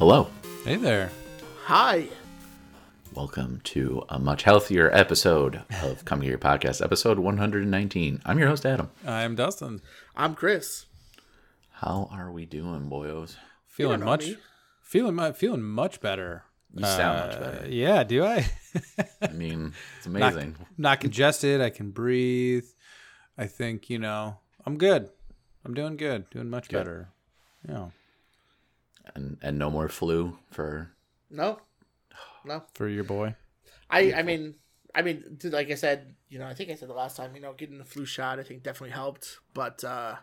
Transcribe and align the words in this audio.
Hello. 0.00 0.28
Hey 0.64 0.76
there. 0.76 1.10
Hi. 1.64 2.08
Welcome 3.14 3.60
to 3.64 4.02
a 4.08 4.18
much 4.18 4.42
healthier 4.44 4.90
episode 4.94 5.62
of 5.82 6.04
Come 6.04 6.20
Here 6.22 6.38
Podcast, 6.38 6.82
episode 6.82 7.18
119. 7.18 8.20
I'm 8.24 8.38
your 8.38 8.48
host, 8.48 8.64
Adam. 8.66 8.90
I'm 9.06 9.34
Dustin. 9.34 9.80
I'm 10.16 10.34
Chris. 10.34 10.86
How 11.70 12.08
are 12.12 12.30
we 12.32 12.46
doing, 12.46 12.88
boyos? 12.90 13.36
Feeling 13.66 14.04
much, 14.04 14.26
me. 14.26 14.36
feeling 14.82 15.14
mu- 15.14 15.32
feeling 15.32 15.62
much 15.62 16.00
better. 16.00 16.44
You 16.74 16.84
sound 16.84 17.18
much 17.30 17.36
Uh, 17.36 17.40
better. 17.40 17.68
yeah, 17.68 18.02
do 18.04 18.24
I? 18.24 18.46
I 19.22 19.28
mean, 19.32 19.72
it's 19.98 20.06
amazing. 20.06 20.56
not 20.78 21.00
congested. 21.00 21.60
I 21.60 21.70
can 21.70 21.90
breathe. 21.90 22.64
I 23.36 23.46
think 23.46 23.88
you 23.90 23.98
know 23.98 24.38
I'm 24.66 24.76
good. 24.78 25.08
I'm 25.64 25.74
doing 25.74 25.96
good. 25.96 26.28
Doing 26.30 26.48
much 26.50 26.68
better. 26.68 27.08
Yeah, 27.68 27.88
And 29.14 29.38
and 29.42 29.58
no 29.58 29.70
more 29.70 29.88
flu 29.88 30.38
for 30.50 30.90
No, 31.30 31.60
no. 32.44 32.62
for 32.74 32.88
your 32.88 33.04
boy. 33.04 33.34
I 33.88 34.12
I 34.12 34.22
mean 34.22 34.54
I 34.94 35.02
mean 35.02 35.38
like 35.44 35.70
I 35.70 35.74
said, 35.74 36.14
you 36.28 36.38
know, 36.38 36.46
I 36.46 36.54
think 36.54 36.70
I 36.70 36.74
said 36.74 36.88
the 36.88 36.94
last 36.94 37.16
time, 37.16 37.34
you 37.34 37.40
know, 37.40 37.52
getting 37.52 37.78
the 37.78 37.84
flu 37.84 38.04
shot 38.04 38.38
I 38.38 38.42
think 38.44 38.62
definitely 38.62 38.90
helped, 38.94 39.38
but 39.54 39.82
uh 39.84 40.16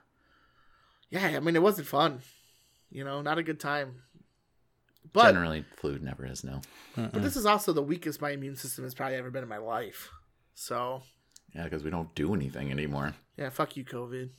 yeah, 1.09 1.25
I 1.27 1.39
mean 1.39 1.55
it 1.55 1.61
wasn't 1.61 1.87
fun. 1.87 2.21
You 2.89 3.03
know, 3.03 3.21
not 3.21 3.37
a 3.37 3.43
good 3.43 3.59
time. 3.59 4.03
But 5.13 5.31
generally 5.31 5.65
flu 5.77 5.99
never 5.99 6.25
is 6.25 6.43
no. 6.43 6.61
but 6.95 7.21
this 7.21 7.35
is 7.37 7.45
also 7.45 7.71
the 7.73 7.81
weakest 7.83 8.21
my 8.21 8.31
immune 8.31 8.55
system 8.55 8.83
has 8.83 8.93
probably 8.93 9.15
ever 9.17 9.31
been 9.31 9.43
in 9.43 9.49
my 9.49 9.57
life. 9.57 10.09
So 10.53 11.01
Yeah, 11.55 11.63
because 11.63 11.83
we 11.83 11.89
don't 11.91 12.13
do 12.15 12.33
anything 12.33 12.71
anymore. 12.71 13.13
yeah, 13.37 13.49
fuck 13.49 13.75
you, 13.77 13.85
COVID. 13.85 14.29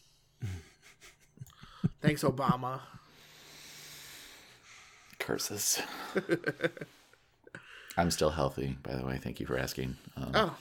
Thanks, 2.01 2.23
Obama. 2.23 2.81
Curses. 5.29 5.83
I'm 7.99 8.11
still 8.11 8.31
healthy, 8.31 8.79
by 8.83 8.95
the 8.97 9.05
way. 9.05 9.19
Thank 9.19 9.41
you 9.41 9.47
for 9.47 9.59
asking. 9.59 9.95
Um, 10.17 10.31
Oh. 10.35 10.57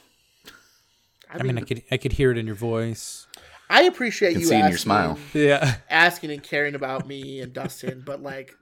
I 1.30 1.42
mean, 1.42 1.58
I 1.58 1.62
could 1.62 1.84
I 1.90 1.96
could 1.96 2.12
hear 2.12 2.32
it 2.32 2.38
in 2.38 2.46
your 2.46 2.56
voice. 2.56 3.28
I 3.70 3.84
appreciate 3.84 4.32
can 4.34 4.42
you 4.42 4.48
see 4.48 4.56
in 4.56 4.60
asking, 4.62 4.72
your 4.72 4.78
smile. 4.78 5.18
Yeah. 5.34 5.76
asking 5.90 6.32
and 6.32 6.44
caring 6.44 6.76
about 6.76 7.08
me 7.08 7.40
and 7.40 7.54
Dustin, 7.54 8.04
but 8.06 8.22
like, 8.22 8.56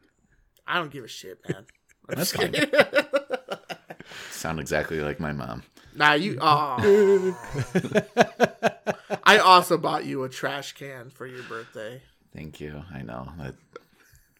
I 0.67 0.75
don't 0.77 0.91
give 0.91 1.03
a 1.03 1.07
shit, 1.07 1.39
man. 1.49 1.65
I'm 2.07 2.15
That's 2.15 2.31
just 2.31 2.35
fine. 2.35 2.51
kidding. 2.51 2.69
Sound 4.29 4.59
exactly 4.59 4.99
like 4.99 5.19
my 5.19 5.31
mom. 5.31 5.63
nah, 5.95 6.13
you. 6.13 6.37
Oh. 6.39 7.35
I 9.23 9.39
also 9.39 9.75
bought 9.79 10.05
you 10.05 10.23
a 10.23 10.29
trash 10.29 10.73
can 10.73 11.09
for 11.09 11.25
your 11.25 11.41
birthday. 11.43 12.03
Thank 12.31 12.59
you. 12.59 12.83
I 12.93 13.01
know 13.01 13.27
that 13.39 13.55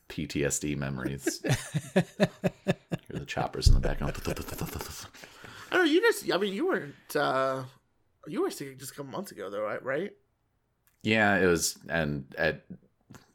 PTSD 0.10 0.78
memories. 0.78 1.42
Hear 1.94 3.20
the 3.20 3.26
choppers 3.26 3.68
in 3.68 3.74
the 3.74 3.80
background. 3.80 4.14
I 4.18 5.76
don't 5.76 5.86
know. 5.86 5.92
You 5.92 6.02
just. 6.02 6.32
I 6.32 6.38
mean, 6.38 6.54
you 6.54 6.68
weren't. 6.68 7.16
uh 7.16 7.64
You 8.28 8.42
were 8.42 8.52
sick 8.52 8.78
just 8.80 8.92
a 8.92 8.96
couple 8.96 9.12
months 9.12 9.32
ago, 9.32 9.50
though, 9.50 9.64
right? 9.64 9.84
Right? 9.84 10.12
yeah, 11.04 11.38
it 11.38 11.46
was, 11.46 11.78
and 11.88 12.26
at 12.36 12.66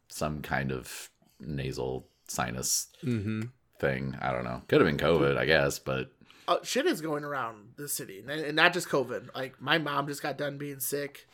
some 0.09 0.43
kind 0.43 0.73
of 0.73 1.09
nasal 1.39 2.09
sinus 2.27 2.89
Mm-hmm. 3.05 3.43
thing. 3.79 4.17
I 4.21 4.33
don't 4.33 4.45
know. 4.45 4.63
Could 4.69 4.81
have 4.81 4.89
been 4.89 4.99
COVID, 4.99 5.37
I 5.37 5.45
guess, 5.47 5.79
but 5.79 6.11
Uh, 6.49 6.57
shit 6.65 6.87
is 6.87 7.01
going 7.01 7.23
around 7.25 7.75
the 7.77 7.89
city, 7.89 8.21
and, 8.21 8.31
and 8.31 8.57
not 8.57 8.73
just 8.73 8.89
COVID. 8.89 9.35
Like 9.37 9.61
my 9.61 9.79
mom 9.79 10.07
just 10.09 10.23
got 10.23 10.37
done 10.39 10.59
being 10.59 10.81
sick. 10.81 11.29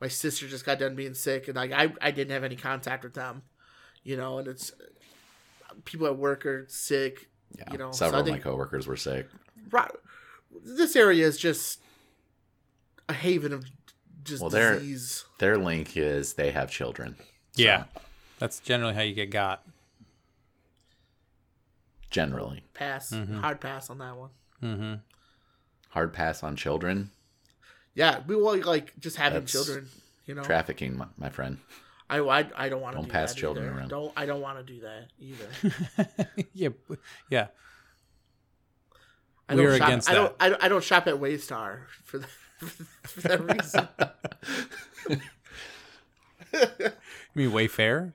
My 0.00 0.08
sister 0.08 0.48
just 0.48 0.64
got 0.66 0.78
done 0.78 0.94
being 0.96 1.14
sick, 1.14 1.46
and 1.48 1.56
like 1.56 1.72
I, 1.72 1.92
I 2.00 2.10
didn't 2.10 2.32
have 2.32 2.42
any 2.44 2.56
contact 2.56 3.04
with 3.04 3.14
them. 3.14 3.42
You 4.04 4.16
know, 4.16 4.38
and 4.38 4.48
it's 4.48 4.72
people 5.84 6.06
at 6.06 6.16
work 6.16 6.44
are 6.46 6.66
sick. 6.68 7.28
yeah, 7.56 7.64
You 7.72 7.78
know, 7.78 7.92
so 7.92 8.06
several 8.06 8.22
of 8.22 8.28
my 8.28 8.38
coworkers 8.38 8.86
were 8.86 8.96
sick. 8.96 9.28
Right. 9.70 9.90
This 10.64 10.96
area 10.96 11.26
is 11.26 11.38
just 11.38 11.80
a 13.08 13.12
haven 13.14 13.52
of 13.52 13.64
just 14.24 14.40
Well, 14.40 14.50
they're- 14.50 14.74
disease. 14.78 15.24
Their 15.38 15.56
link 15.58 15.96
is 15.96 16.34
they 16.34 16.50
have 16.50 16.70
children. 16.70 17.16
So, 17.18 17.62
Yeah, 17.62 17.84
that's 18.38 18.60
generally 18.60 18.94
how 18.94 19.00
you 19.02 19.14
get 19.14 19.30
got. 19.30 19.64
generally. 22.10 22.62
Pass, 22.74 23.10
hard 23.40 23.60
pass 23.60 23.88
on 23.90 23.98
that 23.98 24.16
one. 24.16 24.30
Mm-hmm. 24.62 24.94
Hard 25.90 26.12
pass 26.12 26.42
on 26.42 26.56
children. 26.56 27.10
Yeah, 27.94 28.20
we 28.26 28.36
will 28.36 28.58
like 28.62 28.98
just 29.00 29.16
having 29.16 29.40
That's 29.40 29.52
children. 29.52 29.88
You 30.26 30.34
know, 30.34 30.42
Trafficking, 30.44 30.96
my, 30.96 31.06
my 31.18 31.28
friend. 31.30 31.58
I, 32.12 32.40
I, 32.40 32.46
I 32.56 32.68
don't 32.68 32.82
want 32.82 32.92
to 32.94 32.98
Don't 32.98 33.06
do 33.06 33.12
pass 33.12 33.32
that 33.32 33.40
children 33.40 33.66
either. 33.66 33.78
around. 33.78 33.88
Don't 33.88 34.12
I 34.16 34.26
don't 34.26 34.42
want 34.42 34.58
to 34.58 34.72
do 34.72 34.80
that 34.80 35.08
either. 35.18 35.48
yeah, 36.52 36.68
yeah. 37.30 37.46
I 39.48 39.54
we 39.54 39.64
are 39.64 39.78
shop, 39.78 39.88
against 39.88 40.10
I 40.10 40.14
don't, 40.14 40.34
I 40.38 40.48
don't 40.50 40.64
I 40.64 40.68
don't 40.68 40.84
shop 40.84 41.06
at 41.06 41.14
Waystar 41.14 41.86
for 42.04 42.18
that, 42.18 42.28
for 43.04 43.20
that 43.22 43.40
reason. 43.54 43.88
You 47.34 47.48
mean 47.48 47.50
Wayfair? 47.50 48.12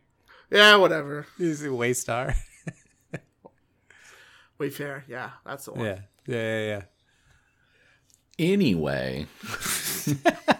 yeah, 0.51 0.75
whatever. 0.75 1.25
Is 1.39 1.63
it 1.63 1.71
Waystar? 1.71 2.35
Wayfair. 4.59 5.01
Yeah, 5.07 5.31
that's 5.43 5.65
the 5.65 5.71
one. 5.71 5.85
yeah, 5.85 5.99
yeah, 6.27 6.65
yeah, 6.67 6.81
Anyway, 8.37 9.25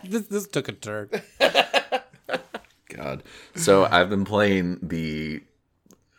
this 0.03 0.25
this 0.27 0.47
took 0.47 0.69
a 0.69 0.71
turn. 0.71 1.09
God. 2.89 3.23
So 3.55 3.85
I've 3.91 4.09
been 4.09 4.25
playing 4.25 4.79
the 4.81 5.41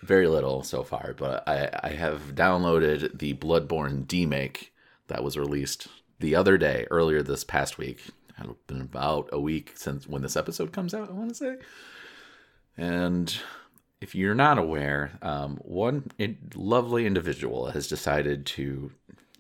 very 0.03 0.29
little 0.29 0.63
so 0.63 0.83
far, 0.83 1.15
but 1.17 1.47
I, 1.49 1.71
I 1.83 1.89
have 1.91 2.35
downloaded 2.35 3.19
the 3.19 3.35
Bloodborne 3.35 4.07
demake 4.07 4.69
that 5.09 5.25
was 5.25 5.37
released 5.37 5.89
the 6.21 6.35
other 6.35 6.59
day, 6.59 6.87
earlier 6.91 7.23
this 7.23 7.45
past 7.45 7.79
week. 7.79 8.01
It's 8.39 8.49
been 8.67 8.81
about 8.81 9.29
a 9.33 9.41
week 9.41 9.73
since 9.75 10.07
when 10.07 10.23
this 10.23 10.37
episode 10.37 10.73
comes 10.73 10.95
out, 10.95 11.09
I 11.09 11.13
want 11.13 11.31
to 11.31 11.35
say. 11.35 11.57
And 12.77 13.37
if 14.01 14.15
you're 14.15 14.35
not 14.35 14.59
aware, 14.59 15.19
um, 15.23 15.59
one 15.63 16.11
lovely 16.55 17.07
individual 17.07 17.71
has 17.71 17.89
decided 17.89 18.47
to 18.47 18.93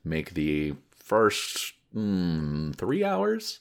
make 0.04 0.34
the 0.34 0.74
first 0.90 1.74
mm, 1.94 2.74
three 2.74 3.04
hours 3.04 3.60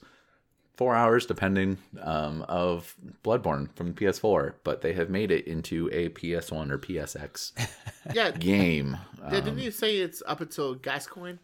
four 0.77 0.95
hours 0.95 1.25
depending 1.25 1.77
um, 2.01 2.43
of 2.47 2.95
bloodborne 3.23 3.67
from 3.75 3.93
ps4 3.93 4.53
but 4.63 4.81
they 4.81 4.93
have 4.93 5.09
made 5.09 5.31
it 5.31 5.45
into 5.47 5.89
a 5.91 6.07
ps1 6.09 6.71
or 6.71 6.77
psx 6.77 7.51
Yeah, 8.13 8.31
game 8.31 8.97
yeah. 9.19 9.29
Didn't 9.31 9.49
Um, 9.49 9.57
you 9.59 9.71
say 9.71 9.97
it's 9.97 10.23
up 10.25 10.39
until 10.39 10.75
Gascoigne? 10.75 11.38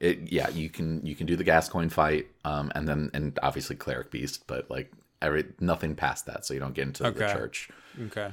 it, 0.00 0.32
yeah 0.32 0.48
you 0.48 0.68
can 0.70 1.04
you 1.04 1.14
can 1.14 1.26
do 1.26 1.36
the 1.36 1.44
gascoigne 1.44 1.90
fight 1.90 2.26
um, 2.44 2.72
and 2.74 2.88
then 2.88 3.10
and 3.14 3.38
obviously 3.42 3.76
cleric 3.76 4.10
beast 4.10 4.46
but 4.46 4.70
like 4.70 4.90
every 5.22 5.44
nothing 5.60 5.94
past 5.94 6.24
that 6.26 6.46
so 6.46 6.54
you 6.54 6.60
don't 6.60 6.74
get 6.74 6.86
into 6.86 7.02
the 7.02 7.10
church 7.34 7.68
Okay. 8.06 8.30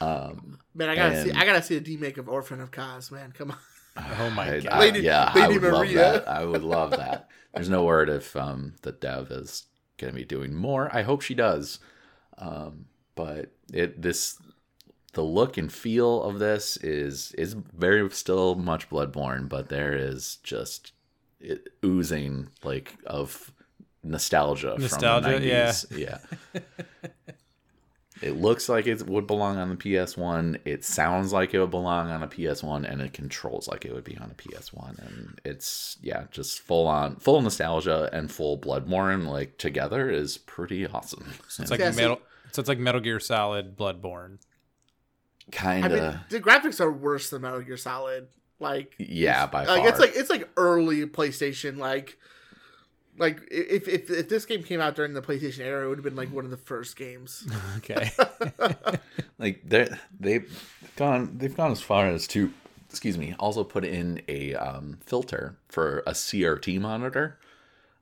Um, 0.00 0.58
Man, 0.74 0.88
I 0.88 0.96
gotta 0.96 1.22
see. 1.22 1.30
I 1.32 1.44
gotta 1.44 1.62
see 1.62 1.76
a 1.76 1.80
demake 1.80 2.18
of 2.18 2.28
Orphan 2.28 2.60
of 2.60 2.70
Kos. 2.72 3.10
Man, 3.12 3.30
come 3.32 3.50
on. 3.52 3.56
Oh 4.20 4.30
my 4.30 4.54
I- 4.56 4.60
god. 4.60 4.72
I- 4.72 4.78
Lady- 4.80 5.00
yeah 5.00 5.30
i 5.34 5.46
Lady 5.46 5.58
would 5.58 5.72
love 5.72 5.80
Maria. 5.86 5.96
that 5.98 6.28
i 6.28 6.44
would 6.44 6.62
love 6.64 6.90
that 6.92 7.28
there's 7.54 7.68
no 7.68 7.84
word 7.84 8.08
if 8.08 8.34
um, 8.36 8.74
the 8.82 8.92
dev 8.92 9.30
is 9.30 9.64
going 9.98 10.12
to 10.12 10.16
be 10.18 10.24
doing 10.24 10.54
more 10.54 10.88
i 10.94 11.02
hope 11.02 11.20
she 11.22 11.34
does 11.34 11.78
um, 12.38 12.86
but 13.14 13.52
it 13.72 14.00
this 14.00 14.38
the 15.12 15.22
look 15.22 15.58
and 15.58 15.70
feel 15.72 16.22
of 16.22 16.38
this 16.38 16.78
is 16.78 17.32
is 17.32 17.52
very 17.76 18.08
still 18.10 18.54
much 18.54 18.88
bloodborne 18.88 19.48
but 19.48 19.68
there 19.68 19.92
is 19.94 20.36
just 20.42 20.92
it 21.40 21.68
oozing 21.84 22.48
like 22.64 22.96
of 23.06 23.52
nostalgia, 24.02 24.74
Nostalgia, 24.78 25.32
from 25.34 25.42
the 25.42 25.50
90s. 25.50 25.98
yeah 25.98 26.18
it 28.22 28.36
looks 28.36 28.68
like 28.68 28.86
it 28.86 29.06
would 29.06 29.26
belong 29.26 29.56
on 29.58 29.68
the 29.68 29.76
ps1 29.76 30.58
it 30.64 30.84
sounds 30.84 31.32
like 31.32 31.52
it 31.54 31.60
would 31.60 31.70
belong 31.70 32.10
on 32.10 32.22
a 32.22 32.28
ps1 32.28 32.90
and 32.90 33.00
it 33.00 33.12
controls 33.12 33.68
like 33.68 33.84
it 33.84 33.92
would 33.92 34.04
be 34.04 34.16
on 34.18 34.30
a 34.30 34.34
ps1 34.34 34.98
and 35.06 35.40
it's 35.44 35.96
yeah 36.02 36.24
just 36.30 36.60
full 36.60 36.86
on 36.86 37.16
full 37.16 37.40
nostalgia 37.42 38.08
and 38.12 38.30
full 38.30 38.58
bloodborne 38.58 39.26
like 39.26 39.58
together 39.58 40.10
is 40.10 40.38
pretty 40.38 40.86
awesome 40.86 41.32
It's 41.58 41.70
like 41.70 41.80
Yeah, 41.80 41.90
metal. 41.90 42.20
So 42.52 42.60
it's 42.60 42.68
like 42.68 42.78
Metal 42.78 43.00
Gear 43.00 43.18
Solid 43.18 43.76
Bloodborne. 43.76 44.38
kind 45.50 45.84
I 45.84 45.88
of 45.88 45.92
mean, 45.92 46.20
the 46.28 46.40
graphics 46.40 46.80
are 46.80 46.92
worse 46.92 47.30
than 47.30 47.42
Metal 47.42 47.62
Gear 47.62 47.76
Solid. 47.76 48.28
Like, 48.60 48.94
yeah 48.98 49.46
by 49.46 49.64
like 49.64 49.80
far 49.80 49.88
it's 49.88 49.98
like 49.98 50.12
it's 50.14 50.30
like 50.30 50.48
early 50.56 51.04
PlayStation. 51.06 51.78
Like, 51.78 52.18
like 53.18 53.40
if 53.50 53.88
if 53.88 54.10
if 54.10 54.28
this 54.28 54.46
game 54.46 54.62
came 54.62 54.80
out 54.80 54.94
during 54.94 55.12
the 55.14 55.22
PlayStation 55.22 55.60
era, 55.60 55.84
it 55.84 55.88
would 55.88 55.98
have 55.98 56.04
been 56.04 56.16
like 56.16 56.32
one 56.32 56.44
of 56.44 56.50
the 56.50 56.56
first 56.56 56.96
games. 56.96 57.46
Okay. 57.78 58.10
like 59.38 59.60
they 59.64 59.88
they've 60.18 60.68
gone 60.96 61.36
they've 61.38 61.56
gone 61.56 61.72
as 61.72 61.80
far 61.80 62.06
as 62.06 62.26
to 62.28 62.52
excuse 62.88 63.16
me 63.16 63.34
also 63.38 63.64
put 63.64 63.84
in 63.84 64.20
a 64.28 64.54
um, 64.54 64.98
filter 65.04 65.56
for 65.68 66.00
a 66.00 66.12
CRT 66.12 66.80
monitor 66.80 67.38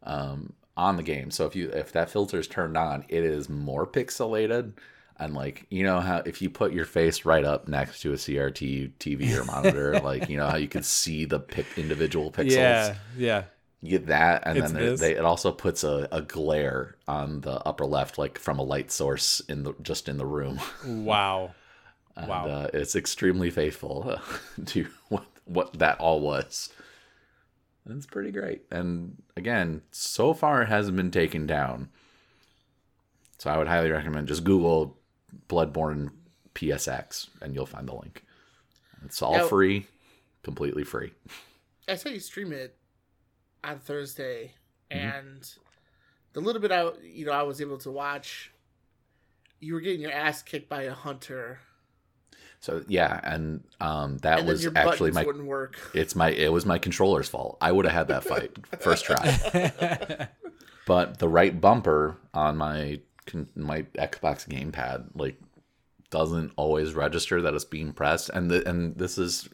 um, 0.03 0.53
on 0.77 0.97
the 0.97 1.03
game. 1.03 1.31
So 1.31 1.47
if 1.47 1.55
you 1.55 1.71
if 1.71 1.93
that 1.93 2.11
filter 2.11 2.39
is 2.39 2.49
turned 2.49 2.77
on, 2.77 3.05
it 3.09 3.23
is 3.23 3.49
more 3.49 3.87
pixelated. 3.87 4.73
And 5.19 5.35
like 5.35 5.67
you 5.71 5.83
know 5.85 6.01
how 6.01 6.19
if 6.19 6.41
you 6.41 6.51
put 6.51 6.73
your 6.73 6.87
face 6.87 7.25
right 7.25 7.45
up 7.45 7.69
next 7.69 8.01
to 8.01 8.13
a 8.13 8.17
CRT 8.17 8.93
TV 8.99 9.39
or 9.39 9.45
monitor, 9.45 10.01
like 10.05 10.29
you 10.29 10.37
know 10.37 10.49
how 10.49 10.57
you 10.57 10.69
can 10.69 10.83
see 10.83 11.25
the 11.25 11.41
pic- 11.41 11.67
individual 11.77 12.33
pixels. 12.33 12.51
Yeah, 12.51 12.95
yeah. 13.17 13.43
You 13.83 13.91
get 13.93 14.07
that, 14.09 14.43
and 14.47 14.59
It's 14.59 14.73
then 14.73 14.97
they, 14.97 15.13
it 15.17 15.25
also 15.25 15.53
puts 15.53 15.85
a, 15.85 16.07
a 16.13 16.21
glare 16.21 16.97
on 17.09 17.41
the 17.41 17.53
upper 17.67 17.87
left, 17.87 18.19
like 18.19 18.39
from 18.39 18.59
a 18.59 18.63
light 18.63 18.91
source 18.93 19.41
in 19.49 19.63
the 19.63 19.73
just 19.81 20.07
in 20.09 20.19
the 20.19 20.27
room. 20.27 20.61
Wow. 20.85 21.55
And, 22.17 22.29
Wow. 22.29 22.47
uh, 22.47 22.69
it's 22.75 22.95
extremely 22.95 23.51
faithful 23.51 24.21
to 24.67 24.87
what 25.09 25.25
what 25.47 25.79
that 25.79 25.99
all 25.99 26.21
was. 26.21 26.69
And 27.87 27.97
it's 27.97 28.07
pretty 28.07 28.31
great. 28.31 28.63
And 28.71 29.23
again, 29.37 29.81
so 29.91 30.35
far 30.35 30.61
it 30.63 30.69
hasn't 30.69 30.97
been 30.99 31.11
taken 31.11 31.47
down. 31.47 31.89
So 33.39 33.49
I 33.51 33.57
would 33.57 33.69
highly 33.69 33.91
recommend 33.91 34.29
just 34.29 34.45
Google 34.45 34.99
Bloodborne 35.49 36.11
PSX 36.55 37.29
and 37.41 37.55
you'll 37.55 37.65
find 37.65 37.89
the 37.89 37.95
link. 37.95 38.25
It's 39.07 39.23
all 39.23 39.33
Yeah. 39.37 39.49
free, 39.49 39.87
completely 40.43 40.85
free. 40.85 41.13
I 41.89 41.95
saw 41.95 42.11
you 42.11 42.21
stream 42.21 42.53
it 42.53 42.77
on 43.65 43.79
Thursday, 43.79 44.55
Mm-hmm. 44.93 45.09
and 45.19 45.55
the 46.33 46.41
little 46.41 46.61
bit 46.61 46.73
I 46.73 46.91
you 47.05 47.25
know 47.27 47.33
I 47.33 47.43
was 47.45 47.61
able 47.61 47.79
to 47.79 47.91
watch, 47.93 48.53
you 49.61 49.75
were 49.75 49.81
getting 49.81 50.01
your 50.01 50.11
ass 50.13 50.43
kicked 50.43 50.69
by 50.69 50.83
a 50.83 50.93
hunter, 50.95 51.61
So 52.59 52.85
yeah, 52.89 53.21
and 53.23 53.63
um, 53.81 54.19
that 54.19 54.41
and 54.41 54.49
was 54.49 54.67
actually 54.75 55.13
my 55.13 55.25
wouldn't 55.25 55.47
work. 55.47 55.77
it's 55.95 56.17
my 56.17 56.31
it 56.31 56.51
was 56.53 56.67
my 56.67 56.79
controller's 56.79 57.29
fault. 57.29 57.57
I 57.61 57.71
would 57.71 57.85
have 57.85 57.95
had 57.95 58.09
that 58.09 58.25
fight 58.25 58.51
first 58.81 59.05
try. 59.05 60.29
but 60.87 61.19
the 61.21 61.29
right 61.29 61.61
bumper 61.61 62.17
on 62.35 62.57
my 62.57 63.01
my 63.55 63.83
Xbox 63.97 64.49
gamepad 64.49 65.11
like 65.15 65.41
doesn't 66.11 66.53
always 66.57 66.95
register 66.95 67.41
that 67.43 67.55
it's 67.55 67.65
being 67.65 67.93
pressed 67.93 68.29
and 68.31 68.51
the, 68.51 68.69
and 68.69 68.97
this 68.97 69.17
is 69.19 69.49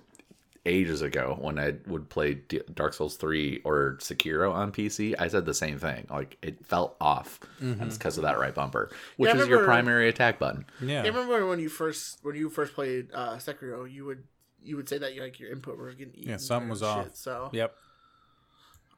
ages 0.66 1.00
ago 1.02 1.36
when 1.40 1.58
I 1.58 1.74
would 1.86 2.08
play 2.08 2.34
D- 2.34 2.60
Dark 2.74 2.92
Souls 2.94 3.16
3 3.16 3.60
or 3.64 3.96
Sekiro 4.00 4.52
on 4.52 4.72
PC 4.72 5.14
I 5.18 5.28
said 5.28 5.46
the 5.46 5.54
same 5.54 5.78
thing 5.78 6.06
like 6.10 6.36
it 6.42 6.64
felt 6.66 6.96
off 7.00 7.40
and 7.60 7.82
it's 7.82 7.96
because 7.96 8.16
of 8.18 8.22
that 8.24 8.38
right 8.38 8.54
bumper 8.54 8.90
which 9.16 9.28
Yeah, 9.28 9.40
I 9.40 9.42
is 9.42 9.48
your 9.48 9.64
primary 9.64 10.08
attack 10.08 10.38
button 10.38 10.64
yeah. 10.80 11.02
I 11.02 11.06
remember 11.06 11.46
when 11.46 11.58
you 11.60 11.68
first 11.68 12.18
when 12.22 12.36
you 12.36 12.50
first 12.50 12.74
played 12.74 13.08
uh, 13.14 13.36
Sekiro, 13.36 13.90
you 13.90 14.04
would 14.04 14.24
you 14.62 14.76
would 14.76 14.88
say 14.88 14.98
that 14.98 15.16
like 15.16 15.38
your 15.38 15.50
input 15.52 15.78
was 15.78 15.94
getting 15.94 16.14
eaten 16.14 16.30
Yeah, 16.32 16.36
something 16.38 16.62
and 16.62 16.70
was 16.70 16.80
shit, 16.80 16.86
off. 16.88 17.16
So 17.16 17.50
Yep. 17.52 17.74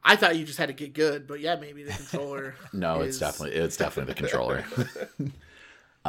I 0.03 0.15
thought 0.15 0.37
you 0.37 0.45
just 0.45 0.57
had 0.57 0.67
to 0.67 0.73
get 0.73 0.93
good, 0.93 1.27
but 1.27 1.39
yeah, 1.39 1.55
maybe 1.55 1.83
the 1.83 1.91
controller. 1.91 2.55
No, 2.73 3.01
it's 3.01 3.19
definitely 3.19 3.55
it's 3.57 3.77
definitely 3.77 4.13
the 4.13 4.19
controller. 4.19 4.63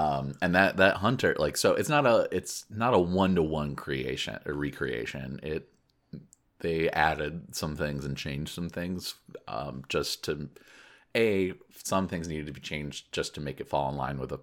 um, 0.01 0.35
and 0.41 0.55
that 0.55 0.79
that 0.79 0.97
hunter 0.97 1.37
like 1.39 1.57
so 1.57 1.75
it's 1.75 1.89
not 1.89 2.07
a 2.07 2.27
it's 2.33 2.65
not 2.71 2.95
a 2.95 2.99
one 2.99 3.35
to 3.35 3.43
one 3.43 3.77
creation 3.77 4.39
or 4.47 4.55
recreation. 4.55 5.41
It 5.43 5.69
they 6.61 6.89
added 6.91 7.55
some 7.55 7.77
things 7.77 8.05
and 8.05 8.17
changed 8.17 8.55
some 8.55 8.71
things 8.71 9.15
um, 9.47 9.83
just 9.89 10.25
to 10.25 10.49
a 11.15 11.53
some 11.85 12.09
things 12.09 12.29
needed 12.29 12.47
to 12.47 12.53
be 12.53 12.61
changed 12.61 13.13
just 13.13 13.35
to 13.35 13.41
make 13.41 13.61
it 13.61 13.69
fall 13.69 13.91
in 13.91 13.97
line 13.97 14.19
with 14.19 14.33
a 14.33 14.41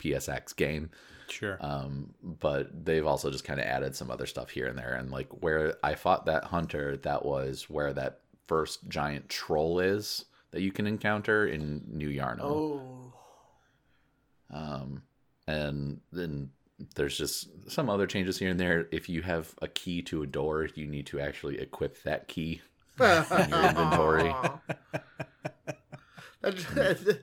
PSX 0.00 0.56
game. 0.56 0.90
Sure. 1.28 1.58
Um, 1.60 2.14
but 2.22 2.84
they've 2.84 3.06
also 3.06 3.30
just 3.30 3.44
kind 3.44 3.60
of 3.60 3.66
added 3.66 3.94
some 3.94 4.10
other 4.10 4.26
stuff 4.26 4.50
here 4.50 4.66
and 4.66 4.76
there. 4.76 4.94
And 4.94 5.12
like 5.12 5.28
where 5.40 5.76
I 5.84 5.94
fought 5.94 6.26
that 6.26 6.44
hunter, 6.44 6.96
that 6.98 7.24
was 7.24 7.70
where 7.70 7.92
that 7.92 8.20
first 8.48 8.88
giant 8.88 9.28
troll 9.28 9.78
is 9.78 10.24
that 10.50 10.62
you 10.62 10.72
can 10.72 10.88
encounter 10.88 11.46
in 11.46 11.84
New 11.86 12.08
Yharnam. 12.08 12.40
Oh, 12.42 13.12
Um, 14.52 15.02
and 15.46 16.00
then 16.12 16.50
there's 16.94 17.16
just 17.16 17.48
some 17.70 17.90
other 17.90 18.06
changes 18.06 18.38
here 18.38 18.50
and 18.50 18.58
there. 18.60 18.86
If 18.90 19.08
you 19.08 19.22
have 19.22 19.54
a 19.60 19.68
key 19.68 20.02
to 20.02 20.22
a 20.22 20.26
door, 20.26 20.68
you 20.74 20.86
need 20.86 21.06
to 21.06 21.20
actually 21.20 21.58
equip 21.60 22.02
that 22.04 22.28
key. 22.28 22.60
In 22.98 23.06
your 23.06 23.64
inventory. 23.64 24.34
that, 26.42 26.56
that 26.74 27.20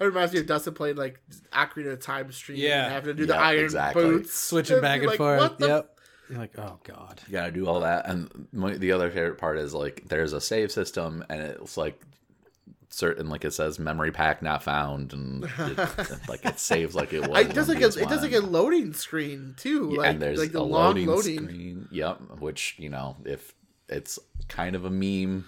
reminds 0.00 0.32
me 0.32 0.40
of 0.40 0.46
Dustin 0.46 0.74
playing 0.74 0.96
like 0.96 1.20
Ocarina 1.52 1.92
of 1.92 2.00
Time 2.00 2.30
stream. 2.32 2.58
Yeah. 2.58 2.84
and 2.84 2.92
having 2.94 3.08
to 3.08 3.14
do 3.14 3.26
the 3.26 3.34
Yeah, 3.34 3.40
iron 3.42 3.64
exactly. 3.64 4.02
boots, 4.04 4.34
Switching 4.34 4.74
And 4.76 4.82
back 4.82 4.98
and 5.00 5.08
like, 5.08 5.18
forth. 5.18 5.40
what 5.40 5.58
the 5.58 5.66
Yep. 5.68 5.96
You're 6.30 6.38
like, 6.38 6.58
oh 6.58 6.78
god. 6.84 7.20
You 7.26 7.32
gotta 7.32 7.50
do 7.50 7.66
all 7.66 7.80
that. 7.80 8.06
And 8.06 8.46
my, 8.52 8.74
the 8.74 8.92
other 8.92 9.10
favorite 9.10 9.38
part 9.38 9.58
is 9.58 9.74
like 9.74 10.04
there's 10.06 10.32
a 10.32 10.40
save 10.40 10.70
system, 10.70 11.24
and 11.28 11.42
it's 11.42 11.76
like 11.76 12.00
certain 12.90 13.28
like 13.28 13.44
it 13.44 13.52
says 13.52 13.78
memory 13.78 14.10
pack 14.12 14.42
not 14.42 14.62
found, 14.62 15.12
and 15.12 15.44
it, 15.44 15.78
like 16.28 16.44
it 16.44 16.58
saves 16.58 16.94
like 16.94 17.12
it 17.12 17.20
was. 17.20 17.30
I- 17.38 17.48
It 17.48 17.54
does 17.54 17.68
like 17.68 17.80
a, 17.80 17.86
it 17.86 18.08
does 18.08 18.20
PS1. 18.20 18.22
like 18.22 18.32
a 18.32 18.40
loading 18.40 18.92
screen 18.92 19.54
too, 19.56 19.90
Yeah, 19.92 19.98
like 19.98 20.10
and 20.10 20.22
there's 20.22 20.38
like 20.38 20.52
the 20.52 20.60
a 20.60 20.62
long 20.62 20.86
loading, 20.94 21.06
loading. 21.06 21.44
screen. 21.44 21.88
Yep, 21.90 22.20
which 22.40 22.74
you 22.78 22.88
know, 22.88 23.16
if 23.24 23.54
it's 23.88 24.18
kind 24.48 24.76
of 24.76 24.84
a 24.84 24.90
meme, 24.90 25.46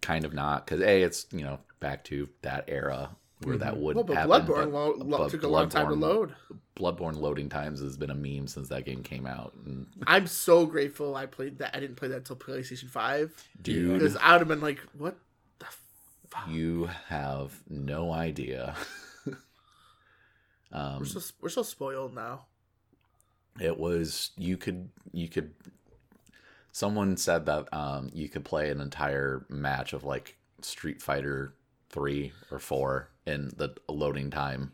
kind 0.00 0.24
of 0.24 0.32
not, 0.34 0.66
because 0.66 0.80
a 0.82 1.02
it's 1.02 1.26
you 1.32 1.42
know 1.44 1.58
back 1.80 2.04
to 2.04 2.28
that 2.42 2.64
era 2.68 3.10
where 3.42 3.56
that 3.56 3.72
mm-hmm. 3.72 3.82
would 3.82 3.96
Well, 3.96 4.04
but 4.04 4.16
happen. 4.16 4.30
Bloodborne 4.46 4.72
lo- 4.72 4.94
lo- 4.98 5.18
but 5.18 5.30
took 5.30 5.42
a 5.44 5.48
long 5.48 5.70
time 5.70 5.88
to 5.88 5.94
load. 5.94 6.34
Bloodborne 6.76 7.16
loading 7.16 7.48
times 7.48 7.80
has 7.80 7.96
been 7.96 8.10
a 8.10 8.14
meme 8.14 8.46
since 8.46 8.68
that 8.68 8.84
game 8.84 9.02
came 9.02 9.26
out. 9.26 9.54
And 9.64 9.86
I'm 10.06 10.26
so 10.26 10.66
grateful 10.66 11.16
I 11.16 11.24
played 11.26 11.58
that. 11.58 11.74
I 11.74 11.80
didn't 11.80 11.96
play 11.96 12.08
that 12.08 12.16
until 12.18 12.36
PlayStation 12.36 12.88
Five 12.90 13.32
dude, 13.62 13.94
because 13.94 14.16
I 14.16 14.32
would 14.32 14.40
have 14.42 14.48
been 14.48 14.60
like, 14.60 14.80
"What 14.96 15.16
fuck?" 16.30 16.48
you 16.48 16.88
have 17.08 17.60
no 17.68 18.12
idea. 18.12 18.74
um, 20.72 20.98
We're 21.00 21.04
so 21.04 21.20
we're 21.40 21.48
so 21.48 21.62
spoiled 21.62 22.14
now. 22.14 22.46
it 23.60 23.78
was 23.78 24.30
you 24.36 24.56
could 24.56 24.88
you 25.12 25.28
could 25.28 25.52
someone 26.72 27.16
said 27.16 27.46
that 27.46 27.72
um 27.74 28.10
you 28.14 28.28
could 28.28 28.44
play 28.44 28.70
an 28.70 28.80
entire 28.80 29.44
match 29.48 29.92
of 29.92 30.04
like 30.04 30.36
street 30.62 31.02
fighter 31.02 31.54
3 31.90 32.32
or 32.52 32.58
4 32.60 33.08
in 33.26 33.50
the 33.56 33.74
loading 33.88 34.30
time 34.30 34.72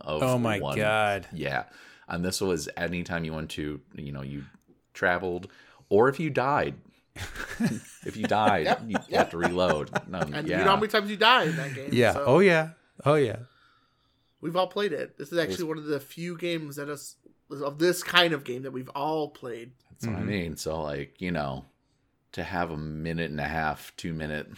of 0.00 0.22
Oh 0.22 0.38
my 0.38 0.60
one- 0.60 0.76
god. 0.76 1.26
yeah 1.32 1.64
and 2.06 2.22
this 2.24 2.40
was 2.42 2.68
anytime 2.76 3.24
you 3.24 3.32
went 3.32 3.50
to 3.50 3.80
you 3.94 4.12
know 4.12 4.22
you 4.22 4.44
traveled 4.92 5.48
or 5.88 6.08
if 6.10 6.20
you 6.20 6.28
died 6.28 6.74
if 8.04 8.16
you 8.16 8.26
died 8.26 8.66
Yep, 8.66 8.82
you 9.08 9.16
have 9.16 9.30
to 9.30 9.38
reload 9.38 9.90
Um, 10.12 10.34
And 10.34 10.46
yeah 10.48 10.58
you 10.58 10.64
know 10.64 10.70
how 10.70 10.76
many 10.76 10.88
times 10.88 11.10
you 11.10 11.16
die 11.16 11.44
in 11.44 11.56
that 11.56 11.74
game. 11.74 11.90
Yeah. 11.92 12.12
so 12.14 12.24
Oh 12.26 12.38
yeah. 12.40 12.70
Oh 13.04 13.14
yeah. 13.14 13.40
we've 14.40 14.56
all 14.56 14.66
played 14.68 14.92
it. 14.92 15.18
This 15.18 15.32
is 15.32 15.38
actually 15.38 15.64
one 15.64 15.78
of 15.78 15.84
the 15.84 16.00
few 16.00 16.36
games 16.36 16.76
that 16.76 16.88
us 16.88 17.16
of 17.50 17.78
this 17.78 18.02
kind 18.02 18.32
of 18.34 18.44
game 18.44 18.62
that 18.62 18.72
we've 18.72 18.90
all 18.94 19.28
played. 19.30 19.72
That's 19.90 20.06
what 20.06 20.16
I 20.16 20.18
Mm-hmm. 20.20 20.28
mean. 20.28 20.56
So 20.56 20.80
like, 20.82 21.20
you 21.20 21.30
know, 21.32 21.64
to 22.32 22.42
have 22.44 22.70
a 22.70 22.76
minute 22.76 23.30
and 23.30 23.40
a 23.40 23.48
half, 23.48 23.92
two 23.96 24.12
minute 24.12 24.48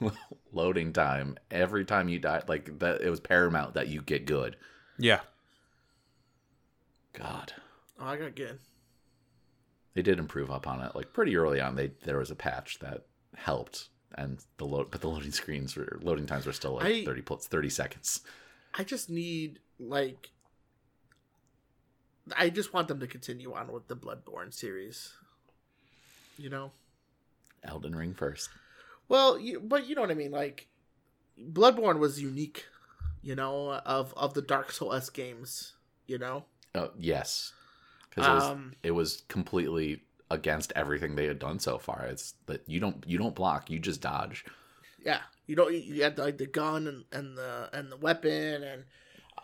loading 0.52 0.92
time 0.92 1.36
every 1.50 1.84
time 1.84 2.08
you 2.08 2.18
die, 2.18 2.42
like 2.46 2.78
that, 2.78 3.00
it 3.02 3.10
was 3.10 3.20
paramount 3.20 3.74
that 3.74 3.88
you 3.88 4.00
get 4.02 4.26
good. 4.26 4.56
Yeah. 4.98 5.20
God, 7.12 7.52
Oh, 8.00 8.06
I 8.06 8.16
got 8.16 8.34
good. 8.34 8.58
They 9.94 10.02
did 10.02 10.18
improve 10.18 10.50
upon 10.50 10.80
it. 10.82 10.94
Like 10.94 11.12
pretty 11.12 11.36
early 11.36 11.60
on, 11.60 11.76
they 11.76 11.92
there 12.04 12.18
was 12.18 12.30
a 12.30 12.36
patch 12.36 12.78
that 12.80 13.06
helped, 13.36 13.88
and 14.16 14.38
the 14.58 14.64
load, 14.66 14.90
but 14.90 15.00
the 15.00 15.08
loading 15.08 15.32
screens 15.32 15.76
were 15.76 15.98
loading 16.02 16.26
times 16.26 16.46
were 16.46 16.52
still 16.52 16.74
like 16.74 16.86
I- 16.86 17.04
thirty 17.04 17.22
plus 17.22 17.46
thirty 17.46 17.70
seconds. 17.70 18.20
I 18.76 18.84
just 18.84 19.08
need 19.08 19.60
like 19.78 20.30
I 22.36 22.48
just 22.50 22.72
want 22.72 22.88
them 22.88 23.00
to 23.00 23.06
continue 23.06 23.52
on 23.52 23.70
with 23.72 23.88
the 23.88 23.96
Bloodborne 23.96 24.52
series. 24.52 25.12
You 26.36 26.50
know? 26.50 26.72
Elden 27.62 27.94
Ring 27.94 28.14
first. 28.14 28.50
Well, 29.08 29.38
you, 29.38 29.60
but 29.60 29.86
you 29.86 29.94
know 29.94 30.00
what 30.00 30.10
I 30.10 30.14
mean. 30.14 30.32
Like, 30.32 30.66
Bloodborne 31.40 31.98
was 31.98 32.20
unique, 32.20 32.66
you 33.22 33.34
know, 33.36 33.72
of 33.72 34.12
of 34.16 34.34
the 34.34 34.42
Dark 34.42 34.72
Souls 34.72 35.10
games. 35.10 35.74
You 36.06 36.18
know, 36.18 36.44
Oh 36.74 36.90
yes, 36.98 37.52
because 38.14 38.28
it 38.30 38.34
was 38.34 38.44
um, 38.44 38.72
it 38.82 38.90
was 38.92 39.22
completely 39.28 40.02
against 40.30 40.72
everything 40.74 41.14
they 41.14 41.26
had 41.26 41.38
done 41.38 41.58
so 41.58 41.78
far. 41.78 42.06
It's 42.06 42.34
that 42.46 42.62
you 42.66 42.80
don't 42.80 43.04
you 43.06 43.18
don't 43.18 43.34
block, 43.34 43.70
you 43.70 43.78
just 43.78 44.00
dodge. 44.00 44.44
yeah, 45.04 45.20
you 45.46 45.56
don't. 45.56 45.74
you 45.74 46.02
had 46.02 46.18
like 46.18 46.38
the 46.38 46.46
gun 46.46 46.86
and, 46.86 47.04
and 47.12 47.36
the 47.36 47.68
and 47.72 47.90
the 47.90 47.96
weapon 47.96 48.62
and 48.62 48.84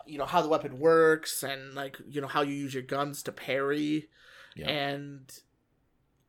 you 0.07 0.17
know 0.17 0.25
how 0.25 0.41
the 0.41 0.49
weapon 0.49 0.79
works 0.79 1.43
and 1.43 1.73
like 1.75 1.97
you 2.09 2.21
know 2.21 2.27
how 2.27 2.41
you 2.41 2.53
use 2.53 2.73
your 2.73 2.83
guns 2.83 3.21
to 3.23 3.31
parry 3.31 4.09
Yeah. 4.55 4.69
and 4.69 5.31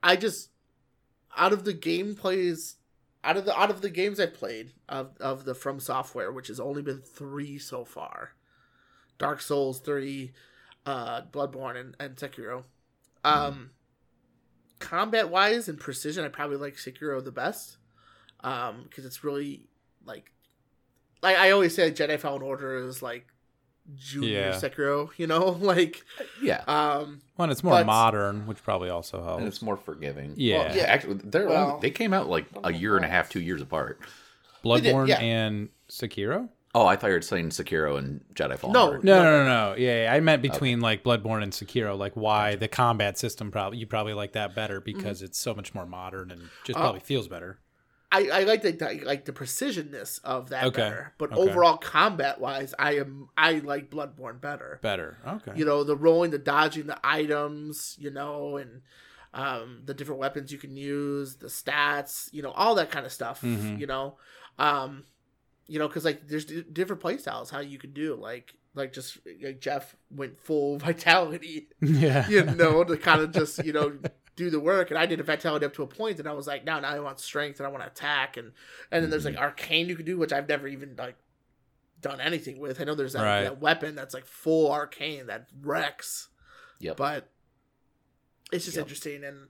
I 0.03 0.17
just 0.17 0.51
out 1.37 1.53
of 1.55 1.65
the 1.65 1.73
gameplays 1.73 2.75
out 3.25 3.39
of 3.39 3.47
the 3.47 3.59
out 3.59 3.71
of 3.71 3.81
the 3.81 3.89
games 3.89 4.21
I've 4.21 4.35
played 4.35 4.73
of 4.89 5.17
of 5.21 5.45
the 5.47 5.55
From 5.55 5.81
Software, 5.81 6.31
which 6.31 6.49
has 6.49 6.61
only 6.61 6.83
been 6.83 7.01
three 7.01 7.57
so 7.59 7.85
far, 7.85 8.33
Dark 9.17 9.41
Souls 9.41 9.81
three, 9.81 10.33
uh, 10.87 11.23
Bloodborne 11.33 11.79
and, 11.81 11.97
and 12.01 12.17
Sekiro. 12.17 12.65
Um, 13.25 13.71
combat 14.79 15.31
wise 15.31 15.69
and 15.69 15.79
precision, 15.79 16.25
I 16.25 16.29
probably 16.29 16.57
like 16.57 16.75
Sekiro 16.75 17.25
the 17.25 17.31
best, 17.33 17.77
um, 18.41 18.85
because 18.89 19.05
it's 19.05 19.23
really 19.23 19.67
like, 20.05 20.33
like 21.23 21.37
I 21.37 21.51
always 21.53 21.75
say, 21.75 21.91
Jedi 21.93 22.19
Fallen 22.19 22.43
Order 22.43 22.79
is 22.79 23.01
like 23.03 23.27
Junior 23.95 24.31
Yeah. 24.31 24.53
Sekiro, 24.53 25.11
you 25.17 25.27
know, 25.27 25.51
like 25.61 26.05
Yeah, 26.43 26.63
um 26.67 27.21
Well, 27.37 27.51
it's 27.51 27.63
more 27.65 27.75
But- 27.75 27.87
modern, 27.87 28.47
which 28.47 28.63
probably 28.63 28.91
also 28.91 29.23
helps. 29.23 29.39
and 29.39 29.49
it's 29.49 29.63
more 29.63 29.77
forgiving. 29.77 30.35
Yeah. 30.37 30.67
Well, 30.67 30.77
yeah. 30.77 30.83
Actually, 30.85 31.15
they're 31.25 31.47
Well- 31.49 31.71
only, 31.75 31.81
they 31.81 31.91
came 31.91 32.13
out 32.13 32.29
like 32.29 32.47
a 32.65 32.73
year 32.73 32.97
and 32.97 33.05
a 33.05 33.09
half, 33.09 33.29
two 33.29 33.41
years 33.41 33.61
apart. 33.63 34.01
Bloodborne 34.65 35.09
yeah. 35.09 35.19
and 35.21 35.69
Sekiro. 35.89 36.49
Oh, 36.75 36.87
I 36.87 36.97
thought 36.97 37.09
you 37.09 37.15
were 37.15 37.21
saying 37.21 37.51
Sekiro 37.51 37.99
and 37.99 38.25
Jedi 38.35 38.59
Fallen 38.59 38.73
No. 38.73 38.87
Order. 38.93 39.01
No, 39.03 39.23
no, 39.23 39.45
no, 39.45 39.45
no. 39.45 39.77
Yeah, 39.77 40.05
yeah, 40.05 40.13
I 40.15 40.21
meant 40.21 40.41
between 40.41 40.81
like 40.81 41.05
Bloodborne 41.05 41.43
and 41.43 41.53
Sekiro, 41.53 41.99
like 41.99 42.15
why 42.15 42.57
the 42.57 42.69
combat 42.69 43.19
system 43.19 43.51
probably 43.51 43.79
you 43.79 43.87
probably 43.87 44.15
like 44.15 44.33
that 44.33 44.55
better 44.55 44.81
because 44.81 45.21
it's 45.21 45.39
so 45.39 45.55
much 45.55 45.75
more 45.75 45.85
modern 45.85 46.31
and 46.31 46.49
just 46.65 46.79
Uh, 46.79 46.83
probably 46.83 47.01
feels 47.01 47.29
better. 47.29 47.59
I, 48.11 48.29
I 48.29 48.45
like 48.45 48.63
the 48.63 48.87
I 48.87 49.03
like 49.05 49.25
the 49.27 49.33
precisionness 49.33 50.19
of 50.25 50.49
that 50.51 50.65
Okay. 50.65 50.81
better. 50.83 51.13
But 51.19 51.33
Okay. 51.33 51.41
overall 51.43 51.77
combat 51.77 52.41
wise, 52.41 52.75
I 52.79 52.97
am 52.97 53.29
I 53.37 53.55
like 53.59 53.91
Bloodborne 53.91 54.41
better. 54.41 54.79
Better. 54.83 55.19
Okay. 55.27 55.53
You 55.55 55.65
know, 55.67 55.85
the 55.85 55.97
rolling, 55.97 56.31
the 56.31 56.39
dodging, 56.39 56.87
the 56.87 56.99
items, 57.05 57.97
you 57.99 58.11
know, 58.11 58.57
and 58.57 58.81
um, 59.35 59.83
the 59.85 59.95
different 59.95 60.21
weapons 60.21 60.53
you 60.53 60.59
can 60.59 60.77
use, 60.77 61.37
the 61.37 61.47
stats, 61.49 62.31
you 62.33 62.43
know, 62.43 62.51
all 62.51 62.75
that 62.77 62.91
kind 62.91 63.05
of 63.07 63.13
stuff. 63.13 63.41
Mhm. 63.43 63.79
You 63.79 63.87
know, 63.87 64.17
um, 64.59 65.05
you 65.67 65.79
know, 65.79 65.89
because 65.89 66.05
like 66.05 66.29
there's 66.29 66.45
d- 66.45 66.65
different 66.73 67.01
play 67.01 67.19
styles 67.19 67.51
how 67.51 67.61
you 67.61 67.79
can 67.79 67.93
do 67.93 68.15
like 68.15 68.55
like 68.75 68.93
just 68.93 69.19
like 69.43 69.61
Jeff 69.61 69.97
went 70.11 70.41
full 70.41 70.79
vitality 70.79 71.69
yeah. 71.81 72.29
you 72.29 72.45
know, 72.45 72.85
to 72.85 72.97
kind 73.09 73.21
of 73.21 73.33
just, 73.33 73.65
you 73.65 73.73
know, 73.73 73.99
do 74.37 74.51
the 74.51 74.61
work. 74.61 74.91
And 74.91 74.99
I 74.99 75.07
did 75.07 75.21
a 75.21 75.23
vitality 75.23 75.67
up 75.67 75.75
to 75.75 75.83
a 75.83 75.87
point, 75.87 76.19
and 76.19 76.29
I 76.29 76.33
was 76.33 76.47
like, 76.47 76.65
now, 76.65 76.81
now 76.81 76.89
I 76.89 77.01
want 77.01 77.21
strength 77.21 77.61
and 77.61 77.67
I 77.67 77.71
want 77.71 77.83
to 77.83 77.89
attack, 77.89 78.37
and 78.37 78.53
and 78.91 79.03
then 79.03 79.11
there's 79.11 79.25
like 79.25 79.35
mm-hmm. 79.35 79.43
arcane 79.43 79.89
you 79.89 79.97
can 79.97 80.07
do, 80.07 80.19
which 80.19 80.33
I've 80.33 80.49
never 80.49 80.67
even 80.67 80.95
like 80.97 81.17
done 82.01 82.21
anything 82.21 82.59
with. 82.59 82.81
I 82.81 82.85
know 82.85 82.95
there's 82.95 83.13
that, 83.13 83.23
Right. 83.23 83.43
that 83.45 83.61
weapon 83.61 83.95
that's 83.95 84.15
like 84.15 84.27
full 84.27 84.71
arcane 84.71 85.27
that 85.27 85.49
wrecks, 85.61 86.29
Yep. 86.81 86.97
but 86.97 87.29
it's 88.51 88.65
just 88.65 88.77
Yep. 88.77 88.85
interesting 88.85 89.25
and 89.25 89.49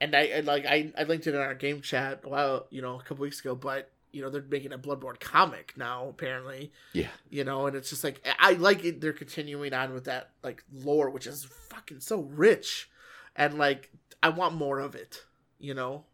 and 0.00 0.14
I 0.14 0.22
and 0.22 0.46
like 0.46 0.66
I 0.66 0.92
I 0.98 1.04
linked 1.04 1.26
it 1.26 1.34
in 1.34 1.40
our 1.40 1.54
game 1.54 1.80
chat 1.80 2.20
a 2.24 2.28
while 2.28 2.66
you 2.70 2.82
know 2.82 2.98
a 2.98 3.02
couple 3.02 3.22
weeks 3.22 3.40
ago, 3.40 3.54
but 3.54 3.90
you 4.14 4.22
know 4.22 4.30
they're 4.30 4.42
making 4.42 4.72
a 4.72 4.78
Bloodborne 4.78 5.18
comic 5.20 5.74
now 5.76 6.08
apparently. 6.08 6.72
Yeah. 6.92 7.08
you 7.30 7.44
know 7.44 7.66
and 7.66 7.76
it's 7.76 7.90
just 7.90 8.04
like 8.04 8.24
i 8.38 8.52
like 8.52 8.84
it 8.84 9.00
they're 9.00 9.12
continuing 9.12 9.74
on 9.74 9.92
with 9.92 10.04
that 10.04 10.30
like 10.42 10.62
lore 10.72 11.10
which 11.10 11.26
is 11.26 11.44
fucking 11.44 12.00
so 12.00 12.20
rich. 12.20 12.90
And 13.36 13.58
like 13.58 13.90
i 14.22 14.28
want 14.28 14.54
more 14.54 14.78
of 14.78 14.94
it 14.94 15.24
you 15.58 15.74
know? 15.74 16.04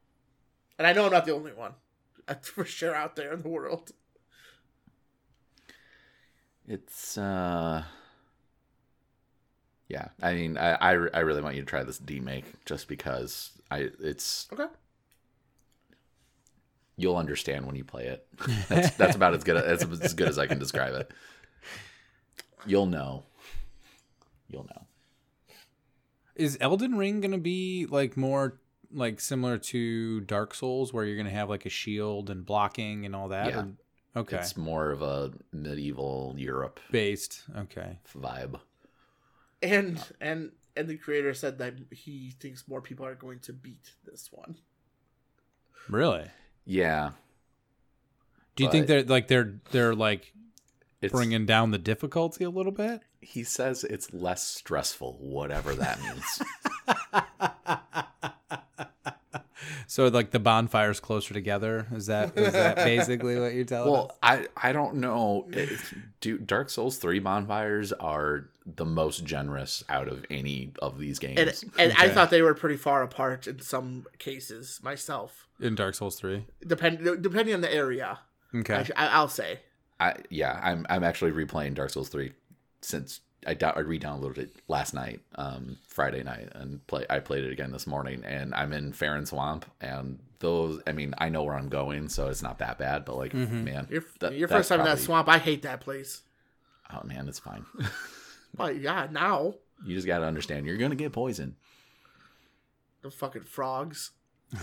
And 0.78 0.86
i 0.86 0.92
know 0.92 1.06
i'm 1.06 1.12
not 1.12 1.26
the 1.26 1.34
only 1.34 1.52
one. 1.52 1.74
That's 2.26 2.48
for 2.48 2.64
sure 2.64 2.94
out 2.94 3.16
there 3.16 3.32
in 3.32 3.42
the 3.42 3.48
world. 3.48 3.92
It's 6.66 7.18
uh 7.18 7.82
Yeah, 9.88 10.08
I 10.22 10.34
mean 10.34 10.56
I 10.56 10.74
I, 10.74 10.90
I 10.92 11.20
really 11.20 11.42
want 11.42 11.56
you 11.56 11.62
to 11.62 11.66
try 11.66 11.82
this 11.82 11.98
demake 11.98 12.44
just 12.64 12.86
because 12.88 13.50
I 13.70 13.88
it's 14.00 14.46
okay 14.52 14.66
you'll 17.00 17.16
understand 17.16 17.66
when 17.66 17.76
you 17.76 17.84
play 17.84 18.06
it. 18.06 18.26
That's 18.68 18.94
that's 18.96 19.16
about 19.16 19.34
as 19.34 19.44
good 19.44 19.56
as 19.56 19.82
as 20.00 20.14
good 20.14 20.28
as 20.28 20.38
I 20.38 20.46
can 20.46 20.58
describe 20.58 20.94
it. 20.94 21.10
You'll 22.66 22.86
know. 22.86 23.24
You'll 24.48 24.64
know. 24.64 24.86
Is 26.36 26.56
Elden 26.60 26.96
Ring 26.96 27.20
going 27.20 27.32
to 27.32 27.38
be 27.38 27.86
like 27.86 28.16
more 28.16 28.58
like 28.92 29.20
similar 29.20 29.56
to 29.58 30.20
Dark 30.20 30.54
Souls 30.54 30.92
where 30.92 31.04
you're 31.04 31.16
going 31.16 31.26
to 31.26 31.32
have 31.32 31.48
like 31.48 31.66
a 31.66 31.70
shield 31.70 32.30
and 32.30 32.44
blocking 32.44 33.06
and 33.06 33.14
all 33.14 33.28
that? 33.28 33.48
Yeah. 33.48 33.60
Or- 34.14 34.20
okay. 34.22 34.36
It's 34.38 34.56
more 34.56 34.90
of 34.90 35.02
a 35.02 35.32
medieval 35.52 36.34
Europe 36.36 36.80
Based. 36.90 37.42
Okay. 37.56 37.98
vibe. 38.16 38.58
and 39.62 40.02
and 40.20 40.52
and 40.76 40.88
the 40.88 40.96
creator 40.96 41.34
said 41.34 41.58
that 41.58 41.74
he 41.90 42.32
thinks 42.40 42.66
more 42.68 42.80
people 42.80 43.04
are 43.06 43.14
going 43.14 43.40
to 43.40 43.52
beat 43.52 43.92
this 44.04 44.30
one 44.32 44.56
Really? 45.88 46.30
Yeah. 46.70 47.10
Do 48.54 48.64
you 48.64 48.70
think 48.70 48.86
they're 48.86 49.02
like 49.02 49.28
they're 49.28 49.54
they're 49.72 49.94
like 49.94 50.32
bringing 51.10 51.46
down 51.46 51.70
the 51.70 51.78
difficulty 51.78 52.44
a 52.44 52.50
little 52.50 52.72
bit? 52.72 53.02
he 53.20 53.44
says 53.44 53.84
it's 53.84 54.12
less 54.12 54.46
stressful, 54.46 55.16
whatever 55.20 55.74
that 55.74 56.00
means. 56.02 56.42
So 59.90 60.06
like 60.06 60.30
the 60.30 60.38
bonfires 60.38 61.00
closer 61.00 61.34
together 61.34 61.88
is 61.92 62.06
that 62.06 62.38
is 62.38 62.52
that 62.52 62.76
basically 62.84 63.40
what 63.40 63.54
you're 63.54 63.64
telling 63.64 63.88
us? 63.88 63.92
Well, 63.92 64.16
I 64.22 64.46
I 64.56 64.70
don't 64.70 64.98
know. 64.98 65.48
It, 65.50 65.68
do 66.20 66.38
Dark 66.38 66.70
Souls 66.70 66.96
three 66.96 67.18
bonfires 67.18 67.92
are 67.94 68.50
the 68.64 68.84
most 68.84 69.24
generous 69.24 69.82
out 69.88 70.06
of 70.06 70.24
any 70.30 70.72
of 70.80 71.00
these 71.00 71.18
games. 71.18 71.40
and 71.76 71.90
and 71.90 71.92
I 71.98 72.08
thought 72.08 72.30
they 72.30 72.40
were 72.40 72.54
pretty 72.54 72.76
far 72.76 73.02
apart 73.02 73.48
in 73.48 73.58
some 73.62 74.06
cases 74.20 74.78
myself 74.80 75.48
In 75.58 75.74
Dark 75.74 75.96
Souls 75.96 76.14
three. 76.14 76.46
depend 76.64 77.20
depending 77.20 77.52
on 77.52 77.60
the 77.60 77.74
area 77.74 78.20
Okay. 78.54 78.86
I, 78.94 79.08
I'll 79.08 79.26
say 79.26 79.58
I 79.98 80.14
yeah, 80.28 80.60
I'm 80.62 80.86
I'm 80.88 81.02
actually 81.02 81.32
replaying 81.32 81.74
Dark 81.74 81.90
Souls 81.90 82.08
three 82.08 82.32
since 82.80 83.22
I, 83.46 83.56
I 83.62 83.80
re-downloaded 83.80 84.38
it 84.38 84.56
last 84.68 84.92
night, 84.94 85.20
um, 85.36 85.78
Friday 85.86 86.22
night, 86.22 86.48
and 86.54 86.86
play. 86.86 87.06
I 87.08 87.20
played 87.20 87.44
it 87.44 87.52
again 87.52 87.72
this 87.72 87.86
morning, 87.86 88.22
and 88.24 88.54
I'm 88.54 88.72
in 88.72 88.92
Farron 88.92 89.24
Swamp, 89.26 89.64
and 89.80 90.18
those. 90.40 90.80
I 90.86 90.92
mean, 90.92 91.14
I 91.18 91.28
know 91.30 91.42
where 91.44 91.54
I'm 91.56 91.68
going, 91.70 92.08
so 92.08 92.28
it's 92.28 92.42
not 92.42 92.58
that 92.58 92.78
bad. 92.78 93.04
But 93.04 93.16
like, 93.16 93.32
Mhm. 93.32 93.64
man, 93.64 93.86
Your, 93.90 94.04
that- 94.20 94.34
your 94.34 94.48
first 94.48 94.68
time 94.68 94.80
in 94.80 94.86
that 94.86 94.98
swamp, 94.98 95.28
I 95.28 95.38
hate 95.38 95.62
that 95.62 95.80
place. 95.80 96.22
Oh 96.92 97.02
man, 97.04 97.28
it's 97.28 97.38
fine. 97.38 97.64
But 98.54 98.80
yeah, 98.80 99.06
now 99.10 99.54
you 99.86 99.94
just 99.94 100.06
got 100.08 100.18
to 100.18 100.26
understand, 100.26 100.66
you're 100.66 100.76
gonna 100.76 100.96
get 100.96 101.12
poisoned. 101.12 101.54
the 103.02 103.10
fucking 103.10 103.44
frogs. 103.44 104.10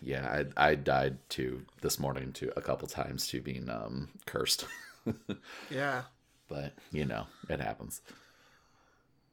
Yeah, 0.00 0.44
I 0.56 0.70
I 0.70 0.74
died 0.74 1.18
too 1.28 1.66
this 1.82 1.98
morning 1.98 2.32
to 2.34 2.50
a 2.56 2.62
couple 2.62 2.88
times 2.88 3.26
to 3.28 3.40
being 3.42 3.68
um 3.68 4.08
cursed. 4.24 4.64
Yeah, 5.70 6.02
but 6.48 6.72
you 6.92 7.04
know 7.04 7.26
it 7.48 7.60
happens 7.60 8.00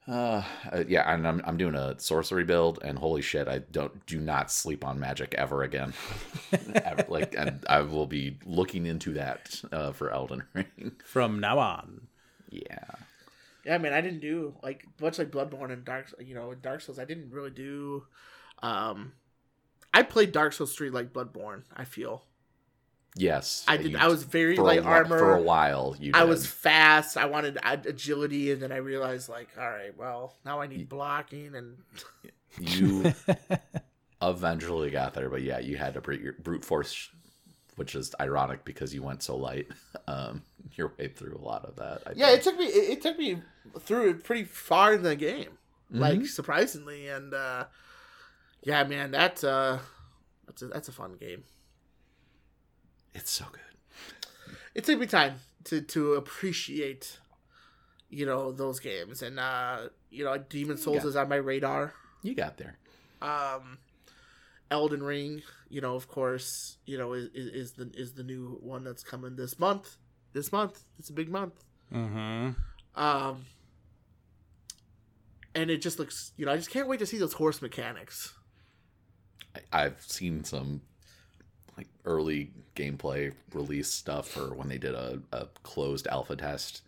uh 0.08 0.44
uh, 0.72 0.84
yeah 0.88 1.14
and 1.14 1.26
I'm, 1.28 1.42
I'm 1.46 1.58
doing 1.58 1.76
a 1.76 1.98
sorcery 2.00 2.44
build 2.44 2.80
and 2.84 3.00
holy 3.00 3.22
shit 3.22 3.48
i 3.48 3.60
don't 3.60 4.06
do 4.06 4.20
not 4.20 4.52
sleep 4.52 4.84
on 4.84 5.00
magic 5.00 5.34
ever 5.38 5.64
again 5.64 5.94
Ever. 6.76 7.06
like 7.08 7.36
and 7.38 7.64
i 7.70 7.82
will 7.82 8.08
be 8.08 8.38
looking 8.46 8.86
into 8.86 9.14
that 9.14 9.62
uh 9.72 9.92
for 9.94 10.12
elden 10.12 10.44
ring 10.54 10.92
From 11.06 11.40
now 11.40 11.60
on. 11.60 12.08
yeah 12.50 12.96
yeah, 13.66 13.76
I 13.76 13.78
mean, 13.78 13.94
I 13.94 14.02
didn't 14.02 14.20
do 14.20 14.56
like 14.62 14.86
much 15.00 15.18
like 15.18 15.32
Bloodborne 15.32 15.72
and 15.72 15.86
Dark. 15.86 16.14
You 16.20 16.36
know, 16.36 16.54
Dark 16.54 16.82
Souls, 16.82 17.00
I 17.00 17.06
didn't 17.06 17.32
really 17.32 17.50
do. 17.50 18.04
Um, 18.62 19.14
I 19.94 20.04
played 20.04 20.32
Dark 20.34 20.52
Souls 20.52 20.76
three 20.76 20.90
like 20.90 21.14
Bloodborne. 21.14 21.64
I 21.74 21.86
feel 21.86 22.24
yes 23.16 23.64
I 23.68 23.78
did. 23.78 23.96
I 23.96 24.08
was 24.08 24.24
very 24.24 24.58
a, 24.58 24.64
light 24.64 24.84
armor. 24.84 25.20
for 25.20 25.36
a 25.36 25.42
while 25.42 25.96
you 26.00 26.12
I 26.14 26.24
was 26.24 26.46
fast. 26.48 27.16
I 27.18 27.26
wanted 27.26 27.58
agility, 27.64 28.52
and 28.52 28.62
then 28.62 28.72
I 28.72 28.78
realized, 28.78 29.30
like, 29.30 29.50
all 29.58 29.70
right, 29.70 29.96
well, 29.98 30.36
now 30.46 30.60
I 30.62 30.68
need 30.68 30.90
blocking, 30.90 31.56
and 31.56 31.78
you 32.60 33.14
eventually 34.22 34.90
got 34.90 35.14
there 35.14 35.30
but 35.30 35.42
yeah 35.42 35.60
you 35.60 35.76
had 35.76 35.94
to 35.96 36.02
brute, 36.02 36.42
brute 36.44 36.64
force 36.64 37.10
which 37.76 37.94
is 37.96 38.14
ironic 38.22 38.64
because 38.64 38.94
you 38.94 39.04
went 39.04 39.22
so 39.24 39.36
light 39.36 39.68
um 40.08 40.44
your 40.76 40.94
way 40.98 41.08
through 41.10 41.36
a 41.36 41.44
lot 41.46 41.66
of 41.66 41.76
that 41.76 42.02
I 42.08 42.12
yeah, 42.16 42.28
think. 42.28 42.38
it 42.40 42.44
took 42.44 42.58
me. 42.58 42.66
It, 42.66 42.90
it 42.92 43.02
took 43.02 43.18
me 43.18 43.42
through 43.82 44.10
it 44.12 44.24
pretty 44.24 44.44
far 44.46 44.94
in 44.94 45.04
the 45.04 45.16
game, 45.16 45.58
like 45.92 46.20
Mhm. 46.22 46.28
surprisingly, 46.28 47.08
and 47.10 47.34
uh 47.34 47.66
yeah, 48.64 48.84
man, 48.86 49.12
that's 49.12 49.44
uh, 49.44 49.80
that's 50.48 50.62
a, 50.62 50.68
that's 50.68 50.88
a 50.88 50.92
fun 50.94 51.16
game. 51.20 51.44
It's 53.14 53.32
so 53.32 53.46
good 53.52 53.62
It 54.76 54.84
took 54.84 55.00
me 55.00 55.06
time 55.08 55.36
to 55.66 55.82
to 55.82 56.14
appreciate, 56.16 57.20
you 58.10 58.26
know, 58.26 58.52
those 58.52 58.80
games, 58.80 59.22
and 59.22 59.40
uh, 59.40 59.88
you 60.10 60.24
know, 60.26 60.38
Demon 60.38 60.78
Souls 60.78 61.06
is 61.06 61.16
on 61.16 61.30
my 61.30 61.36
radar. 61.38 61.94
you 62.22 62.34
got 62.36 62.58
there 62.58 62.78
Um, 63.22 63.78
Elden 64.72 65.04
Ring, 65.04 65.42
you 65.70 65.82
know, 65.82 65.96
of 65.96 66.08
course, 66.08 66.78
you 66.86 66.98
know, 66.98 67.14
is, 67.14 67.30
is 67.34 67.48
is 67.62 67.72
the 67.74 67.92
is 67.96 68.14
the 68.14 68.24
new 68.24 68.58
one 68.62 68.84
that's 68.84 69.04
coming 69.04 69.36
this 69.36 69.58
month. 69.60 69.98
This 70.34 70.52
month, 70.52 70.84
it's 71.00 71.10
a 71.10 71.14
big 71.14 71.30
month. 71.30 71.54
Mm-hmm. 71.94 72.50
Um, 72.96 73.46
and 75.56 75.70
it 75.70 75.78
just 75.78 76.00
looks, 76.00 76.32
you 76.38 76.46
know, 76.46 76.52
I 76.52 76.58
just 76.58 76.72
can't 76.72 76.88
wait 76.88 77.00
to 77.00 77.06
see 77.06 77.20
those 77.20 77.34
horse 77.34 77.62
mechanics. 77.62 78.34
I- 79.56 79.84
I've 79.84 80.02
seen 80.02 80.44
some 80.44 80.70
like 80.72 80.82
early 82.06 82.52
gameplay 82.76 83.34
release 83.54 83.88
stuff 83.90 84.36
or 84.38 84.54
when 84.54 84.68
they 84.68 84.78
did 84.78 84.94
a, 84.94 85.20
a 85.32 85.48
closed 85.64 86.08
alpha 86.08 86.36
test 86.36 86.82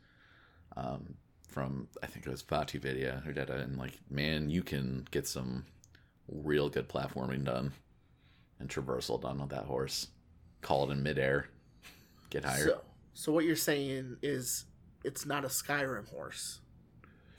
um, 0.75 1.15
from 1.48 1.88
I 2.03 2.07
think 2.07 2.25
it 2.25 2.29
was 2.29 2.43
VaatiVidya 2.43 3.24
who 3.24 3.31
did 3.31 3.50
it 3.50 3.60
and 3.62 3.77
like 3.77 3.93
man 4.10 4.50
you 4.50 4.62
can 4.63 5.07
get 5.12 5.27
some 5.27 5.65
real 6.27 6.69
good 6.69 6.89
platforming 6.89 7.45
done 7.45 7.72
and 8.60 8.67
traversal 8.69 9.22
done 9.22 9.39
with 9.39 9.50
that 9.50 9.65
horse 9.65 10.07
call 10.62 10.89
it 10.89 10.93
in 10.93 11.03
midair 11.03 11.48
get 12.29 12.43
higher 12.43 12.65
So, 12.65 12.81
so 13.13 13.31
what 13.31 13.45
you're 13.45 13.55
saying 13.55 14.17
is 14.22 14.65
it's 15.03 15.25
not 15.25 15.45
a 15.45 15.50
Skyrim 15.50 16.10
horse. 16.10 16.60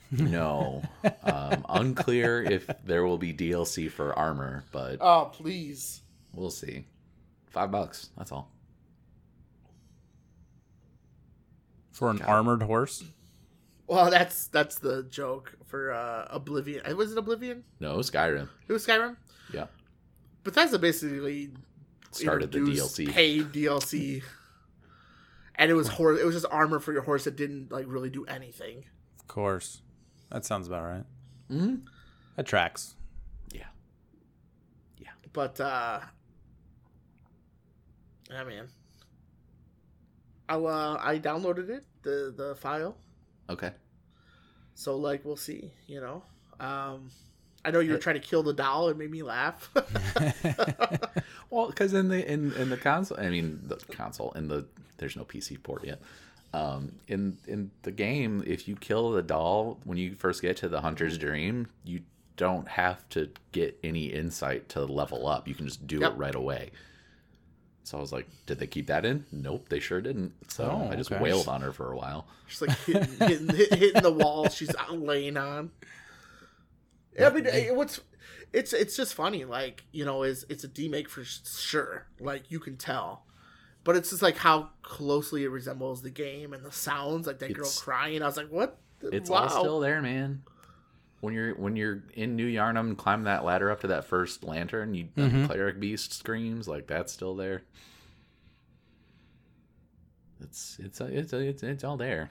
No, 0.09 0.83
um, 1.23 1.65
unclear 1.69 2.41
if 2.41 2.69
there 2.85 3.05
will 3.05 3.17
be 3.17 3.33
DLC 3.33 3.91
for 3.91 4.17
armor, 4.17 4.63
but 4.71 4.97
Oh 5.01 5.29
please. 5.33 6.01
we'll 6.33 6.49
see. 6.49 6.85
Five 7.57 7.71
bucks. 7.71 8.11
That's 8.15 8.31
all. 8.31 8.51
For 11.91 12.11
an 12.11 12.21
armored 12.21 12.61
horse? 12.61 13.03
Well, 13.87 14.11
that's 14.11 14.45
that's 14.49 14.77
the 14.77 15.07
joke 15.09 15.55
for 15.65 15.91
uh, 15.91 16.27
Oblivion. 16.29 16.85
Uh, 16.85 16.95
Was 16.95 17.13
it 17.13 17.17
Oblivion? 17.17 17.63
No, 17.79 17.97
Skyrim. 17.97 18.47
It 18.67 18.73
was 18.73 18.85
Skyrim. 18.85 19.15
Yeah, 19.51 19.65
but 20.43 20.53
Bethesda 20.53 20.77
basically 20.77 21.49
started 22.11 22.51
the 22.51 22.59
DLC. 22.59 23.09
paid 23.09 23.51
DLC, 23.53 24.21
and 25.55 25.71
it 25.71 25.73
was 25.73 25.87
horse. 25.87 26.19
It 26.19 26.25
was 26.25 26.35
just 26.35 26.45
armor 26.51 26.79
for 26.79 26.93
your 26.93 27.01
horse 27.01 27.23
that 27.23 27.35
didn't 27.37 27.71
like 27.71 27.85
really 27.87 28.11
do 28.11 28.23
anything. 28.25 28.83
Of 29.19 29.27
course. 29.27 29.81
That 30.29 30.45
sounds 30.45 30.67
about 30.67 30.83
right. 30.83 31.03
Mm-hmm. 31.49 31.75
That 32.35 32.45
tracks. 32.45 32.93
Yeah. 33.51 33.63
Yeah. 34.99 35.09
But 35.33 35.59
uh, 35.59 36.01
yeah, 38.29 38.43
man. 38.43 38.67
I 40.49 40.55
uh, 40.55 40.97
I 41.01 41.19
downloaded 41.19 41.69
it 41.69 41.85
the 42.03 42.33
the 42.35 42.55
file. 42.55 42.97
Okay. 43.49 43.71
So 44.75 44.95
like 44.95 45.25
we'll 45.25 45.35
see, 45.37 45.71
you 45.87 45.99
know. 46.01 46.23
Um 46.59 47.09
I 47.65 47.71
know 47.71 47.79
you 47.79 47.91
were 47.91 47.97
trying 47.97 48.15
to 48.15 48.25
kill 48.25 48.43
the 48.43 48.53
doll. 48.53 48.87
It 48.89 48.97
made 48.97 49.11
me 49.11 49.23
laugh. 49.23 49.69
Well, 51.49 51.67
because 51.67 51.93
in 51.93 52.09
the 52.09 52.29
in 52.29 52.51
in 52.53 52.69
the 52.69 52.75
console, 52.77 53.17
I 53.19 53.29
mean 53.29 53.61
the 53.67 53.77
console 53.77 54.31
in 54.33 54.47
the 54.49 54.65
there's 54.97 55.15
no 55.15 55.23
PC 55.23 55.61
port 55.63 55.85
yet. 55.85 56.01
Um, 56.53 56.99
in 57.07 57.37
in 57.47 57.71
the 57.83 57.91
game, 57.91 58.43
if 58.45 58.67
you 58.67 58.75
kill 58.75 59.11
the 59.11 59.21
doll 59.23 59.79
when 59.85 59.97
you 59.97 60.15
first 60.15 60.41
get 60.41 60.57
to 60.57 60.67
the 60.69 60.81
hunter's 60.81 61.17
dream, 61.17 61.67
you 61.85 62.01
don't 62.35 62.67
have 62.67 63.07
to 63.09 63.29
get 63.53 63.79
any 63.81 64.07
insight 64.07 64.67
to 64.69 64.83
level 64.83 65.25
up. 65.25 65.47
You 65.47 65.55
can 65.55 65.67
just 65.67 65.87
do 65.87 65.99
Yep. 65.99 66.11
it 66.11 66.17
right 66.17 66.35
away. 66.35 66.71
So 67.87 67.97
I 67.97 68.01
was 68.01 68.11
like, 68.11 68.27
did 68.45 68.59
they 68.59 68.67
keep 68.67 68.87
that 68.87 69.05
in? 69.05 69.25
Nope, 69.31 69.69
they 69.69 69.79
sure 69.79 70.01
didn't. 70.01 70.33
So 70.51 70.65
Oh, 70.65 70.91
I 70.91 70.95
just 70.97 71.09
okay. 71.09 71.21
wailed 71.23 71.47
on 71.47 71.61
her 71.61 71.71
for 71.71 71.93
a 71.93 71.95
while. 71.95 72.27
She's 72.47 72.61
like 72.61 72.77
hitting 72.79 73.17
hitting, 73.17 73.47
hitting 73.79 74.01
the 74.03 74.11
wall 74.11 74.49
she's 74.49 74.75
laying 74.91 75.37
on. 75.37 75.71
Yeah, 77.17 77.29
I 77.29 77.33
mean, 77.33 77.45
it- 77.45 77.73
what's 77.75 78.01
it's 78.51 78.73
it's 78.73 78.97
just 78.97 79.13
funny. 79.13 79.45
Like 79.45 79.85
you 79.93 80.03
know, 80.03 80.23
is 80.23 80.45
it's 80.49 80.65
a 80.65 80.67
demake 80.67 81.07
for 81.07 81.23
sure. 81.23 82.07
Like 82.19 82.51
you 82.51 82.59
can 82.59 82.75
tell, 82.75 83.23
but 83.85 83.95
it's 83.95 84.09
just 84.09 84.21
like 84.21 84.35
how 84.35 84.69
closely 84.81 85.45
it 85.45 85.49
resembles 85.49 86.01
the 86.01 86.09
game 86.09 86.51
and 86.51 86.65
the 86.65 86.71
sounds. 86.73 87.25
Like 87.25 87.39
that 87.39 87.53
girl 87.53 87.71
crying. 87.77 88.21
I 88.21 88.25
was 88.25 88.35
like, 88.35 88.49
what? 88.49 88.77
It's 89.01 89.29
wow. 89.29 89.43
all 89.43 89.49
still 89.49 89.79
there, 89.79 90.01
man. 90.01 90.43
When 91.19 91.33
you're 91.33 91.55
when 91.55 91.75
you're 91.75 92.03
in 92.13 92.35
New 92.35 92.47
Yharnam, 92.47 92.81
and 92.89 92.97
climb 92.97 93.23
that 93.23 93.43
ladder 93.43 93.71
up 93.71 93.81
to 93.81 93.87
that 93.87 94.05
first 94.05 94.43
lantern. 94.43 94.93
You 94.93 95.07
and 95.15 95.31
Mhm. 95.31 95.41
the 95.47 95.53
cleric 95.53 95.79
beast 95.79 96.13
screams 96.13 96.67
like 96.67 96.85
that's 96.87 97.11
still 97.11 97.35
there. 97.35 97.63
It's 100.41 100.77
it's 100.79 101.01
it's 101.01 101.33
it's 101.33 101.63
it's 101.63 101.83
all 101.83 101.97
there. 101.97 102.29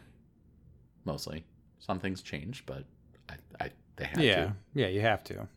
Mostly, 1.04 1.44
some 1.80 1.98
things 1.98 2.22
change, 2.22 2.64
but 2.66 2.84
I, 3.28 3.34
I 3.60 3.70
they 3.96 4.04
have 4.04 4.20
yeah. 4.20 4.44
to. 4.44 4.56
Yeah, 4.74 4.86
you 4.88 5.00
have 5.00 5.24
to. 5.24 5.48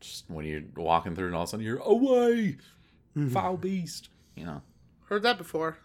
Just 0.00 0.28
when 0.28 0.44
you're 0.44 0.62
walking 0.76 1.14
through 1.14 1.26
and 1.28 1.34
all 1.36 1.42
of 1.44 1.48
a 1.48 1.50
sudden 1.50 1.64
you're 1.64 1.78
away, 1.78 2.56
Mm-hmm. 3.16 3.28
foul 3.28 3.56
beast. 3.56 4.08
You 4.34 4.46
know, 4.46 4.62
Heard 5.08 5.22
that 5.22 5.36
before. 5.38 5.76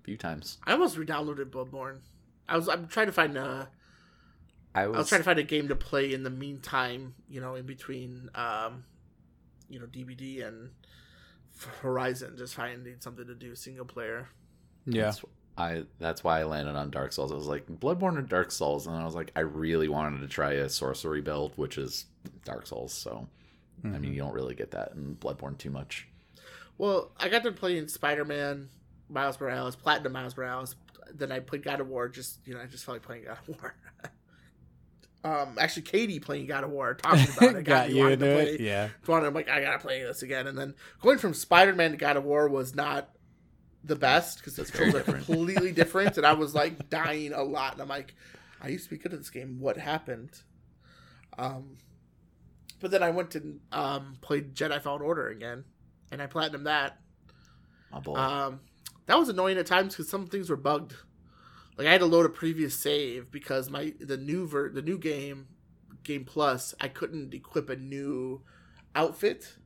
a 0.00 0.04
few 0.04 0.16
times. 0.16 0.58
I 0.64 0.72
almost 0.72 0.96
re-downloaded 0.96 1.46
Bloodborne. 1.50 1.98
I 2.48 2.56
was 2.56 2.68
I'm 2.68 2.88
trying 2.88 3.06
to 3.06 3.12
find 3.12 3.36
a 3.36 3.68
I 4.74 4.82
I 4.82 4.86
was, 4.88 4.98
was 4.98 5.08
trying 5.08 5.20
to 5.20 5.24
find 5.24 5.38
a 5.38 5.44
game 5.44 5.68
to 5.68 5.76
play 5.76 6.12
in 6.12 6.22
the 6.22 6.30
meantime. 6.30 7.14
You 7.28 7.40
know, 7.40 7.54
in 7.54 7.66
between 7.66 8.30
um, 8.34 8.84
you 9.68 9.78
know, 9.78 9.86
DVD 9.86 10.46
and 10.46 10.70
Horizon, 11.80 12.34
just 12.36 12.54
finding 12.54 12.96
something 13.00 13.26
to 13.26 13.34
do 13.34 13.54
single 13.54 13.84
player. 13.84 14.28
Yeah. 14.86 15.04
That's, 15.04 15.24
I 15.56 15.84
that's 15.98 16.24
why 16.24 16.40
I 16.40 16.44
landed 16.44 16.74
on 16.74 16.90
Dark 16.90 17.12
Souls. 17.12 17.30
I 17.30 17.36
was 17.36 17.46
like 17.46 17.66
Bloodborne 17.66 18.18
or 18.18 18.22
Dark 18.22 18.50
Souls, 18.50 18.86
and 18.86 18.96
I 18.96 19.04
was 19.04 19.14
like, 19.14 19.30
I 19.36 19.40
really 19.40 19.88
wanted 19.88 20.20
to 20.20 20.28
try 20.28 20.52
a 20.54 20.68
sorcery 20.68 21.20
build, 21.20 21.52
which 21.56 21.78
is 21.78 22.06
Dark 22.44 22.66
Souls. 22.66 22.92
So, 22.92 23.28
I 23.84 23.88
mean, 23.98 24.12
you 24.12 24.20
don't 24.20 24.34
really 24.34 24.54
get 24.54 24.72
that 24.72 24.92
in 24.94 25.16
Bloodborne 25.16 25.56
too 25.56 25.70
much. 25.70 26.08
Well, 26.76 27.12
I 27.18 27.28
got 27.28 27.44
done 27.44 27.54
playing 27.54 27.86
Spider 27.86 28.24
Man, 28.24 28.68
Miles 29.08 29.40
Morales, 29.40 29.76
Platinum 29.76 30.12
Miles 30.12 30.36
Morales. 30.36 30.74
Then 31.12 31.32
I 31.32 31.40
played 31.40 31.62
God 31.62 31.80
of 31.80 31.88
War. 31.88 32.08
Just 32.08 32.46
you 32.46 32.54
know, 32.54 32.60
I 32.60 32.66
just 32.66 32.84
felt 32.84 32.96
like 32.96 33.02
playing 33.02 33.24
God 33.24 33.38
of 33.46 33.60
War. 33.60 33.74
um, 35.24 35.58
actually, 35.58 35.82
Katie 35.82 36.20
playing 36.20 36.46
God 36.46 36.64
of 36.64 36.70
War, 36.70 36.94
talking 36.94 37.26
about 37.36 37.56
it, 37.56 37.64
Got 37.64 37.88
me 37.88 37.96
you 37.96 38.02
wanting 38.02 38.18
to 38.20 38.34
play? 38.34 38.56
Yeah. 38.60 38.88
I'm 39.08 39.34
like, 39.34 39.48
I 39.48 39.60
gotta 39.60 39.78
play 39.78 40.02
this 40.02 40.22
again. 40.22 40.46
And 40.46 40.56
then 40.56 40.74
going 41.02 41.18
from 41.18 41.34
Spider 41.34 41.74
Man 41.74 41.92
to 41.92 41.96
God 41.96 42.16
of 42.16 42.24
War 42.24 42.48
was 42.48 42.74
not 42.74 43.10
the 43.82 43.96
best 43.96 44.38
because 44.38 44.56
the 44.56 44.62
That's 44.62 44.74
skills 44.74 44.94
are 44.94 44.98
different. 44.98 45.26
completely 45.26 45.72
different. 45.72 46.16
And 46.16 46.26
I 46.26 46.32
was 46.32 46.54
like 46.54 46.88
dying 46.88 47.32
a 47.32 47.42
lot. 47.42 47.74
And 47.74 47.82
I'm 47.82 47.88
like, 47.88 48.14
I 48.60 48.68
used 48.68 48.84
to 48.84 48.90
be 48.90 48.96
good 48.96 49.12
at 49.12 49.18
this 49.18 49.30
game. 49.30 49.58
What 49.60 49.76
happened? 49.76 50.30
Um, 51.38 51.76
but 52.80 52.90
then 52.90 53.02
I 53.02 53.10
went 53.10 53.34
and 53.34 53.60
um, 53.72 54.16
played 54.20 54.54
Jedi 54.54 54.80
Fallen 54.80 55.02
Order 55.02 55.28
again, 55.28 55.64
and 56.12 56.20
I 56.20 56.26
platinum 56.26 56.64
that. 56.64 56.98
Oh 57.92 58.00
boy, 58.00 58.14
Um, 58.16 58.60
that 59.06 59.18
was 59.18 59.28
annoying 59.28 59.58
at 59.58 59.66
times 59.66 59.94
because 59.94 60.08
some 60.08 60.26
things 60.26 60.50
were 60.50 60.56
bugged. 60.56 60.94
Like 61.76 61.86
I 61.86 61.92
had 61.92 62.00
to 62.00 62.06
load 62.06 62.26
a 62.26 62.30
previous 62.30 62.74
save 62.74 63.30
because 63.30 63.70
my 63.70 63.92
the 64.00 64.16
new 64.16 64.46
ver- 64.46 64.70
the 64.70 64.82
new 64.82 64.98
game, 64.98 65.48
Game 66.02 66.24
Plus, 66.24 66.74
I 66.80 66.88
couldn't 66.88 67.34
equip 67.34 67.68
a 67.68 67.76
new 67.76 68.42
outfit, 68.94 69.56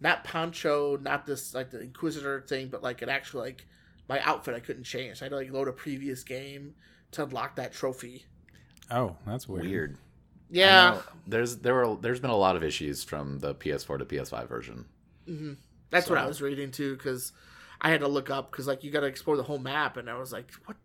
not 0.00 0.24
poncho, 0.24 0.96
not 0.96 1.26
this 1.26 1.54
like 1.54 1.70
the 1.70 1.80
Inquisitor 1.80 2.40
thing, 2.40 2.68
but 2.68 2.82
like 2.82 3.02
an 3.02 3.08
actual 3.08 3.40
like 3.40 3.66
my 4.08 4.20
outfit 4.20 4.54
I 4.54 4.60
couldn't 4.60 4.84
change. 4.84 5.20
I 5.20 5.26
had 5.26 5.30
to 5.30 5.36
like 5.36 5.52
load 5.52 5.68
a 5.68 5.72
previous 5.72 6.24
game 6.24 6.74
to 7.12 7.24
unlock 7.24 7.56
that 7.56 7.72
trophy. 7.72 8.24
Oh, 8.90 9.16
that's 9.26 9.48
weird. 9.48 9.66
weird. 9.66 9.98
Yeah, 10.50 11.00
there's 11.26 11.56
there 11.58 11.74
were 11.74 11.96
there's 11.96 12.20
been 12.20 12.30
a 12.30 12.36
lot 12.36 12.56
of 12.56 12.62
issues 12.64 13.04
from 13.04 13.38
the 13.38 13.54
PS4 13.54 13.98
to 13.98 14.04
PS5 14.04 14.48
version. 14.48 14.86
hmm 15.26 15.52
that's 15.90 16.08
what 16.08 16.18
I 16.18 16.26
was 16.26 16.40
reading 16.40 16.70
too 16.70 16.96
because 16.96 17.32
I 17.82 17.90
had 17.90 18.00
to 18.00 18.08
look 18.08 18.30
up 18.30 18.50
because 18.50 18.66
like 18.66 18.82
you 18.84 18.90
got 18.90 19.00
to 19.00 19.06
explore 19.06 19.36
the 19.36 19.42
whole 19.42 19.58
map, 19.58 19.96
and 19.98 20.08
I 20.08 20.16
was 20.16 20.32
like, 20.32 20.50
what? 20.64 20.76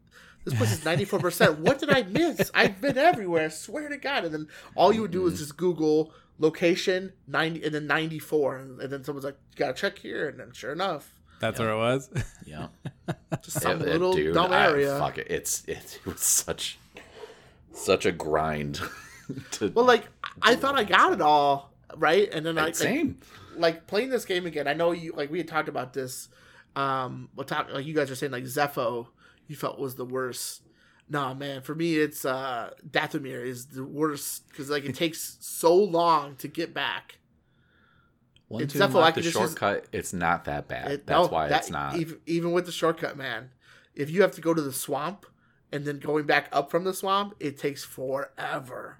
This 0.43 0.55
place 0.55 0.71
is 0.71 0.85
ninety 0.85 1.05
four 1.05 1.19
percent. 1.19 1.59
What 1.67 1.79
did 1.79 1.89
I 1.89 2.03
miss? 2.03 2.49
I've 2.53 2.79
been 2.81 2.97
everywhere. 2.97 3.45
I 3.45 3.49
swear 3.49 3.89
to 3.89 3.97
God. 3.97 4.23
And 4.25 4.33
then 4.33 4.47
all 4.75 4.93
you 4.93 5.01
would 5.01 5.11
do 5.11 5.25
is 5.27 5.33
mm-hmm. 5.33 5.39
just 5.39 5.57
Google 5.57 6.13
location 6.39 7.11
ninety, 7.27 7.63
and 7.63 7.73
then 7.75 7.85
ninety 7.85 8.17
four, 8.19 8.57
and, 8.57 8.79
and 8.81 8.91
then 8.91 9.03
someone's 9.03 9.25
like, 9.25 9.37
you 9.51 9.57
gotta 9.59 9.73
check 9.73 9.99
here, 9.99 10.29
and 10.29 10.39
then 10.39 10.51
sure 10.53 10.71
enough, 10.71 11.13
That's 11.39 11.59
Yeah. 11.59 11.65
where 11.65 11.73
it 11.75 11.77
was. 11.77 12.09
Yeah, 12.45 12.67
just 13.43 13.61
some 13.61 13.81
It- 13.81 13.87
it- 13.89 13.91
little 13.91 14.13
dude, 14.13 14.33
dumb 14.33 14.51
I- 14.53 14.67
area. 14.69 14.97
fuck 14.97 15.17
it, 15.17 15.27
it's 15.29 15.63
it, 15.67 15.99
was 16.05 16.21
such 16.21 16.79
such 17.73 18.05
a 18.05 18.11
grind. 18.11 18.79
to, 19.51 19.69
Well, 19.71 19.85
like 19.85 20.05
I 20.41 20.55
thought 20.55 20.75
I 20.79 20.83
got 20.85 21.11
it 21.13 21.21
all 21.21 21.73
right, 21.97 22.29
and 22.31 22.45
then 22.45 22.57
I 22.57 22.65
like, 22.65 22.75
same. 22.75 23.19
like 23.57 23.85
playing 23.87 24.09
this 24.09 24.23
game 24.25 24.45
again. 24.45 24.67
I 24.67 24.73
know 24.73 24.91
you 24.93 25.11
like 25.13 25.29
we 25.29 25.39
had 25.39 25.47
talked 25.47 25.67
about 25.67 25.93
this. 25.93 26.29
Um, 26.77 27.29
we'll 27.35 27.45
talk 27.45 27.69
like 27.73 27.85
you 27.85 27.93
guys 27.95 28.11
are 28.11 28.15
saying 28.15 28.31
like 28.31 28.43
Zeffo, 28.43 29.07
you 29.47 29.55
felt 29.55 29.79
was 29.79 29.95
the 29.95 30.05
worst. 30.05 30.61
Nah, 31.09 31.33
man, 31.33 31.61
for 31.61 31.73
me 31.73 31.95
it's 31.97 32.23
uh 32.25 32.71
Dathomir 32.87 33.43
is 33.45 33.67
the 33.67 33.83
worst 33.83 34.47
because 34.49 34.69
like 34.69 34.85
it 34.85 34.93
takes 35.03 35.37
so 35.39 35.73
long 35.73 36.35
to 36.35 36.47
get 36.47 36.73
back. 36.73 37.17
Once 38.49 38.75
It's 38.75 38.75
unlock 38.75 39.03
I 39.03 39.09
the 39.11 39.13
could 39.15 39.23
just 39.23 39.35
shortcut, 39.35 39.85
it's 39.91 40.13
not 40.13 40.45
that 40.45 40.67
bad. 40.67 40.91
It- 40.91 41.07
That's 41.07 41.27
no, 41.27 41.33
why 41.33 41.47
that- 41.49 41.61
it's 41.61 41.69
not. 41.69 41.97
even, 41.97 42.19
even 42.25 42.51
with 42.53 42.65
the 42.65 42.71
shortcut, 42.71 43.17
man. 43.17 43.49
If 43.95 44.09
you 44.09 44.21
have 44.21 44.31
to 44.33 44.41
go 44.41 44.53
to 44.53 44.61
the 44.61 44.71
swamp 44.71 45.25
and 45.71 45.83
then 45.83 45.99
going 45.99 46.25
back 46.25 46.47
up 46.53 46.69
from 46.71 46.83
the 46.85 46.93
swamp, 46.93 47.35
it 47.39 47.57
takes 47.57 47.83
forever. 47.83 48.99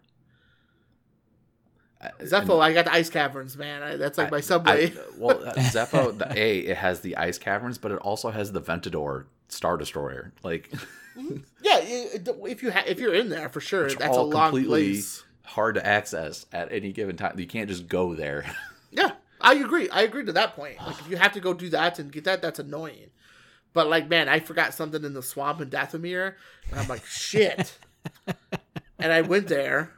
Zeffo, 2.22 2.62
I 2.62 2.74
got 2.74 2.86
the 2.86 2.94
ice 2.94 3.10
caverns, 3.10 3.58
man. 3.58 3.82
I, 3.82 3.96
that's 3.96 4.18
like 4.18 4.28
I- 4.28 4.32
my 4.32 4.40
subway. 4.42 4.92
I- 4.92 4.94
well, 5.18 5.44
uh, 5.44 5.54
Zeffo, 5.58 6.18
the, 6.18 6.32
a 6.38 6.60
it 6.60 6.78
has 6.78 7.00
the 7.02 7.18
ice 7.18 7.38
caverns, 7.38 7.78
but 7.78 7.92
it 7.92 7.98
also 8.00 8.30
has 8.30 8.52
the 8.52 8.60
Venator 8.60 9.26
Star 9.50 9.78
Destroyer. 9.78 10.32
Like 10.44 10.72
yeah, 11.16 11.80
if 11.82 12.62
you 12.62 12.72
ha- 12.72 12.84
if 12.86 13.00
you're 13.00 13.16
in 13.16 13.30
there 13.30 13.50
for 13.50 13.60
sure, 13.60 13.86
Which 13.86 13.98
that's 13.98 14.16
a 14.16 14.22
long 14.22 14.52
completely- 14.52 14.92
place. 14.94 15.24
hard 15.44 15.76
to 15.76 15.86
access 15.86 16.46
at 16.52 16.72
any 16.72 16.92
given 16.92 17.18
time. 17.18 17.40
You 17.40 17.48
can't 17.48 17.70
just 17.70 17.88
go 17.88 18.14
there. 18.14 18.46
Yeah, 18.90 19.12
I 19.42 19.56
agree. 19.56 19.90
I 19.90 20.04
agree 20.04 20.24
to 20.26 20.32
that 20.32 20.56
point. 20.56 20.78
Like 20.80 20.98
if 21.00 21.10
you 21.10 21.18
have 21.18 21.34
to 21.34 21.42
go 21.42 21.54
do 21.54 21.70
that 21.72 22.00
and 22.00 22.10
get 22.10 22.24
that, 22.24 22.42
that's 22.42 22.58
annoying. 22.58 23.10
But 23.74 23.90
like, 23.90 24.08
man, 24.08 24.30
I 24.30 24.40
forgot 24.40 24.74
something 24.74 25.04
in 25.04 25.14
the 25.14 25.22
swamp 25.22 25.60
in 25.60 25.70
Dathomir, 25.70 26.36
and 26.72 26.80
I'm 26.80 26.88
like, 26.88 27.06
shit. 27.06 27.78
and 28.98 29.12
I 29.12 29.22
went 29.22 29.50
there. 29.50 29.92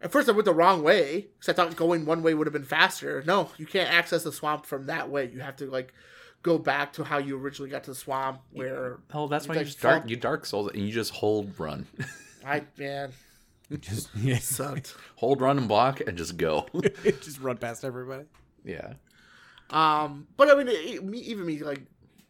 At 0.00 0.12
first, 0.12 0.28
I 0.28 0.32
went 0.32 0.44
the 0.44 0.54
wrong 0.54 0.82
way 0.82 1.22
because 1.38 1.48
I 1.48 1.52
thought 1.52 1.74
going 1.74 2.06
one 2.06 2.22
way 2.22 2.32
would 2.34 2.46
have 2.46 2.52
been 2.52 2.62
faster. 2.62 3.22
No, 3.26 3.50
you 3.58 3.66
can't 3.66 3.92
access 3.92 4.22
the 4.22 4.32
swamp 4.32 4.64
from 4.64 4.86
that 4.86 5.10
way. 5.10 5.28
You 5.32 5.40
have 5.40 5.56
to 5.56 5.66
like 5.66 5.92
go 6.42 6.56
back 6.58 6.92
to 6.94 7.04
how 7.04 7.18
you 7.18 7.36
originally 7.36 7.70
got 7.70 7.82
to 7.84 7.90
the 7.90 7.96
swamp, 7.96 8.40
where 8.52 8.98
Oh, 9.12 9.26
that's 9.26 9.44
It's 9.44 9.48
why 9.48 9.54
like 9.56 9.60
you 9.62 9.64
just 9.66 9.80
dark 9.80 10.08
you 10.08 10.16
Dark 10.16 10.46
Souls 10.46 10.70
and 10.72 10.80
you 10.86 10.92
just 10.92 11.12
hold 11.12 11.58
run, 11.58 11.86
I 12.46 12.62
man 12.78 13.12
Just 13.80 14.10
yeah, 14.16 14.38
sucked. 14.38 14.94
hold 15.16 15.40
run 15.40 15.58
and 15.58 15.66
block 15.66 16.00
and 16.00 16.16
just 16.16 16.36
go. 16.36 16.66
just 17.02 17.40
run 17.40 17.56
past 17.56 17.84
everybody. 17.84 18.24
yeah, 18.64 18.92
um, 19.70 20.26
but 20.36 20.48
I 20.50 20.54
mean, 20.54 20.68
it, 20.68 21.04
me, 21.04 21.18
even 21.18 21.44
me 21.44 21.58
like 21.58 21.82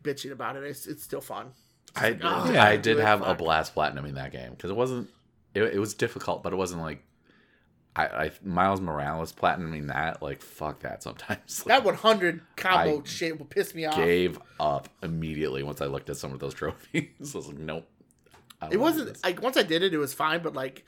bitching 0.02 0.32
about 0.32 0.56
it, 0.56 0.64
it's 0.64 0.86
it's 0.86 1.02
still 1.02 1.20
fun. 1.20 1.52
I 1.94 2.18
oh, 2.22 2.50
yeah, 2.52 2.64
I 2.64 2.76
did 2.76 2.94
do 2.94 2.98
it, 3.00 3.04
have 3.04 3.20
a 3.22 3.26
fuck. 3.26 3.38
blast 3.38 3.74
platinuming 3.74 4.14
that 4.14 4.32
game 4.32 4.50
because 4.52 4.70
it 4.70 4.76
wasn't 4.76 5.08
it, 5.54 5.62
it 5.62 5.78
was 5.78 5.94
difficult, 5.94 6.42
but 6.42 6.52
it 6.52 6.56
wasn't 6.56 6.80
like 6.80 7.02
I, 7.98 8.24
I 8.26 8.30
Miles 8.44 8.80
Morales 8.80 9.32
platinuming 9.32 9.88
that 9.88 10.22
like 10.22 10.40
fuck 10.42 10.80
that 10.80 11.02
sometimes. 11.02 11.62
That 11.66 11.84
100 11.84 12.40
combo 12.56 13.00
I 13.00 13.02
shit 13.04 13.38
will 13.38 13.46
piss 13.46 13.74
me 13.74 13.84
off. 13.86 13.96
gave 13.96 14.38
up 14.60 14.88
immediately 15.02 15.62
once 15.62 15.80
I 15.80 15.86
looked 15.86 16.08
at 16.10 16.16
some 16.16 16.32
of 16.32 16.38
those 16.40 16.54
trophies. 16.60 17.08
I 17.34 17.38
was 17.38 17.48
like, 17.48 17.58
nope. 17.58 17.88
It 18.70 18.78
wasn't 18.78 19.22
like 19.24 19.40
once 19.42 19.56
I 19.56 19.62
did 19.62 19.82
it, 19.82 19.94
it 19.94 19.98
was 19.98 20.12
fine. 20.14 20.42
But 20.42 20.54
like 20.54 20.84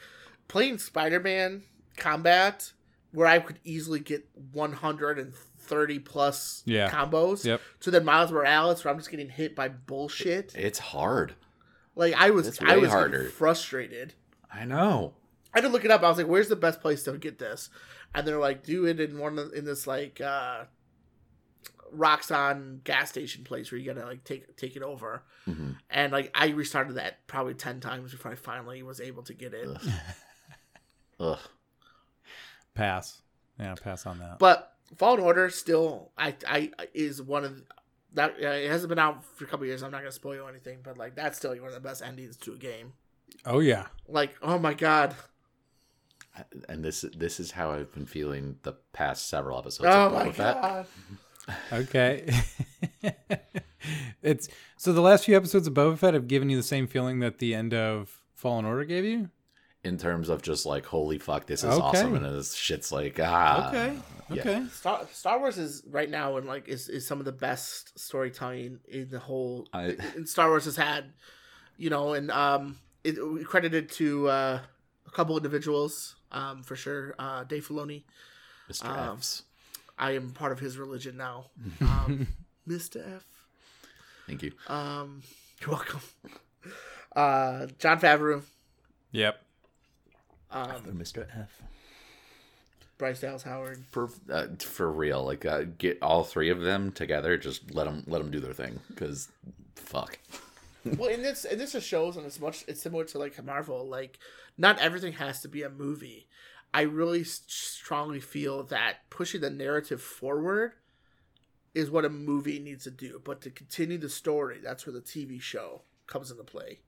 playing 0.49 0.79
Spider 0.79 1.21
Man 1.21 1.63
combat, 1.97 2.73
where 3.13 3.27
I 3.27 3.39
could 3.39 3.59
easily 3.65 4.01
get 4.01 4.29
130 4.53 5.99
plus 6.01 6.63
Yeah. 6.67 6.91
combos. 6.91 7.45
Yep. 7.45 7.61
So 7.81 7.91
then 7.91 8.05
Miles 8.05 8.33
Morales, 8.33 8.85
where 8.85 8.93
I'm 8.93 8.99
just 8.99 9.11
getting 9.11 9.29
hit 9.29 9.55
by 9.55 9.69
bullshit. 9.69 10.55
It's 10.57 10.79
hard. 10.79 11.35
Like 11.95 12.15
I 12.15 12.31
was, 12.31 12.49
It's 12.49 12.61
I 12.63 12.77
was 12.77 12.91
harder. 12.91 13.25
frustrated. 13.31 14.15
I 14.53 14.65
know. 14.65 15.15
I 15.53 15.59
had 15.59 15.63
to 15.63 15.69
look 15.69 15.85
it 15.85 15.91
up. 15.91 16.03
I 16.03 16.09
was 16.09 16.19
like, 16.19 16.27
"Where's 16.29 16.49
the 16.49 16.57
best 16.57 16.81
place 16.81 17.03
to 17.05 17.17
get 17.19 17.39
this?" 17.39 17.71
And 18.15 18.27
they're 18.27 18.39
like, 18.39 18.63
"Do 18.65 18.87
it 18.87 19.01
in 19.01 19.19
one 19.19 19.39
of, 19.39 19.53
in 19.53 19.65
this 19.65 19.87
like 19.87 20.21
uh, 20.21 20.65
Roxxon 21.95 22.85
gas 22.85 23.09
station 23.11 23.45
place 23.45 23.71
where 23.73 23.79
you 23.81 23.93
gotta 23.93 24.07
like 24.07 24.25
take 24.25 24.57
take 24.57 24.77
it 24.77 24.83
over." 24.83 25.23
Mhm. 25.47 25.77
And 25.91 26.13
like 26.13 26.31
I 26.35 26.49
restarted 26.49 26.97
that 26.97 27.27
probably 27.27 27.55
ten 27.55 27.81
times 27.81 28.13
before 28.13 28.31
I 28.33 28.35
finally 28.37 28.83
was 28.83 29.01
able 29.01 29.23
to 29.25 29.35
get 29.35 29.55
it. 29.55 29.69
Ugh. 29.69 29.93
Ugh. 31.21 31.39
Pass. 32.75 33.21
Yeah, 33.59 33.75
pass 33.75 34.07
on 34.07 34.19
that. 34.21 34.39
But 34.39 34.75
Fallen 34.97 35.21
Order 35.21 35.51
still, 35.51 36.13
I 36.17 36.35
I 36.47 36.71
is 36.95 37.21
one 37.21 37.45
of 37.45 37.63
that. 38.15 38.35
Uh, 38.43 38.47
it 38.49 38.71
hasn't 38.71 38.89
been 38.89 38.99
out 38.99 39.25
for 39.25 39.45
a 39.45 39.47
couple 39.47 39.67
years. 39.67 39.83
I'm 39.83 39.91
not 39.91 39.99
gonna 39.99 40.13
spoil 40.13 40.49
anything, 40.49 40.79
but 40.83 40.97
like 40.97 41.15
that's 41.15 41.39
still 41.39 41.51
one 41.57 41.69
of 41.69 41.75
the 41.75 41.81
best 41.81 42.03
endings 42.03 42.37
to 42.39 42.53
a 42.53 42.57
game. 42.57 42.93
Oh 43.45 43.59
yeah. 43.61 43.87
Like, 44.09 44.35
oh 44.43 44.59
my 44.59 44.75
god, 44.75 45.15
And 46.69 46.85
this 46.85 47.05
this 47.17 47.41
is 47.41 47.51
how 47.51 47.71
I've 47.73 47.93
been 47.93 48.07
feeling 48.07 48.57
the 48.63 48.73
past 48.93 49.29
several 49.29 49.59
episodes. 49.59 49.89
oh 49.91 50.07
of 50.07 50.13
my 50.13 50.29
Boba 50.29 50.35
Fett. 50.35 50.61
god. 50.63 50.87
Okay. 51.73 52.33
it's 54.23 54.49
so 54.77 54.93
the 54.93 55.01
last 55.01 55.25
few 55.25 55.37
episodes 55.37 55.67
of 55.67 55.75
Boba 55.75 55.99
Fett 55.99 56.15
have 56.15 56.29
given 56.29 56.49
you 56.51 56.57
the 56.57 56.63
same 56.63 56.87
feeling 56.87 57.21
that 57.21 57.39
the 57.39 57.55
end 57.55 57.75
of 57.75 58.21
Fallen 58.35 58.65
Order 58.65 58.85
gave 58.85 59.05
you. 59.05 59.31
In 59.83 59.97
terms 59.97 60.29
of 60.29 60.43
just 60.43 60.67
like, 60.67 60.85
holy 60.85 61.19
fuck, 61.19 61.47
this 61.47 61.61
is 61.65 61.71
Okay. 61.71 61.81
awesome, 61.83 62.15
and 62.15 62.25
this 62.25 62.55
shit's 62.55 62.93
like, 62.93 63.19
ah, 63.19 63.69
okay. 63.69 63.97
yeah. 64.31 64.41
Okay. 64.41 64.67
Star, 64.73 65.09
Star 65.11 65.39
Wars 65.39 65.57
is 65.57 65.83
right 65.89 66.09
now 66.11 66.37
and 66.37 66.47
like 66.47 66.69
is, 66.69 66.91
is 66.91 67.07
some 67.07 67.19
of 67.19 67.25
the 67.25 67.33
best 67.33 67.99
storytelling 67.99 68.79
in 68.87 69.09
the 69.09 69.19
whole 69.19 69.67
I, 69.73 69.97
in 70.15 70.27
Star 70.27 70.49
Wars 70.51 70.67
has 70.67 70.77
had, 70.77 71.07
you 71.79 71.89
know, 71.89 72.13
and 72.13 72.31
um, 72.31 72.77
it 73.05 73.17
credited 73.47 73.91
to 73.93 74.29
uh, 74.29 74.61
a 75.07 75.11
couple 75.13 75.35
individuals, 75.39 76.17
um, 76.33 76.63
for 76.63 76.77
sure. 76.77 77.15
Uh, 77.19 77.45
Dave 77.45 77.67
Filoni, 77.67 78.03
Mr. 78.71 78.87
Um, 78.87 79.17
F's. 79.19 79.43
I 79.99 80.13
am 80.13 80.31
part 80.31 80.53
of 80.53 80.59
his 80.61 80.79
religion 80.79 81.17
now. 81.17 81.47
Um, 81.81 82.27
Mr. 82.69 83.17
F. 83.17 83.25
Thank 84.27 84.43
you. 84.43 84.53
Um, 84.69 85.23
you're 85.61 85.71
welcome. 85.71 86.01
Uh, 87.17 87.67
Jon 87.79 87.99
Favreau, 88.01 88.43
Yep. 89.13 89.43
um, 90.53 90.83
Mr. 90.97 91.27
F. 91.37 91.61
Bryce 92.99 93.21
Dallas 93.21 93.43
Howard. 93.43 93.83
For 93.91 94.11
uh, 94.31 94.47
for 94.59 94.91
real, 94.93 95.25
like 95.25 95.45
uh, 95.47 95.63
get 95.79 95.99
all 96.03 96.23
three 96.23 96.51
of 96.51 96.61
them 96.61 96.93
together. 96.93 97.37
Just 97.39 97.75
let 97.75 97.85
them 97.85 98.05
let 98.07 98.19
them 98.19 98.31
do 98.31 98.41
their 98.41 98.53
thing. 98.53 98.79
Because 98.89 99.29
fuck. 99.75 100.19
well, 100.85 101.09
and 101.11 101.25
this 101.25 101.45
and 101.47 101.59
this 101.59 101.73
just 101.73 101.87
shows, 101.89 102.17
and 102.19 102.27
it's 102.27 102.39
much 102.39 102.63
it's 102.69 102.83
similar 102.83 103.05
to 103.05 103.19
like 103.19 103.43
Marvel. 103.43 103.89
Like, 103.89 104.19
not 104.61 104.79
everything 104.79 105.15
has 105.15 105.41
to 105.41 105.49
be 105.49 105.63
a 105.63 105.71
movie. 105.71 106.29
I 106.73 106.83
really 106.83 107.25
strongly 107.25 108.21
feel 108.21 108.63
that 108.65 109.09
pushing 109.09 109.41
the 109.41 109.51
narrative 109.51 110.03
forward 110.03 110.73
is 111.75 111.91
what 111.91 112.05
a 112.05 112.11
movie 112.11 112.59
needs 112.59 112.85
to 112.85 112.91
do. 112.91 113.21
But 113.25 113.41
to 113.41 113.51
continue 113.51 113.97
the 113.97 114.11
story, 114.11 114.59
that's 114.63 114.87
where 114.87 114.93
the 114.93 115.01
TV 115.01 115.41
show 115.41 115.83
comes 116.07 116.31
into 116.31 116.45
play. 116.45 116.81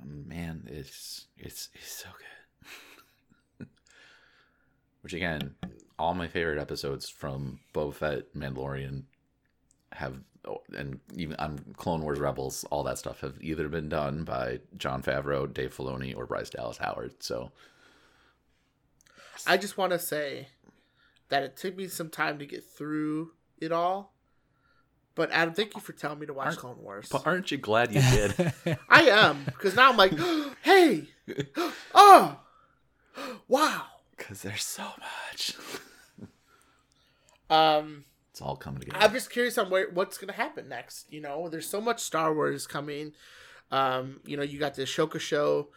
Um, 0.00 0.28
man, 0.28 0.62
it's 0.68 1.26
it's 1.36 1.70
it's 1.74 1.92
so 1.92 2.08
good. 3.58 3.66
Which 5.02 5.12
again, 5.12 5.56
all 5.98 6.14
my 6.14 6.28
favorite 6.28 6.60
episodes 6.60 7.08
from 7.08 7.60
Boba 7.74 7.94
Fett, 7.94 8.34
Mandalorian, 8.34 9.04
have 9.92 10.20
and 10.76 11.00
even 11.14 11.36
on 11.36 11.58
Clone 11.76 12.02
Wars 12.02 12.18
Rebels, 12.18 12.64
all 12.70 12.82
that 12.84 12.98
stuff 12.98 13.20
have 13.20 13.34
either 13.40 13.68
been 13.68 13.88
done 13.88 14.24
by 14.24 14.60
Jon 14.76 15.02
Favreau, 15.02 15.52
Dave 15.52 15.76
Filoni, 15.76 16.16
or 16.16 16.26
Bryce 16.26 16.50
Dallas 16.50 16.78
Howard. 16.78 17.14
So 17.22 17.50
I 19.46 19.56
just 19.56 19.76
want 19.76 19.92
to 19.92 19.98
say 19.98 20.48
that 21.28 21.42
it 21.42 21.56
took 21.56 21.76
me 21.76 21.88
some 21.88 22.08
time 22.10 22.38
to 22.38 22.46
get 22.46 22.64
through 22.64 23.32
it 23.58 23.72
all. 23.72 24.12
But 25.14 25.30
Adam, 25.32 25.54
thank 25.54 25.74
you 25.74 25.80
for 25.80 25.92
telling 25.92 26.18
me 26.18 26.26
to 26.26 26.34
watch 26.34 26.46
Aren't- 26.48 26.58
Clone 26.58 26.82
Wars. 26.82 27.08
but 27.10 27.26
aren't 27.26 27.50
you 27.50 27.56
glad 27.58 27.92
you 27.92 28.02
did? 28.02 28.52
I 28.88 29.02
am 29.04 29.44
because 29.46 29.74
now 29.74 29.90
I'm 29.90 29.96
like, 29.96 30.12
hey, 30.62 31.04
oh, 31.94 32.38
wow. 33.48 33.82
Because 34.16 34.42
there's 34.42 34.62
so 34.64 34.84
much. 35.30 35.54
Um, 37.48 38.04
It's 38.36 38.42
all 38.42 38.54
coming 38.54 38.80
together. 38.80 39.02
I'm 39.02 39.14
just 39.14 39.30
curious 39.30 39.56
on 39.56 39.70
where 39.70 39.88
what's 39.88 40.18
gonna 40.18 40.34
happen 40.34 40.68
next. 40.68 41.10
You 41.10 41.22
know, 41.22 41.48
there's 41.48 41.66
so 41.66 41.80
much 41.80 42.00
Star 42.02 42.34
Wars 42.34 42.66
coming. 42.66 43.12
Um, 43.70 44.20
you 44.26 44.36
know, 44.36 44.42
you 44.42 44.58
got 44.58 44.74
the 44.74 44.82
Ahsoka 44.82 45.18
show. 45.18 45.68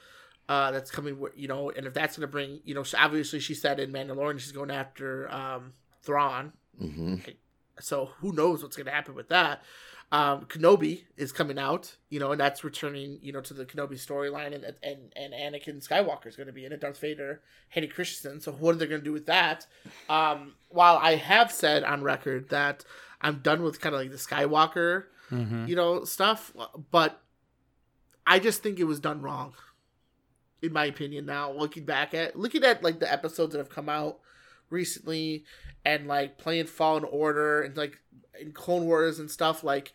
Uh, 0.49 0.69
that's 0.71 0.91
coming, 0.91 1.17
you 1.37 1.47
know, 1.47 1.69
and 1.69 1.87
if 1.87 1.93
that's 1.93 2.17
gonna 2.17 2.27
bring, 2.27 2.59
you 2.65 2.73
know, 2.73 2.83
obviously 2.97 3.39
she 3.39 3.53
said 3.53 3.79
in 3.79 3.93
Mandalorian 3.93 4.41
she's 4.41 4.51
going 4.51 4.71
after 4.71 5.31
um, 5.31 5.71
Thrawn, 6.01 6.51
hmm 6.77 7.15
so 7.79 8.11
who 8.19 8.31
knows 8.33 8.63
what's 8.63 8.75
gonna 8.75 8.91
happen 8.91 9.15
with 9.15 9.29
that. 9.29 9.63
Um, 10.11 10.45
Kenobi 10.45 11.03
is 11.17 11.31
coming 11.31 11.59
out, 11.59 11.95
you 12.09 12.19
know, 12.19 12.31
and 12.31 12.41
that's 12.41 12.63
returning, 12.63 13.19
you 13.21 13.31
know, 13.31 13.41
to 13.41 13.53
the 13.53 13.63
Kenobi 13.63 13.93
storyline, 13.93 14.55
and 14.55 14.65
and 14.81 15.13
and 15.15 15.33
Anakin 15.33 15.87
Skywalker 15.87 16.25
is 16.25 16.35
going 16.35 16.47
to 16.47 16.53
be 16.53 16.65
in 16.65 16.71
it. 16.71 16.81
Darth 16.81 16.99
Vader, 16.99 17.41
Hayden 17.69 17.91
Christensen. 17.91 18.41
So 18.41 18.51
what 18.51 18.73
are 18.73 18.79
they 18.79 18.87
going 18.87 19.01
to 19.01 19.05
do 19.05 19.13
with 19.13 19.27
that? 19.27 19.67
Um, 20.09 20.55
while 20.69 20.97
I 20.97 21.15
have 21.15 21.51
said 21.51 21.83
on 21.83 22.01
record 22.01 22.49
that 22.49 22.85
I'm 23.21 23.39
done 23.39 23.61
with 23.61 23.81
kind 23.81 23.93
of 23.93 24.01
like 24.01 24.09
the 24.09 24.17
Skywalker, 24.17 25.03
hmm 25.29 25.67
you 25.67 25.75
know, 25.75 26.03
stuff, 26.05 26.53
but 26.89 27.21
I 28.25 28.39
just 28.39 28.63
think 28.63 28.79
it 28.79 28.85
was 28.85 28.99
done 28.99 29.21
wrong, 29.21 29.53
in 30.63 30.73
my 30.73 30.85
opinion. 30.85 31.27
Now 31.27 31.51
looking 31.51 31.85
back 31.85 32.15
at 32.15 32.35
looking 32.35 32.63
at 32.63 32.81
like 32.81 32.99
the 32.99 33.11
episodes 33.11 33.51
that 33.51 33.59
have 33.59 33.69
come 33.69 33.89
out 33.89 34.19
recently, 34.69 35.45
and 35.85 36.07
like 36.07 36.37
playing 36.37 36.67
Fallen 36.67 37.03
Order 37.03 37.61
and 37.61 37.75
like 37.77 37.99
in 38.39 38.51
Clone 38.51 38.85
Wars 38.85 39.19
and 39.19 39.29
stuff, 39.29 39.63
like 39.63 39.93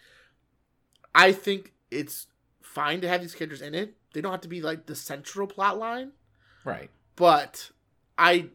I 1.15 1.33
think 1.33 1.73
it's 1.91 2.27
fine 2.63 3.01
to 3.03 3.09
have 3.09 3.21
these 3.21 3.35
characters 3.35 3.63
in 3.63 3.75
it. 3.75 3.95
They 4.13 4.21
don't 4.21 4.33
have 4.33 4.41
to 4.43 4.49
be 4.49 4.61
like 4.63 4.87
the 4.87 4.95
central 4.95 5.47
plot 5.47 5.79
line, 5.79 6.13
Right. 6.65 6.91
but 7.17 7.71
I 8.17 8.49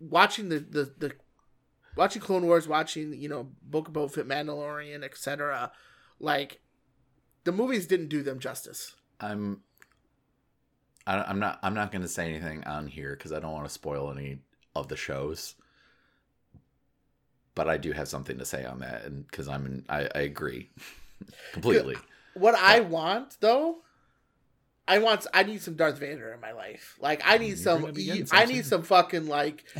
watching 0.00 0.48
the 0.48 0.58
the, 0.58 0.92
the 0.98 1.12
watching 1.96 2.22
Clone 2.22 2.46
Wars, 2.46 2.66
watching 2.68 3.12
you 3.20 3.28
know 3.28 3.48
Book 3.62 3.88
of 3.88 3.94
Boba 3.94 4.10
Fett, 4.12 4.26
Mandalorian, 4.26 5.02
etc. 5.04 5.72
Like 6.18 6.60
the 7.44 7.52
movies 7.52 7.86
didn't 7.86 8.08
do 8.08 8.22
them 8.22 8.38
justice. 8.38 8.94
I'm. 9.20 9.62
I, 11.06 11.22
I'm 11.22 11.38
not. 11.40 11.58
I'm 11.62 11.74
not 11.74 11.90
going 11.92 12.02
to 12.02 12.08
say 12.08 12.28
anything 12.28 12.64
on 12.64 12.86
here 12.86 13.16
because 13.16 13.32
I 13.32 13.40
don't 13.40 13.52
want 13.52 13.66
to 13.66 13.72
spoil 13.72 14.10
any 14.10 14.38
of 14.74 14.88
the 14.88 14.96
shows. 14.96 15.54
But 17.54 17.68
I 17.68 17.76
do 17.76 17.92
have 17.92 18.08
something 18.08 18.38
to 18.38 18.44
say 18.46 18.64
on 18.64 18.78
that, 18.80 19.04
and 19.04 19.26
because 19.26 19.46
I'm, 19.48 19.66
in, 19.66 19.84
I, 19.88 20.08
I 20.14 20.20
agree 20.20 20.70
completely. 21.52 21.96
What 22.34 22.54
I 22.54 22.80
want 22.80 23.36
though, 23.40 23.78
I 24.88 24.98
want 24.98 25.26
I 25.34 25.42
need 25.42 25.60
some 25.60 25.74
Darth 25.74 25.98
Vader 25.98 26.32
in 26.32 26.40
my 26.40 26.52
life. 26.52 26.96
Like 26.98 27.20
I 27.26 27.36
need 27.36 27.48
You're 27.48 27.56
some, 27.58 27.80
gonna 27.82 27.92
be 27.92 28.04
E- 28.04 28.06
getting 28.06 28.26
I 28.32 28.46
need 28.46 28.64
some 28.64 28.82
fucking 28.82 29.26
like 29.28 29.64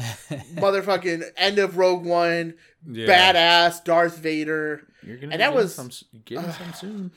motherfucking 0.54 1.24
end 1.36 1.58
of 1.58 1.78
Rogue 1.78 2.04
One, 2.04 2.54
yeah. 2.86 3.06
badass 3.06 3.82
Darth 3.84 4.18
Vader. 4.18 4.86
You're 5.02 5.16
gonna 5.16 5.32
And 5.32 5.32
be 5.32 5.36
that 5.38 5.48
getting 5.48 5.54
was- 5.56 5.74
some, 5.74 5.86
s- 5.86 6.04
getting 6.26 6.52
some 6.52 6.72
soon, 6.74 7.12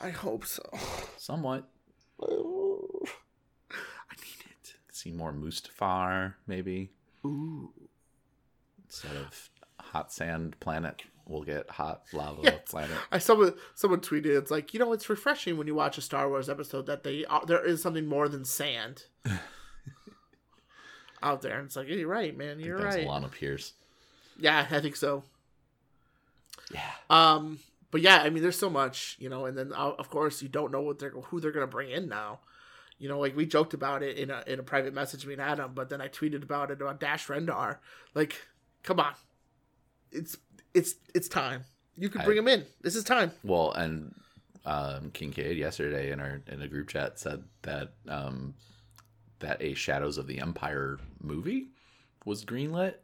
I 0.00 0.10
hope 0.10 0.46
so. 0.46 0.62
somewhat. 1.18 1.68
I 2.22 4.14
need 4.16 4.44
it. 4.50 4.74
See 4.92 5.10
more 5.10 5.32
Mustafar 5.32 6.34
maybe 6.46 6.90
Ooh. 7.24 7.72
instead 8.84 9.16
of 9.16 9.50
hot 9.92 10.12
sand 10.12 10.58
planet 10.60 11.02
we'll 11.28 11.42
get 11.42 11.68
hot 11.70 12.02
lava 12.12 12.40
Yeah. 12.44 12.58
planet. 12.68 12.96
I 13.10 13.18
someone 13.18 13.54
someone 13.74 14.00
tweeted 14.00 14.26
it's 14.38 14.50
like 14.50 14.72
you 14.72 14.78
know 14.80 14.92
it's 14.92 15.08
refreshing 15.08 15.56
when 15.58 15.66
you 15.66 15.74
watch 15.74 15.98
a 15.98 16.00
Star 16.00 16.28
Wars 16.28 16.48
episode 16.48 16.86
that 16.86 17.02
they 17.02 17.24
uh, 17.24 17.44
there 17.44 17.64
is 17.64 17.82
something 17.82 18.06
more 18.06 18.28
than 18.28 18.44
sand 18.44 19.06
out 21.22 21.42
there. 21.42 21.58
And 21.58 21.66
it's 21.66 21.76
like, 21.76 21.88
yeah, 21.88 21.96
you're 21.96 22.08
right, 22.08 22.36
man. 22.36 22.60
You're 22.60 22.78
right. 22.78 23.06
Lana 23.06 23.28
Pierce. 23.28 23.72
Yeah, 24.38 24.66
I 24.70 24.80
think 24.80 24.96
so. 24.96 25.24
Yeah. 26.72 26.90
Um, 27.10 27.58
but 27.90 28.00
yeah, 28.02 28.18
I 28.18 28.30
mean, 28.30 28.42
there's 28.42 28.58
so 28.58 28.68
much, 28.70 29.16
you 29.18 29.28
know, 29.28 29.46
and 29.46 29.56
then 29.56 29.72
uh, 29.72 29.92
of 29.98 30.10
course 30.10 30.42
you 30.42 30.48
don't 30.48 30.72
know 30.72 30.82
what 30.82 30.98
they're 30.98 31.10
who 31.10 31.40
they're 31.40 31.52
gonna 31.52 31.66
bring 31.66 31.90
in 31.90 32.08
now. 32.08 32.40
You 32.98 33.08
know, 33.08 33.18
like 33.18 33.36
we 33.36 33.46
joked 33.46 33.74
about 33.74 34.02
it 34.02 34.16
in 34.16 34.30
a 34.30 34.42
in 34.46 34.58
a 34.58 34.62
private 34.62 34.94
message 34.94 35.26
me 35.26 35.34
and 35.34 35.42
Adam, 35.42 35.72
but 35.74 35.88
then 35.88 36.00
I 36.00 36.08
tweeted 36.08 36.42
about 36.42 36.70
it 36.70 36.80
about 36.80 37.00
Dash 37.00 37.26
Rendar. 37.28 37.78
Like, 38.14 38.36
come 38.82 39.00
on, 39.00 39.12
it's 40.16 40.36
it's 40.74 40.94
it's 41.14 41.28
time. 41.28 41.64
You 41.96 42.08
can 42.08 42.20
I- 42.22 42.24
bring 42.24 42.38
him 42.38 42.48
in. 42.48 42.64
This 42.82 42.96
is 42.96 43.04
time. 43.04 43.32
Well, 43.44 43.72
and 43.72 44.14
um, 44.64 45.10
Kincaid 45.12 45.56
yesterday 45.56 46.10
in 46.10 46.20
our 46.20 46.42
in 46.48 46.60
a 46.62 46.68
group 46.68 46.88
chat 46.88 47.18
said 47.18 47.44
that 47.62 47.92
um, 48.08 48.54
that 49.38 49.62
a 49.62 49.74
Shadows 49.74 50.18
of 50.18 50.26
the 50.26 50.40
Empire 50.40 50.98
movie 51.20 51.68
was 52.24 52.44
greenlit. 52.44 52.94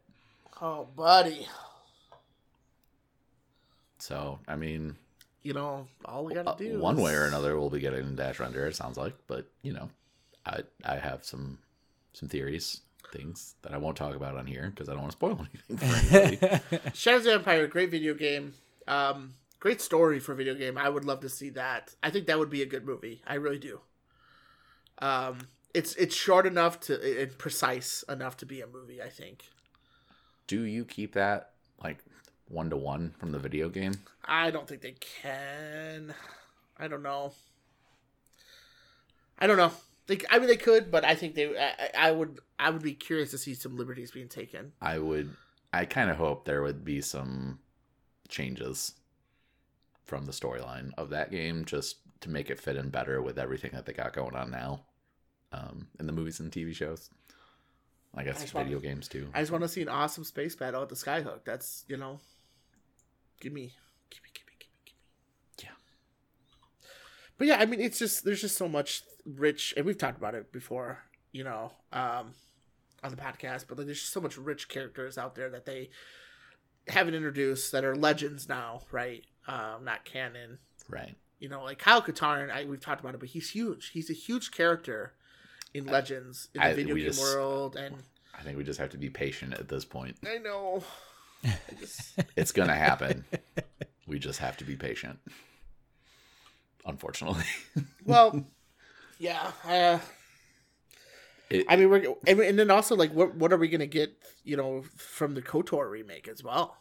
Oh, 0.61 0.87
buddy. 0.95 1.47
So 3.99 4.39
I 4.47 4.55
mean, 4.55 4.95
You 5.43 5.53
know, 5.53 5.87
all 6.05 6.25
we 6.25 6.35
uh, 6.35 6.43
gotta 6.43 6.63
do. 6.63 6.79
one 6.79 6.97
is- 6.97 7.01
way 7.03 7.13
or 7.15 7.25
another, 7.25 7.57
we'll 7.59 7.69
be 7.69 7.79
getting 7.79 8.15
Dash 8.15 8.37
Rendar. 8.37 8.67
It 8.67 8.75
sounds 8.75 8.97
like, 8.97 9.13
but 9.27 9.47
you 9.61 9.73
know, 9.73 9.89
I 10.45 10.61
I 10.83 10.95
have 10.97 11.23
some 11.23 11.59
some 12.13 12.29
theories, 12.29 12.81
things 13.13 13.55
that 13.61 13.73
I 13.73 13.77
won't 13.77 13.95
talk 13.95 14.15
about 14.15 14.35
on 14.35 14.45
here 14.45 14.69
because 14.69 14.89
I 14.89 14.93
don't 14.93 15.01
want 15.01 15.11
to 15.11 15.17
spoil 15.17 15.47
anything 15.69 15.77
for 15.77 16.17
anybody. 16.17 16.61
Shadows 16.93 17.25
of 17.25 17.33
Empire, 17.33 17.67
great 17.67 17.91
video 17.91 18.13
game. 18.13 18.55
Um, 18.87 19.35
great 19.59 19.79
story 19.79 20.19
for 20.19 20.33
video 20.33 20.55
game. 20.55 20.77
I 20.77 20.89
would 20.89 21.05
love 21.05 21.21
to 21.21 21.29
see 21.29 21.49
that. 21.51 21.95
I 22.03 22.09
think 22.09 22.27
that 22.27 22.39
would 22.39 22.49
be 22.49 22.61
a 22.61 22.65
good 22.65 22.85
movie. 22.85 23.21
I 23.25 23.35
really 23.35 23.59
do. 23.59 23.79
Um, 24.99 25.47
it's 25.73 25.95
it's 25.95 26.15
short 26.15 26.45
enough 26.45 26.79
to 26.81 27.21
and 27.21 27.37
precise 27.37 28.03
enough 28.09 28.37
to 28.37 28.45
be 28.45 28.61
a 28.61 28.67
movie. 28.67 29.01
I 29.01 29.09
think. 29.09 29.45
Do 30.47 30.63
you 30.63 30.85
keep 30.85 31.13
that 31.13 31.51
like 31.83 31.99
one 32.47 32.69
to 32.69 32.77
one 32.77 33.13
from 33.17 33.31
the 33.31 33.39
video 33.39 33.69
game? 33.69 33.93
I 34.25 34.51
don't 34.51 34.67
think 34.67 34.81
they 34.81 34.95
can. 35.21 36.13
I 36.77 36.87
don't 36.87 37.03
know. 37.03 37.33
I 39.39 39.47
don't 39.47 39.57
know. 39.57 39.71
They, 40.17 40.25
I 40.29 40.39
mean, 40.39 40.47
they 40.47 40.57
could, 40.57 40.91
but 40.91 41.03
I 41.05 41.15
think 41.15 41.35
they. 41.35 41.57
I, 41.57 41.69
I 41.69 41.89
I 42.09 42.11
would. 42.11 42.39
I 42.59 42.69
would 42.69 42.81
be 42.83 42.93
curious 42.93 43.31
to 43.31 43.37
see 43.37 43.53
some 43.53 43.77
liberties 43.77 44.11
being 44.11 44.29
taken. 44.29 44.73
I 44.81 44.99
would. 44.99 45.35
I 45.71 45.85
kind 45.85 46.09
of 46.09 46.17
hope 46.17 46.45
there 46.45 46.61
would 46.61 46.85
be 46.85 47.01
some 47.01 47.59
changes 48.29 48.93
from 50.05 50.25
the 50.25 50.31
storyline 50.31 50.91
of 50.97 51.09
that 51.09 51.31
game, 51.31 51.65
just 51.65 51.97
to 52.21 52.29
make 52.29 52.49
it 52.49 52.59
fit 52.59 52.75
in 52.75 52.89
better 52.89 53.21
with 53.21 53.39
everything 53.39 53.71
that 53.73 53.85
they 53.85 53.93
got 53.93 54.13
going 54.13 54.35
on 54.35 54.51
now, 54.51 54.81
um, 55.51 55.87
in 55.99 56.05
the 56.05 56.13
movies 56.13 56.39
and 56.39 56.51
TV 56.51 56.73
shows. 56.75 57.09
I 58.15 58.23
guess 58.23 58.53
want- 58.53 58.67
video 58.67 58.79
games 58.79 59.07
too. 59.07 59.29
I 59.33 59.39
just 59.39 59.51
want 59.51 59.63
to 59.63 59.67
see 59.67 59.81
an 59.81 59.89
awesome 59.89 60.23
space 60.23 60.55
battle 60.55 60.83
at 60.83 60.89
the 60.89 60.95
Skyhook. 60.95 61.39
That's 61.45 61.83
you 61.87 61.97
know, 61.97 62.19
give 63.41 63.51
me, 63.51 63.73
give 64.11 64.21
me, 64.23 64.29
give 64.33 64.45
me, 64.45 64.53
give 64.59 64.69
me. 64.85 64.93
Yeah. 65.63 65.69
But 67.37 67.47
yeah, 67.47 67.57
I 67.59 67.65
mean, 67.65 67.81
it's 67.81 67.99
just 67.99 68.23
there's 68.25 68.41
just 68.41 68.57
so 68.57 68.67
much 68.67 69.03
rich, 69.25 69.73
and 69.75 69.85
we've 69.85 69.97
talked 69.97 70.17
about 70.17 70.35
it 70.35 70.51
before, 70.51 70.99
you 71.31 71.43
know, 71.43 71.71
um, 71.91 72.33
on 73.03 73.11
the 73.11 73.15
podcast. 73.17 73.65
But 73.67 73.77
like, 73.77 73.87
there's 73.87 73.99
just 74.01 74.13
so 74.13 74.21
much 74.21 74.37
rich 74.37 74.69
characters 74.69 75.17
out 75.17 75.35
there 75.35 75.49
that 75.49 75.65
they 75.65 75.89
haven't 76.87 77.15
introduced 77.15 77.71
that 77.71 77.83
are 77.83 77.95
legends 77.95 78.47
now, 78.47 78.81
right? 78.91 79.23
Um, 79.47 79.83
not 79.83 80.05
canon. 80.05 80.59
Right. 80.89 81.15
You 81.39 81.49
know, 81.49 81.63
like 81.63 81.79
Kyle 81.79 82.01
Katarn, 82.01 82.51
I 82.51 82.65
we've 82.65 82.79
talked 82.79 83.01
about 83.01 83.15
it, 83.15 83.19
but 83.19 83.29
he's 83.29 83.49
huge. 83.49 83.89
He's 83.91 84.09
a 84.09 84.13
huge 84.13 84.51
character 84.51 85.13
in 85.73 85.85
Legends 85.85 86.49
in 86.53 86.61
the 86.61 86.67
I- 86.67 86.73
video 86.73 86.95
game 86.95 87.05
just- 87.05 87.21
world, 87.21 87.75
and 87.75 87.95
I 88.37 88.41
think 88.43 88.57
we 88.57 88.63
just 88.63 88.79
have 88.79 88.89
to 88.91 88.97
be 88.97 89.09
patient 89.09 89.53
at 89.55 89.67
this 89.69 89.85
point. 89.85 90.17
I 90.25 90.37
know. 90.37 90.83
I 91.43 91.55
just, 91.79 92.19
It's 92.37 92.51
gonna 92.51 92.75
happen. 92.75 93.25
we 94.07 94.17
just 94.19 94.39
have 94.39 94.55
to 94.57 94.63
be 94.63 94.75
patient. 94.75 95.19
Unfortunately. 96.85 97.43
well, 98.05 98.45
yeah. 99.19 99.51
Uh, 99.65 99.99
It- 101.49 101.65
I 101.69 101.75
mean, 101.75 101.89
we're 101.89 102.15
and, 102.27 102.57
then 102.59 102.71
also 102.71 102.95
like, 102.95 103.11
what 103.13 103.35
what 103.35 103.53
are 103.53 103.57
we 103.57 103.67
gonna 103.67 103.85
get? 103.85 104.13
You 104.43 104.57
know, 104.57 104.83
from 104.97 105.33
the 105.35 105.41
Kotor 105.41 105.89
remake 105.89 106.27
as 106.27 106.43
well. 106.43 106.77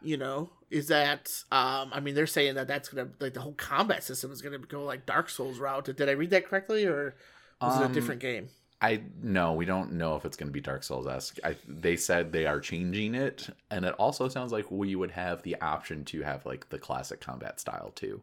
You 0.00 0.16
know, 0.16 0.50
is 0.70 0.88
that? 0.88 1.28
Um, 1.50 1.90
I 1.92 1.98
mean, 2.00 2.14
they're 2.14 2.26
saying 2.26 2.54
that 2.54 2.68
that's 2.68 2.88
gonna 2.88 3.10
like 3.18 3.34
the 3.34 3.40
whole 3.40 3.54
combat 3.54 4.04
system 4.04 4.30
is 4.30 4.42
gonna 4.42 4.58
go 4.58 4.84
like 4.84 5.06
Dark 5.06 5.28
Souls 5.30 5.58
route. 5.58 5.84
Did 5.86 6.08
I 6.08 6.12
read 6.12 6.30
that 6.30 6.46
correctly, 6.46 6.84
or 6.86 7.16
was 7.60 7.80
it 7.80 7.82
a 7.82 7.86
Um, 7.86 7.92
different 7.92 8.20
game? 8.20 8.50
I 8.80 9.02
no, 9.20 9.54
we 9.54 9.64
don't 9.64 9.94
know 9.94 10.14
if 10.14 10.24
it's 10.24 10.36
going 10.36 10.46
to 10.46 10.52
be 10.52 10.60
Dark 10.60 10.84
Souls 10.84 11.08
esque. 11.08 11.38
They 11.66 11.96
said 11.96 12.30
they 12.30 12.46
are 12.46 12.60
changing 12.60 13.16
it, 13.16 13.48
and 13.72 13.84
it 13.84 13.92
also 13.94 14.28
sounds 14.28 14.52
like 14.52 14.70
we 14.70 14.94
would 14.94 15.10
have 15.10 15.42
the 15.42 15.60
option 15.60 16.04
to 16.06 16.22
have 16.22 16.46
like 16.46 16.68
the 16.68 16.78
classic 16.78 17.20
combat 17.20 17.58
style 17.58 17.90
too, 17.96 18.22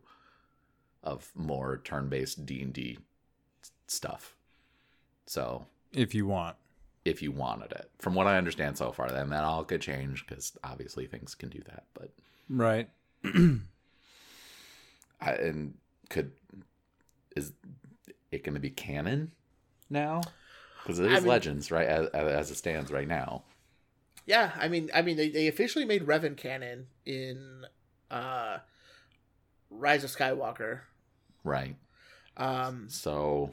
of 1.05 1.31
more 1.35 1.79
turn 1.83 2.09
based 2.09 2.45
D 2.45 2.61
and 2.61 2.73
D 2.73 2.97
stuff. 3.87 4.35
So 5.27 5.65
if 5.93 6.13
you 6.15 6.25
want. 6.27 6.55
if 7.05 7.21
you 7.21 7.31
wanted 7.31 7.71
it, 7.71 7.89
from 7.99 8.15
what 8.15 8.27
I 8.27 8.37
understand 8.37 8.77
so 8.77 8.91
far, 8.91 9.09
then 9.09 9.29
that 9.29 9.43
all 9.43 9.63
could 9.63 9.81
change 9.81 10.25
because 10.27 10.57
obviously 10.63 11.05
things 11.07 11.35
can 11.35 11.49
do 11.49 11.61
that. 11.67 11.83
But 11.93 12.11
Right. 12.49 12.89
I, 15.21 15.31
and 15.31 15.75
could 16.09 16.31
is 17.35 17.51
it 18.31 18.43
going 18.43 18.53
to 18.55 18.59
be 18.59 18.69
canon 18.69 19.31
now? 19.89 20.21
Because 20.83 20.99
it 20.99 21.07
is 21.11 21.17
I 21.17 21.19
mean- 21.21 21.29
Legends, 21.29 21.71
right? 21.71 21.87
As, 21.87 22.07
as 22.09 22.51
it 22.51 22.55
stands 22.55 22.91
right 22.91 23.07
now. 23.07 23.43
Yeah, 24.27 24.51
I 24.59 24.67
mean, 24.69 24.89
I 24.93 25.01
mean, 25.03 25.17
they, 25.17 25.29
they 25.29 25.47
officially 25.47 25.85
made 25.85 26.05
Revan 26.07 26.35
canon 26.35 26.87
in 27.05 27.65
uh, 28.09 28.57
Rise 29.69 30.03
of 30.03 30.09
Skywalker. 30.09 30.79
Right. 31.45 31.77
Um, 32.36 32.89
So 32.89 33.51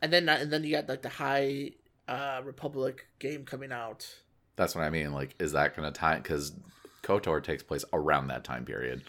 and 0.00 0.12
then 0.12 0.28
and 0.28 0.52
then 0.52 0.62
you 0.62 0.70
got 0.72 0.88
like 0.88 1.02
the 1.02 1.08
High 1.08 1.72
uh, 2.06 2.40
Republic 2.44 3.06
game 3.18 3.44
coming 3.44 3.72
out. 3.72 4.06
that's 4.54 4.74
what 4.76 4.84
I 4.84 4.90
mean. 4.90 5.12
Like, 5.12 5.34
is 5.40 5.52
that 5.52 5.74
going 5.74 5.90
to 5.92 5.98
tie? 5.98 6.16
Because 6.16 6.52
KOTOR 7.02 7.42
takes 7.42 7.62
place 7.64 7.84
around 7.92 8.28
that 8.28 8.44
time 8.44 8.64
period, 8.64 9.02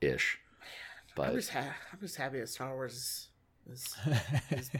ish. 0.00 0.38
But 1.16 1.28
I'm 1.28 1.34
just 1.36 1.50
ha- 1.50 1.76
I'm 1.92 2.00
just 2.00 2.16
happy 2.16 2.40
that 2.40 2.48
Star 2.48 2.74
Wars 2.74 2.94
is 3.70 3.96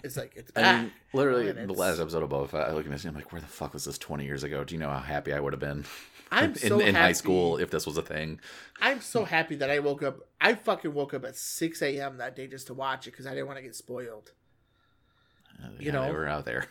is 0.02 0.16
like 0.16 0.32
it's 0.36 0.52
I 0.56 0.82
mean, 0.82 0.92
literally, 1.12 1.52
the 1.52 1.72
last 1.72 2.00
episode 2.00 2.22
of 2.22 2.28
Boba 2.30 2.48
Fett, 2.48 2.68
I 2.68 2.72
look 2.72 2.84
at 2.84 2.90
this 2.90 3.04
and 3.04 3.10
I'm 3.10 3.14
like, 3.16 3.32
where 3.32 3.40
the 3.40 3.46
fuck 3.46 3.72
was 3.72 3.84
this 3.84 3.96
20 3.98 4.24
years 4.24 4.42
ago? 4.42 4.64
Do 4.64 4.74
you 4.74 4.80
know 4.80 4.90
how 4.90 4.98
happy 4.98 5.32
I 5.32 5.40
would 5.40 5.52
have 5.52 5.60
been 5.60 5.84
I'm 6.30 6.50
in, 6.50 6.56
so 6.56 6.80
in 6.80 6.94
high 6.94 7.12
school 7.12 7.58
if 7.58 7.70
this 7.70 7.86
was 7.86 7.96
a 7.96 8.02
thing? 8.02 8.40
I'm 8.80 9.00
so 9.00 9.24
happy 9.24 9.56
that 9.56 9.70
I 9.70 9.78
woke 9.78 10.02
up. 10.02 10.20
I 10.40 10.54
fucking 10.54 10.92
woke 10.92 11.14
up 11.14 11.24
at 11.24 11.36
6 11.36 11.82
a.m. 11.82 12.18
that 12.18 12.34
day 12.36 12.46
just 12.46 12.66
to 12.68 12.74
watch 12.74 13.06
it 13.06 13.12
because 13.12 13.26
I 13.26 13.30
didn't 13.30 13.46
want 13.46 13.58
to 13.58 13.62
get 13.62 13.74
spoiled. 13.74 14.32
Uh, 15.62 15.68
You 15.78 15.92
know? 15.92 16.04
they 16.04 16.12
were 16.12 16.28
out 16.28 16.44
there. 16.44 16.66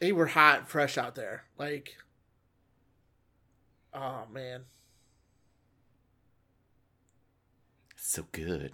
They 0.00 0.12
were 0.12 0.26
hot, 0.26 0.68
fresh 0.68 0.98
out 0.98 1.14
there. 1.14 1.44
Like, 1.56 1.96
oh 3.94 4.24
man, 4.32 4.64
So 8.06 8.26
good. 8.32 8.72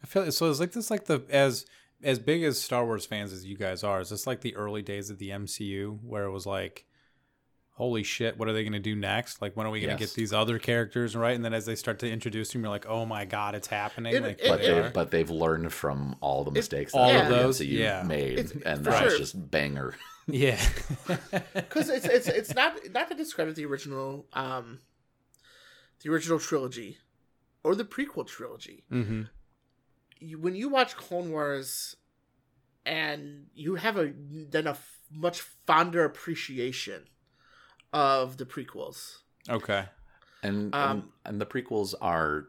I 0.00 0.06
feel 0.06 0.30
so. 0.30 0.48
It's 0.48 0.60
like 0.60 0.70
this, 0.70 0.88
like 0.88 1.06
the 1.06 1.24
as 1.28 1.66
as 2.04 2.20
big 2.20 2.44
as 2.44 2.62
Star 2.62 2.86
Wars 2.86 3.04
fans 3.04 3.32
as 3.32 3.44
you 3.44 3.56
guys 3.56 3.82
are. 3.82 4.00
Is 4.00 4.10
this 4.10 4.28
like 4.28 4.42
the 4.42 4.54
early 4.54 4.80
days 4.80 5.10
of 5.10 5.18
the 5.18 5.30
MCU 5.30 5.98
where 6.04 6.22
it 6.22 6.30
was 6.30 6.46
like, 6.46 6.86
holy 7.76 8.02
shit, 8.04 8.38
what 8.38 8.48
are 8.48 8.52
they 8.52 8.62
going 8.62 8.72
to 8.72 8.78
do 8.78 8.94
next? 8.94 9.42
Like, 9.42 9.56
when 9.56 9.66
are 9.66 9.70
we 9.70 9.80
going 9.80 9.96
to 9.96 10.00
Yes. 10.02 10.10
get 10.12 10.16
these 10.16 10.32
other 10.32 10.58
characters 10.60 11.16
right? 11.16 11.34
And 11.34 11.44
then 11.44 11.52
as 11.52 11.66
they 11.66 11.74
start 11.74 11.98
to 12.00 12.10
introduce 12.10 12.52
them, 12.52 12.62
you're 12.62 12.70
like, 12.70 12.86
oh 12.86 13.04
my 13.04 13.24
god, 13.24 13.54
it's 13.56 13.66
happening. 13.68 14.14
It- 14.14 14.22
like, 14.22 14.40
it- 14.40 14.48
But 14.48 14.60
they 14.60 14.66
they 14.68 14.78
are. 14.80 14.90
but 14.90 15.10
they've 15.10 15.30
learned 15.30 15.72
from 15.72 16.16
all 16.20 16.44
the 16.44 16.50
mistakes 16.52 16.94
all 16.94 17.08
that 17.08 17.24
of 17.24 17.36
those, 17.36 17.60
MCU 17.60 17.66
yeah. 17.78 18.02
made, 18.04 18.38
It's- 18.38 18.62
and 18.64 18.84
for 18.84 18.90
that's 18.90 19.10
sure. 19.10 19.18
just 19.18 19.50
banger. 19.50 19.94
yeah, 20.28 20.60
because 21.54 21.88
it's 21.90 22.06
it's 22.06 22.28
it's 22.28 22.54
not 22.54 22.76
not 22.92 23.08
to 23.08 23.14
discredit 23.14 23.56
the 23.56 23.66
original 23.66 24.26
um 24.32 24.78
the 26.02 26.10
original 26.10 26.38
trilogy 26.38 26.98
or 27.62 27.74
the 27.74 27.84
prequel 27.84 28.26
trilogy. 28.26 28.84
hmm 28.88 29.22
You, 30.20 30.38
when 30.38 30.54
you 30.54 30.68
watch 30.68 30.96
Clone 30.96 31.30
Wars, 31.30 31.96
and 32.86 33.46
you 33.54 33.74
have 33.74 33.96
a 33.98 34.12
then 34.16 34.66
a 34.66 34.70
f- 34.70 35.00
much 35.10 35.40
fonder 35.66 36.04
appreciation 36.04 37.04
of 37.94 38.36
the 38.36 38.44
prequels. 38.44 39.18
Okay. 39.48 39.86
And, 40.42 40.64
and 40.66 40.74
Um, 40.74 41.12
and 41.24 41.40
the 41.40 41.46
prequels 41.46 41.94
are 42.02 42.48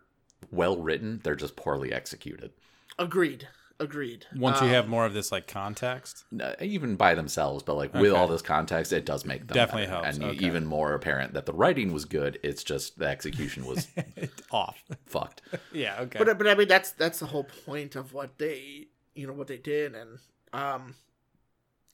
well 0.51 0.77
written. 0.77 1.21
They're 1.23 1.35
just 1.37 1.55
poorly 1.55 1.93
executed. 1.93 2.51
Agreed. 2.99 3.47
agreed. 3.79 4.25
Once 4.35 4.59
you 4.61 4.67
Um, 4.67 4.73
have 4.73 4.87
more 4.87 5.05
of 5.05 5.13
this 5.13 5.31
like 5.33 5.47
context, 5.47 6.23
even 6.61 6.95
by 6.95 7.13
themselves, 7.13 7.61
but 7.61 7.75
like 7.75 7.93
with 7.93 8.13
all 8.13 8.27
this 8.27 8.41
context, 8.41 8.93
it 8.93 9.05
does 9.05 9.25
make 9.25 9.47
them 9.47 9.55
Definitely 9.55 9.87
better. 9.87 10.03
helps, 10.03 10.17
and 10.17 10.25
okay. 10.27 10.45
even 10.45 10.65
more 10.65 10.93
apparent 10.93 11.33
that 11.33 11.45
the 11.45 11.51
writing 11.53 11.91
was 11.93 12.05
good. 12.05 12.39
It's 12.41 12.63
just 12.63 12.97
the 12.97 13.05
execution 13.07 13.65
was 13.65 13.87
off. 14.51 14.81
fucked. 15.05 15.41
yeah. 15.73 15.97
Okay. 16.01 16.17
but 16.19 16.37
but 16.37 16.47
I 16.47 16.55
mean 16.55 16.69
that's 16.69 16.91
that's 16.91 17.19
the 17.19 17.25
whole 17.27 17.43
point 17.65 17.95
of 17.97 18.13
what 18.13 18.37
they 18.37 18.87
you 19.13 19.27
know 19.27 19.33
what 19.33 19.47
they 19.47 19.57
did 19.57 19.93
and 19.93 20.19
um 20.53 20.95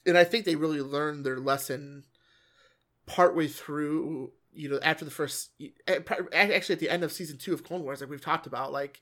and 0.05 0.17
I 0.17 0.23
think 0.23 0.45
they 0.45 0.55
really 0.55 0.81
learned 0.81 1.25
their 1.25 1.39
lesson 1.39 2.03
partway 3.05 3.47
through 3.47 4.31
you 4.53 4.69
know 4.69 4.79
after 4.83 5.05
the 5.05 5.11
first 5.11 5.51
actually 5.87 6.73
at 6.73 6.79
the 6.79 6.89
end 6.89 7.03
of 7.03 7.11
season 7.11 7.37
two 7.37 7.53
of 7.53 7.63
Clone 7.63 7.83
Wars 7.83 8.01
like 8.01 8.09
we've 8.09 8.21
talked 8.21 8.47
about 8.47 8.71
like 8.71 8.99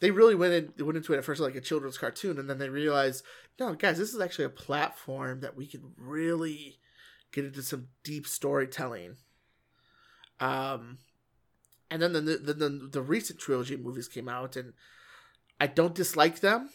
they 0.00 0.10
really 0.10 0.34
went 0.34 0.52
in 0.54 0.72
they 0.76 0.82
went 0.82 0.96
into 0.96 1.12
it 1.14 1.18
at 1.18 1.24
first 1.24 1.40
like 1.40 1.54
a 1.54 1.60
children's 1.60 1.98
cartoon 1.98 2.38
and 2.38 2.48
then 2.50 2.58
they 2.58 2.68
realized 2.68 3.24
no 3.60 3.74
guys 3.74 3.98
this 3.98 4.12
is 4.14 4.20
actually 4.20 4.44
a 4.46 4.50
platform 4.50 5.40
that 5.40 5.56
we 5.56 5.66
can 5.66 5.92
really 5.98 6.78
get 7.32 7.44
into 7.44 7.62
some 7.62 7.88
deep 8.02 8.26
storytelling 8.26 9.16
um 10.40 10.98
and 11.90 12.02
then 12.02 12.12
the 12.12 12.20
the, 12.20 12.52
the, 12.54 12.88
the 12.92 13.02
recent 13.02 13.38
trilogy 13.38 13.76
movies 13.76 14.08
came 14.08 14.28
out 14.28 14.56
and 14.56 14.72
i 15.60 15.66
don't 15.66 15.94
dislike 15.94 16.40
them 16.40 16.68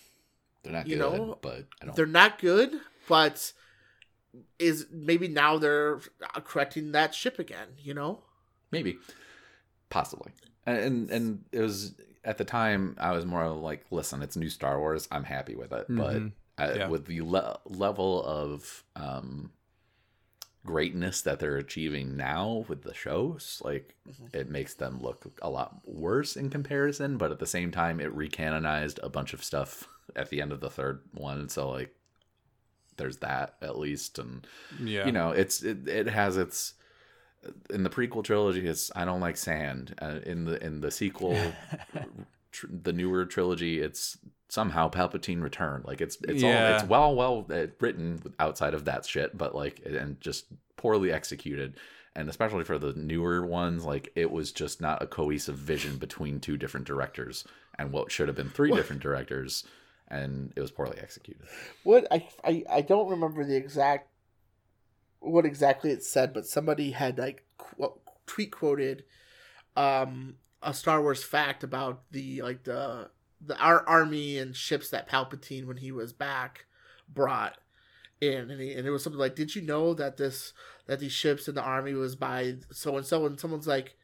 They're 0.64 0.74
not 0.74 0.88
You 0.88 0.96
good, 0.98 1.02
know, 1.02 1.38
but 1.42 1.66
I 1.82 1.86
don't. 1.86 1.96
they're 1.96 2.06
not 2.06 2.40
good 2.40 2.74
but 3.08 3.52
is 4.60 4.88
maybe 4.92 5.28
now 5.28 5.58
they're 5.58 6.00
correcting 6.44 6.92
that 6.94 7.14
ship 7.14 7.38
again 7.40 7.68
you 7.80 7.94
know 7.94 8.24
Maybe, 8.72 8.98
possibly, 9.90 10.32
and 10.66 11.10
and 11.12 11.44
it 11.52 11.60
was 11.60 11.94
at 12.24 12.38
the 12.38 12.46
time 12.46 12.96
I 13.00 13.12
was 13.12 13.26
more 13.26 13.50
like, 13.50 13.84
listen, 13.92 14.22
it's 14.22 14.38
new 14.38 14.48
Star 14.50 14.80
Wars. 14.80 15.08
I'm 15.12 15.26
happy 15.26 15.56
with 15.56 15.74
it, 15.74 15.88
but 15.90 16.16
Mhm. 16.16 16.32
I, 16.58 16.74
Yeah. 16.76 16.88
with 16.88 17.06
the 17.08 17.20
le- 17.22 17.60
level 17.66 18.24
of 18.24 18.86
um, 18.96 19.52
greatness 20.66 21.22
that 21.24 21.40
they're 21.40 21.58
achieving 21.58 22.16
now 22.16 22.66
with 22.68 22.84
the 22.84 22.94
shows, 22.94 23.62
like 23.66 23.96
Mhm. 24.08 24.34
it 24.36 24.50
makes 24.50 24.76
them 24.76 25.02
look 25.02 25.26
a 25.42 25.50
lot 25.50 25.82
worse 25.86 26.38
in 26.38 26.50
comparison. 26.50 27.18
But 27.18 27.32
at 27.32 27.40
the 27.40 27.48
same 27.48 27.72
time, 27.72 28.00
it 28.00 28.16
recanonized 28.16 29.00
a 29.02 29.10
bunch 29.10 29.34
of 29.34 29.44
stuff 29.44 29.88
at 30.16 30.30
the 30.30 30.42
end 30.42 30.52
of 30.52 30.60
the 30.62 30.70
third 30.70 31.02
one, 31.14 31.50
so 31.50 31.70
like 31.72 31.96
there's 33.02 33.18
that 33.18 33.56
at 33.62 33.78
least, 33.78 34.20
and 34.20 34.46
yeah. 34.80 35.06
you 35.06 35.12
know 35.12 35.32
it's 35.32 35.64
it, 35.64 35.88
it 35.88 36.08
has 36.08 36.38
its 36.38 36.76
in 37.72 37.82
the 37.84 37.90
prequel 37.90 38.24
trilogy 38.24 38.68
it's 38.68 38.92
i 38.96 39.04
don't 39.04 39.20
like 39.20 39.36
sand. 39.36 39.96
Uh, 40.00 40.20
in 40.26 40.46
the 40.46 40.64
in 40.64 40.82
the 40.82 40.92
sequel 40.92 41.36
tr- 42.52 42.68
the 42.84 42.94
newer 42.94 43.26
trilogy 43.26 43.82
it's 43.82 44.20
somehow 44.48 44.88
palpatine 44.90 45.42
returned 45.42 45.84
like 45.86 46.02
it's 46.02 46.18
it's 46.28 46.44
all 46.44 46.52
it's 46.52 46.84
well 46.84 47.16
well 47.16 47.48
uh, 47.52 47.66
written 47.80 48.22
outside 48.40 48.76
of 48.76 48.86
that 48.86 49.06
shit 49.06 49.36
but 49.36 49.56
like 49.56 49.82
and 49.86 50.22
just 50.22 50.46
poorly 50.82 51.12
executed. 51.12 51.76
And 52.14 52.28
especially 52.28 52.66
for 52.66 52.78
the 52.78 52.92
newer 52.94 53.46
ones 53.46 53.86
like 53.86 54.12
it 54.16 54.32
was 54.32 54.52
just 54.52 54.82
not 54.82 55.02
a 55.02 55.08
cohesive 55.08 55.56
vision 55.56 55.98
between 55.98 56.40
two 56.42 56.58
different 56.58 56.86
directors 56.86 57.46
and 57.80 57.94
what 57.94 58.12
should 58.12 58.28
have 58.28 58.36
been 58.36 58.50
three 58.50 58.70
What? 58.70 58.78
different 58.78 59.02
directors 59.02 59.64
and 60.12 60.54
it 60.56 60.62
was 60.62 60.70
poorly 60.72 60.98
executed. 61.02 61.42
What 61.84 62.06
I, 62.12 62.28
I 62.44 62.64
i 62.70 62.82
don't 62.82 63.10
remember 63.10 63.44
the 63.44 63.56
exact 63.56 64.10
what 65.20 65.46
exactly 65.46 65.92
it 65.92 66.04
said 66.04 66.34
but 66.34 66.46
somebody 66.46 66.92
had 66.92 67.18
like 67.18 67.46
qu- 67.58 68.00
tweet 68.28 68.52
quoted 68.52 69.04
um 69.76 70.36
a 70.62 70.74
star 70.74 71.02
wars 71.02 71.24
fact 71.24 71.64
about 71.64 72.04
the 72.12 72.42
like 72.42 72.64
the 72.64 73.10
the 73.40 73.58
our 73.58 73.88
army 73.88 74.38
and 74.38 74.56
ships 74.56 74.90
that 74.90 75.10
palpatine 75.10 75.66
when 75.66 75.78
he 75.78 75.92
was 75.92 76.14
back 76.14 76.66
brought 77.10 77.58
in. 78.20 78.52
And, 78.52 78.62
he, 78.62 78.74
and 78.74 78.86
it 78.86 78.92
was 78.92 79.04
something 79.04 79.20
like 79.20 79.36
did 79.36 79.56
you 79.56 79.62
know 79.62 79.94
that 79.96 80.18
this 80.18 80.54
that 80.88 81.00
these 81.00 81.12
ships 81.12 81.48
in 81.48 81.56
the 81.56 81.62
army 81.64 81.94
was 81.94 82.16
by 82.16 82.56
so 82.72 82.98
and 82.98 83.06
so 83.06 83.26
and 83.26 83.40
someone's 83.40 83.68
like 83.68 83.96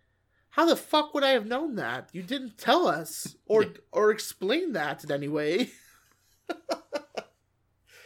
how 0.51 0.65
the 0.65 0.75
fuck 0.75 1.13
would 1.13 1.23
i 1.23 1.31
have 1.31 1.45
known 1.45 1.75
that? 1.75 2.09
You 2.13 2.23
didn't 2.23 2.57
tell 2.57 2.87
us 2.87 3.35
or 3.45 3.63
Yeah. 3.63 3.69
or 3.91 4.09
explain 4.11 4.73
that 4.73 5.03
in 5.03 5.11
any 5.11 5.27
way 5.27 5.69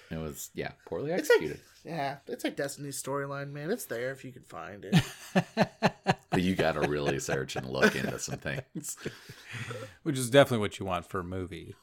it 0.09 0.17
was 0.17 0.49
yeah 0.53 0.71
poorly 0.85 1.11
It's 1.11 1.29
like- 1.29 1.37
executed 1.37 1.61
Yeah, 1.83 2.17
it's 2.27 2.43
like 2.43 2.55
Destiny's 2.55 3.01
storyline, 3.01 3.51
man. 3.51 3.71
It's 3.71 3.85
there 3.85 4.11
if 4.11 4.23
you 4.23 4.31
can 4.31 4.43
find 4.43 4.85
it. 4.85 5.01
but 6.29 6.41
you 6.41 6.55
gotta 6.55 6.81
really 6.87 7.17
search 7.19 7.55
and 7.55 7.67
look 7.67 7.95
into 7.95 8.19
some 8.19 8.37
things 8.37 8.97
Which 10.03 10.17
is 10.17 10.29
definitely 10.29 10.59
what 10.59 10.79
you 10.79 10.85
want 10.85 11.07
for 11.07 11.19
a 11.19 11.23
movie. 11.23 11.73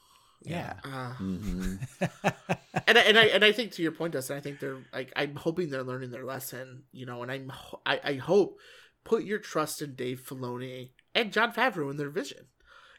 Yeah. 0.41 0.75
Uh, 0.85 1.13
hmm 1.15 1.75
and 2.87 2.97
I, 2.97 3.01
and 3.01 3.17
I 3.19 3.23
and 3.25 3.43
I 3.43 3.51
think 3.51 3.73
to 3.73 3.81
your 3.81 3.91
point, 3.91 4.13
Dustin, 4.13 4.37
I 4.37 4.39
think 4.39 4.59
they're 4.61 4.77
like 4.93 5.11
I'm 5.17 5.35
hoping 5.35 5.69
they're 5.69 5.83
learning 5.83 6.11
their 6.11 6.23
lesson, 6.25 6.83
you 6.93 7.05
know, 7.05 7.21
and 7.23 7.31
I'm 7.31 7.51
I, 7.85 7.99
I 8.03 8.13
hope 8.13 8.57
put 9.03 9.23
your 9.25 9.39
trust 9.39 9.81
in 9.81 9.95
Dave 9.95 10.21
Filoni 10.25 10.91
and 11.13 11.33
Jon 11.33 11.51
Favreau 11.51 11.91
in 11.91 11.97
their 11.97 12.09
vision. 12.09 12.45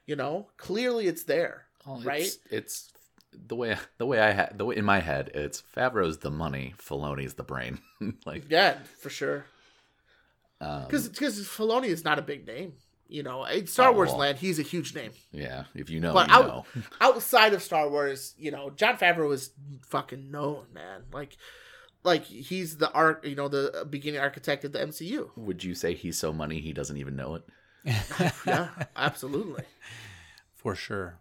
You 0.06 0.16
know, 0.16 0.48
clearly 0.58 1.06
it's 1.06 1.24
there. 1.24 1.64
Well, 1.86 2.02
Right? 2.04 2.22
It's, 2.22 2.38
it's 2.50 2.92
the 3.32 3.56
way 3.56 3.76
the 3.98 4.06
way 4.06 4.20
I 4.20 4.30
had 4.32 4.58
the 4.58 4.64
way 4.64 4.76
in 4.76 4.84
my 4.84 5.00
head. 5.00 5.30
It's 5.34 5.62
Favreau's 5.76 6.18
the 6.18 6.30
money, 6.30 6.74
Filoni's 6.78 7.34
the 7.34 7.42
brain. 7.44 7.80
like, 8.26 8.50
Yeah, 8.50 8.78
for 9.00 9.10
sure. 9.10 9.46
um, 10.60 10.84
Because 10.86 11.08
because 11.08 11.40
Filoni 11.46 11.86
is 11.86 12.04
not 12.04 12.18
a 12.18 12.22
big 12.22 12.46
name. 12.46 12.74
You 13.08 13.24
know, 13.24 13.44
in 13.44 13.66
Star 13.66 13.88
Oh, 13.88 13.92
Wars 13.92 14.10
well. 14.10 14.18
land, 14.18 14.38
he's 14.38 14.60
a 14.60 14.62
huge 14.62 14.94
name. 14.94 15.10
yeah, 15.32 15.64
if 15.74 15.90
you 15.90 15.98
know, 15.98 16.14
But 16.14 16.28
you 16.28 16.34
out- 16.34 16.46
know. 16.46 16.64
outside 17.00 17.54
of 17.54 17.62
Star 17.62 17.88
Wars, 17.90 18.34
you 18.38 18.52
know, 18.52 18.70
Jon 18.70 18.96
Favreau 18.98 19.32
is 19.32 19.50
fucking 19.88 20.30
known, 20.30 20.66
man. 20.72 21.02
Like, 21.12 21.36
like 22.04 22.22
he's 22.24 22.76
the 22.76 22.88
art, 22.92 23.24
you 23.26 23.34
know, 23.34 23.48
the 23.48 23.84
beginning 23.90 24.20
architect 24.20 24.64
of 24.64 24.70
the 24.72 24.78
MCU. 24.78 25.30
Would 25.36 25.64
you 25.64 25.74
say 25.74 25.94
he's 25.94 26.18
so 26.18 26.32
money 26.32 26.60
he 26.60 26.72
doesn't 26.72 26.98
even 26.98 27.16
know 27.16 27.34
it? 27.34 27.42
Yeah, 28.46 28.68
absolutely. 28.94 29.64
For 30.54 30.76
sure. 30.76 31.18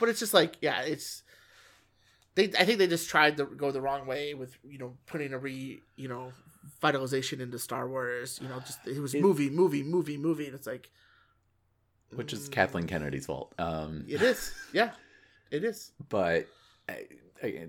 But 0.00 0.08
it's 0.08 0.18
just 0.18 0.34
like, 0.34 0.56
yeah, 0.60 0.80
it's 0.82 1.22
they. 2.34 2.44
I 2.58 2.64
think 2.64 2.78
they 2.78 2.86
just 2.88 3.08
tried 3.10 3.36
to 3.36 3.44
go 3.44 3.70
the 3.70 3.80
wrong 3.80 4.06
way 4.06 4.34
with 4.34 4.56
you 4.68 4.78
know 4.78 4.94
putting 5.06 5.32
a 5.32 5.38
re 5.38 5.80
you 5.96 6.08
know 6.08 6.32
vitalization 6.80 7.40
into 7.40 7.58
Star 7.58 7.88
Wars. 7.88 8.38
You 8.42 8.48
know, 8.48 8.58
just 8.60 8.86
it 8.86 8.98
was 9.00 9.14
It- 9.14 9.22
movie, 9.22 9.50
movie, 9.50 9.82
movie, 9.82 10.16
movie, 10.16 10.46
and 10.46 10.54
it's 10.54 10.66
like 10.66 10.90
Which 12.14 12.32
is 12.32 12.48
mm, 12.48 12.52
Kathleen 12.52 12.86
Kennedy's 12.86 13.26
fault. 13.26 13.54
Um, 13.58 14.04
It 14.08 14.22
is, 14.22 14.52
yeah, 14.72 14.90
it 15.50 15.62
is. 15.64 15.92
but 16.08 16.46
I, 16.88 17.06
I, 17.42 17.68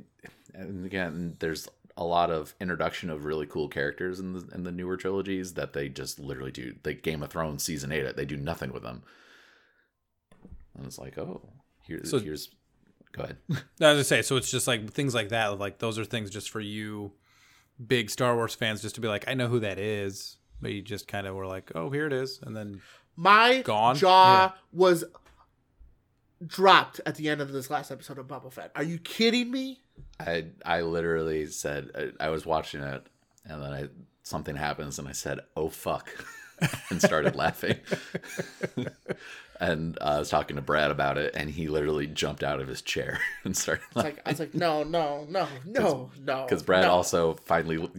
and 0.53 0.85
again, 0.85 1.35
there's 1.39 1.67
a 1.97 2.03
lot 2.05 2.31
of 2.31 2.55
introduction 2.61 3.09
of 3.09 3.25
really 3.25 3.45
cool 3.45 3.67
characters 3.67 4.19
in 4.19 4.33
the 4.33 4.47
in 4.55 4.63
the 4.63 4.71
newer 4.71 4.95
trilogies 4.97 5.53
that 5.55 5.73
they 5.73 5.89
just 5.89 6.19
literally 6.19 6.51
do. 6.51 6.75
Like 6.85 7.01
Game 7.03 7.21
of 7.23 7.29
Thrones 7.29 7.63
season 7.63 7.91
eight, 7.91 8.15
they 8.15 8.25
do 8.25 8.37
nothing 8.37 8.71
with 8.71 8.83
them. 8.83 9.03
And 10.77 10.85
it's 10.85 10.97
like, 10.97 11.17
oh, 11.17 11.41
here's 11.83 12.09
So- 12.09 12.19
here's. 12.19 12.49
Go 13.13 13.23
ahead. 13.23 13.37
As 13.81 13.99
I 13.99 14.01
say, 14.03 14.21
so 14.21 14.37
it's 14.37 14.49
just 14.49 14.67
like 14.67 14.89
things 14.91 15.13
like 15.13 15.29
that. 15.29 15.59
Like 15.59 15.79
those 15.79 15.99
are 15.99 16.05
things 16.05 16.29
just 16.29 16.49
for 16.49 16.61
you, 16.61 17.11
big 17.85 18.09
Star 18.09 18.35
Wars 18.35 18.55
fans, 18.55 18.81
just 18.81 18.95
to 18.95 19.01
be 19.01 19.09
like, 19.09 19.27
I 19.27 19.33
know 19.33 19.47
who 19.49 19.59
that 19.59 19.77
is, 19.79 20.37
but 20.61 20.71
you 20.71 20.81
just 20.81 21.09
kind 21.09 21.27
of 21.27 21.35
were 21.35 21.45
like, 21.45 21.71
oh, 21.75 21.89
here 21.89 22.07
it 22.07 22.13
is, 22.13 22.39
and 22.43 22.55
then 22.55 22.81
My 23.17 23.63
Gone? 23.63 23.95
jaw 23.97 24.53
was 24.71 25.03
dropped 26.45 27.01
at 27.05 27.15
the 27.15 27.29
end 27.29 27.41
of 27.41 27.51
this 27.51 27.69
last 27.69 27.91
episode 27.91 28.17
of 28.17 28.27
Boba 28.27 28.51
Fett. 28.51 28.71
Are 28.75 28.83
you 28.83 28.97
kidding 28.97 29.51
me? 29.51 29.81
I 30.19 30.45
I 30.65 30.81
literally 30.81 31.45
said 31.47 31.89
I, 32.19 32.27
I 32.27 32.29
was 32.29 32.45
watching 32.45 32.81
it, 32.81 33.05
and 33.45 33.61
then 33.61 33.71
I 33.73 33.87
something 34.23 34.55
happens, 34.55 34.99
and 34.99 35.07
I 35.07 35.11
said, 35.11 35.39
"Oh 35.55 35.69
fuck," 35.69 36.09
and 36.89 37.01
started 37.01 37.35
laughing. 37.35 37.77
and 39.59 39.97
uh, 40.01 40.03
I 40.05 40.19
was 40.19 40.29
talking 40.29 40.55
to 40.55 40.61
Brad 40.61 40.91
about 40.91 41.17
it, 41.17 41.35
and 41.35 41.49
he 41.49 41.67
literally 41.67 42.07
jumped 42.07 42.43
out 42.43 42.59
of 42.59 42.67
his 42.67 42.81
chair 42.81 43.19
and 43.43 43.55
started 43.55 43.83
It's 43.87 43.95
like 43.95 44.21
I 44.25 44.31
was 44.31 44.39
like, 44.39 44.53
no, 44.53 44.83
no, 44.83 45.25
no, 45.29 45.47
no, 45.65 46.11
no. 46.23 46.45
because 46.45 46.63
Brad 46.63 46.83
no. 46.83 46.91
also 46.91 47.33
finally 47.45 47.89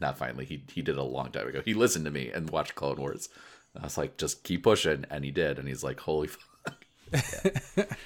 not 0.00 0.18
finally 0.18 0.44
he 0.44 0.62
he 0.72 0.82
did 0.82 0.96
a 0.96 1.02
long 1.02 1.30
time 1.30 1.48
ago. 1.48 1.62
He 1.64 1.74
listened 1.74 2.04
to 2.04 2.10
me 2.10 2.30
and 2.30 2.50
watched 2.50 2.74
Clone 2.74 2.96
Wars. 2.96 3.28
I 3.78 3.84
was 3.84 3.96
like, 3.96 4.18
just 4.18 4.44
keep 4.44 4.62
pushing, 4.62 5.06
and 5.10 5.24
he 5.24 5.30
did, 5.30 5.58
and 5.58 5.66
he's 5.66 5.82
like, 5.82 6.00
"Holy." 6.00 6.28
Fuck. 6.28 6.84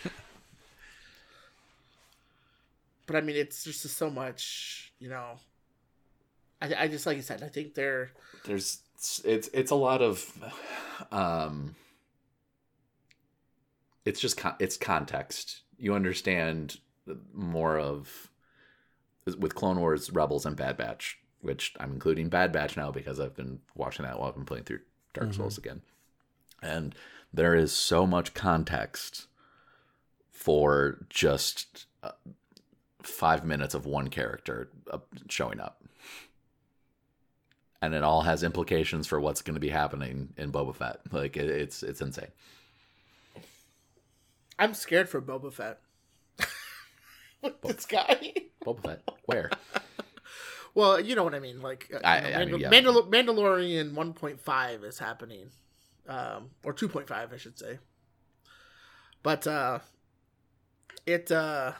But 3.06 3.16
I 3.16 3.20
mean, 3.20 3.36
it's 3.36 3.64
just 3.64 3.82
so 3.82 4.10
much, 4.10 4.92
you 4.98 5.08
know. 5.08 5.38
I, 6.60 6.74
I 6.74 6.88
just 6.88 7.06
like 7.06 7.16
you 7.16 7.22
said. 7.22 7.42
I 7.42 7.48
think 7.48 7.74
they're 7.74 8.10
there's 8.44 8.80
it's 8.96 9.20
it's 9.24 9.48
it's 9.52 9.70
a 9.70 9.74
lot 9.74 10.00
of 10.00 10.32
um 11.12 11.74
it's 14.06 14.20
just 14.20 14.38
con- 14.38 14.56
it's 14.58 14.76
context 14.78 15.60
you 15.78 15.94
understand 15.94 16.78
more 17.34 17.78
of 17.78 18.30
with 19.38 19.54
clone 19.54 19.78
wars 19.78 20.10
rebels 20.10 20.46
and 20.46 20.56
bad 20.56 20.78
batch 20.78 21.18
which 21.42 21.74
i'm 21.78 21.92
including 21.92 22.30
bad 22.30 22.52
batch 22.52 22.74
now 22.76 22.90
because 22.90 23.20
i've 23.20 23.36
been 23.36 23.60
watching 23.74 24.04
that 24.06 24.18
while 24.18 24.28
i've 24.30 24.34
been 24.34 24.46
playing 24.46 24.64
through 24.64 24.80
dark 25.12 25.28
Mhm. 25.30 25.36
souls 25.36 25.58
again 25.58 25.82
and 26.62 26.94
there 27.34 27.54
is 27.54 27.72
so 27.72 28.06
much 28.06 28.32
context 28.32 29.26
for 30.30 31.04
just 31.10 31.84
uh, 32.02 32.12
five 33.02 33.44
minutes 33.44 33.74
of 33.74 33.84
one 33.84 34.08
character 34.08 34.70
uh, 34.90 34.98
showing 35.28 35.60
up. 35.60 35.82
And 37.82 37.94
it 37.94 38.02
all 38.02 38.22
has 38.22 38.42
implications 38.42 39.06
for 39.06 39.20
what's 39.20 39.42
going 39.42 39.54
to 39.54 39.60
be 39.60 39.68
happening 39.68 40.32
in 40.36 40.50
Boba 40.50 40.74
Fett. 40.74 41.00
Like 41.12 41.36
it, 41.36 41.48
it's 41.50 41.82
it's 41.82 42.00
insane. 42.00 42.28
I'm 44.58 44.72
scared 44.74 45.08
for 45.08 45.20
Boba 45.20 45.52
Fett. 45.52 45.80
With 47.42 47.60
this 47.62 47.84
guy. 47.86 48.32
Boba 48.64 48.82
Fett, 48.82 49.02
where? 49.26 49.50
Well, 50.74 51.00
you 51.00 51.16
know 51.16 51.24
what 51.24 51.34
I 51.34 51.38
mean. 51.40 51.62
Like, 51.62 51.90
uh, 51.94 52.00
I- 52.06 52.16
you 52.18 52.30
know, 52.34 52.38
I 52.38 52.44
mean, 52.44 52.60
yeah. 52.60 52.68
Mandal- 52.70 53.08
Mandalorian 53.08 53.94
1.5 53.94 54.84
is 54.84 54.98
happening, 54.98 55.48
um, 56.06 56.50
or 56.64 56.74
2.5, 56.74 57.10
I 57.32 57.36
should 57.38 57.58
say. 57.58 57.78
But 59.22 59.46
uh, 59.46 59.78
it, 61.06 61.32
uh, 61.32 61.72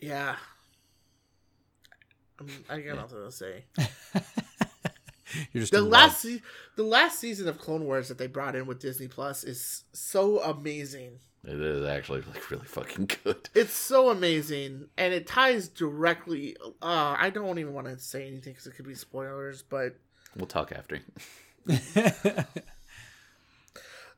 yeah. 0.00 0.36
I, 2.40 2.44
mean, 2.44 2.56
I 2.68 2.80
got 2.80 2.96
nothing 2.96 3.24
to 3.24 3.32
say. 3.32 3.64
You're 5.52 5.60
just 5.62 5.72
The 5.72 5.82
last, 5.82 6.20
se- 6.22 6.42
the 6.76 6.82
last 6.82 7.18
season 7.18 7.48
of 7.48 7.58
Clone 7.58 7.84
Wars 7.84 8.08
that 8.08 8.18
they 8.18 8.26
brought 8.26 8.56
in 8.56 8.66
with 8.66 8.80
Disney 8.80 9.08
Plus 9.08 9.44
is 9.44 9.84
so 9.92 10.40
amazing. 10.40 11.18
It 11.44 11.60
is 11.60 11.86
actually 11.86 12.22
like 12.22 12.50
really 12.50 12.66
fucking 12.66 13.10
good. 13.24 13.48
It's 13.54 13.72
so 13.72 14.10
amazing, 14.10 14.88
and 14.96 15.14
it 15.14 15.26
ties 15.26 15.68
directly. 15.68 16.56
Uh, 16.82 17.14
I 17.18 17.30
don't 17.30 17.58
even 17.58 17.74
want 17.74 17.86
to 17.86 17.98
say 17.98 18.26
anything 18.26 18.52
because 18.54 18.66
it 18.66 18.74
could 18.74 18.86
be 18.86 18.94
spoilers, 18.94 19.62
but 19.62 19.96
We'll 20.36 20.46
talk 20.46 20.72
after. 20.72 20.98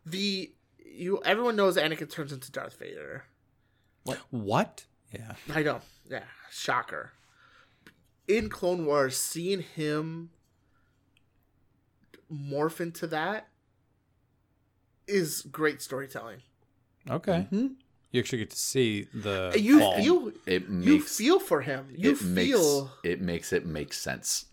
the 0.06 0.52
you 0.84 1.20
everyone 1.24 1.56
knows 1.56 1.76
Anakin 1.76 2.10
turns 2.10 2.32
into 2.32 2.50
Darth 2.50 2.78
Vader. 2.78 3.24
what? 4.30 4.84
Yeah. 5.12 5.34
I 5.52 5.62
know, 5.62 5.80
yeah, 6.08 6.22
shocker. 6.50 7.12
In 8.30 8.48
Clone 8.48 8.86
Wars, 8.86 9.16
seeing 9.18 9.60
him 9.60 10.30
morph 12.32 12.80
into 12.80 13.08
that 13.08 13.48
is 15.08 15.42
great 15.42 15.82
storytelling. 15.82 16.42
Okay. 17.10 17.48
Mhm. 17.50 17.74
You 18.12 18.20
actually 18.20 18.38
get 18.38 18.50
to 18.50 18.56
see 18.56 19.08
the 19.12 19.52
You 19.58 19.80
fall. 19.80 19.96
feel 19.96 20.32
It 20.46 20.68
you 20.68 21.00
feel 21.00 21.40
for 21.40 21.62
him. 21.62 21.92
You 21.96 22.12
it 22.12 22.18
feel 22.18 22.84
makes 22.84 22.94
it 23.02 23.20
makes 23.20 23.52
it 23.52 23.66
make 23.66 23.92
sense. 23.92 24.46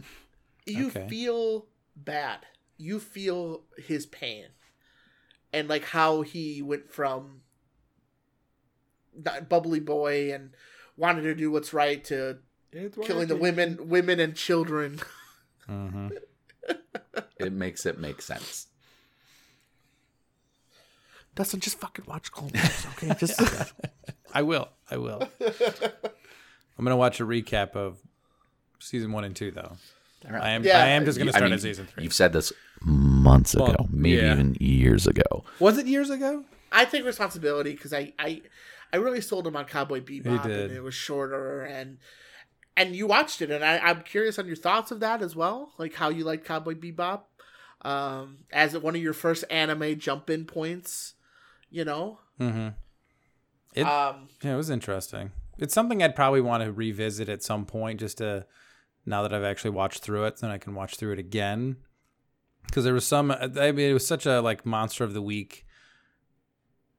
you 0.65 0.87
Okay. 0.89 1.07
feel 1.07 1.67
bad. 1.95 2.47
You 2.77 2.99
feel 2.99 3.63
his 3.77 4.07
pain, 4.07 4.47
and 5.53 5.67
like 5.67 5.85
how 5.85 6.23
he 6.23 6.63
went 6.63 6.91
from 6.91 7.41
that 9.15 9.49
bubbly 9.49 9.79
boy 9.79 10.33
and 10.33 10.55
wanted 10.95 11.23
to 11.23 11.35
do 11.35 11.51
what's 11.51 11.73
right 11.73 12.03
to 12.05 12.39
killing 12.71 13.27
the 13.27 13.35
women, 13.35 13.89
women 13.89 14.19
and 14.19 14.35
children. 14.35 14.99
Mhm. 15.69 16.11
It 17.39 17.53
makes 17.53 17.85
it 17.85 17.99
make 17.99 18.21
sense. 18.21 18.67
Dustin, 21.35 21.59
just 21.59 21.79
fucking 21.79 22.05
watch 22.07 22.31
Clone 22.31 22.51
Wars, 22.55 22.87
okay? 22.97 23.13
Just 23.19 23.39
I 24.33 24.41
will. 24.41 24.69
I 24.89 24.97
will. 24.97 25.21
I'm 26.77 26.83
gonna 26.83 26.97
watch 26.97 27.19
a 27.19 27.23
recap 27.25 27.75
of 27.75 27.99
season 28.79 29.11
one 29.11 29.23
and 29.23 29.35
two, 29.35 29.51
though. 29.51 29.77
I 30.29 30.49
am. 30.51 30.63
Yeah, 30.63 30.83
I 30.83 30.87
am 30.87 31.05
just 31.05 31.17
gonna 31.17 31.27
You- 31.27 31.31
start 31.31 31.43
I 31.43 31.47
mean, 31.47 31.53
at 31.53 31.61
season 31.61 31.85
three. 31.85 32.03
You've 32.03 32.13
said 32.13 32.33
this 32.33 32.51
months 32.81 33.53
ago, 33.53 33.65
Well, 33.65 33.87
maybe 33.91 34.17
yeah. 34.17 34.33
even 34.33 34.57
years 34.59 35.05
ago. 35.07 35.45
Was 35.59 35.77
it 35.77 35.85
years 35.85 36.09
ago? 36.09 36.43
I 36.71 36.85
take 36.85 37.05
responsibility 37.05 37.71
because 37.73 37.93
I, 37.93 38.13
I 38.19 38.41
I 38.91 38.97
really 38.97 39.21
sold 39.21 39.45
him 39.47 39.55
on 39.55 39.65
Cowboy 39.65 40.01
Bebop, 40.01 40.43
did. 40.43 40.71
and 40.71 40.73
it 40.77 40.81
was 40.83 40.95
shorter, 40.95 41.61
and 41.63 41.99
and 42.77 42.95
you 42.95 43.07
watched 43.07 43.41
it, 43.41 43.51
and 43.51 43.63
I, 43.65 43.79
I'm 43.79 44.03
curious 44.03 44.39
on 44.39 44.47
your 44.47 44.55
thoughts 44.55 44.91
of 44.91 45.01
that 45.01 45.21
as 45.21 45.35
well, 45.35 45.73
like 45.77 45.95
how 45.95 46.07
you 46.09 46.23
like 46.23 46.45
Cowboy 46.45 46.75
Bebop, 46.75 47.23
um, 47.81 48.37
as 48.53 48.77
one 48.77 48.95
of 48.95 49.01
your 49.01 49.13
first 49.13 49.43
anime 49.49 49.99
jump 49.99 50.29
in 50.29 50.45
points, 50.45 51.15
you 51.69 51.83
know. 51.83 52.19
Mm-hmm. 52.39 52.69
It- 53.73 53.83
um, 53.85 54.29
Yeah, 54.41 54.53
it 54.53 54.57
was 54.57 54.69
interesting. 54.69 55.31
It's 55.57 55.73
something 55.73 56.01
I'd 56.03 56.15
probably 56.15 56.39
want 56.41 56.63
to 56.63 56.71
revisit 56.71 57.27
at 57.29 57.43
some 57.43 57.65
point, 57.65 57.99
just 57.99 58.19
to 58.19 58.45
now 59.05 59.23
that 59.23 59.33
I've 59.33 59.43
actually 59.43 59.71
watched 59.71 60.03
through 60.03 60.25
it, 60.25 60.37
then 60.37 60.51
I 60.51 60.57
can 60.57 60.75
watch 60.75 60.95
through 60.95 61.13
it 61.13 61.19
again. 61.19 61.77
Because 62.67 62.83
there 62.83 62.93
was 62.93 63.07
some, 63.07 63.31
I 63.31 63.47
mean, 63.71 63.89
it 63.89 63.93
was 63.93 64.05
such 64.05 64.25
a 64.25 64.39
like 64.41 64.65
monster 64.65 65.03
of 65.03 65.13
the 65.13 65.21
week 65.21 65.65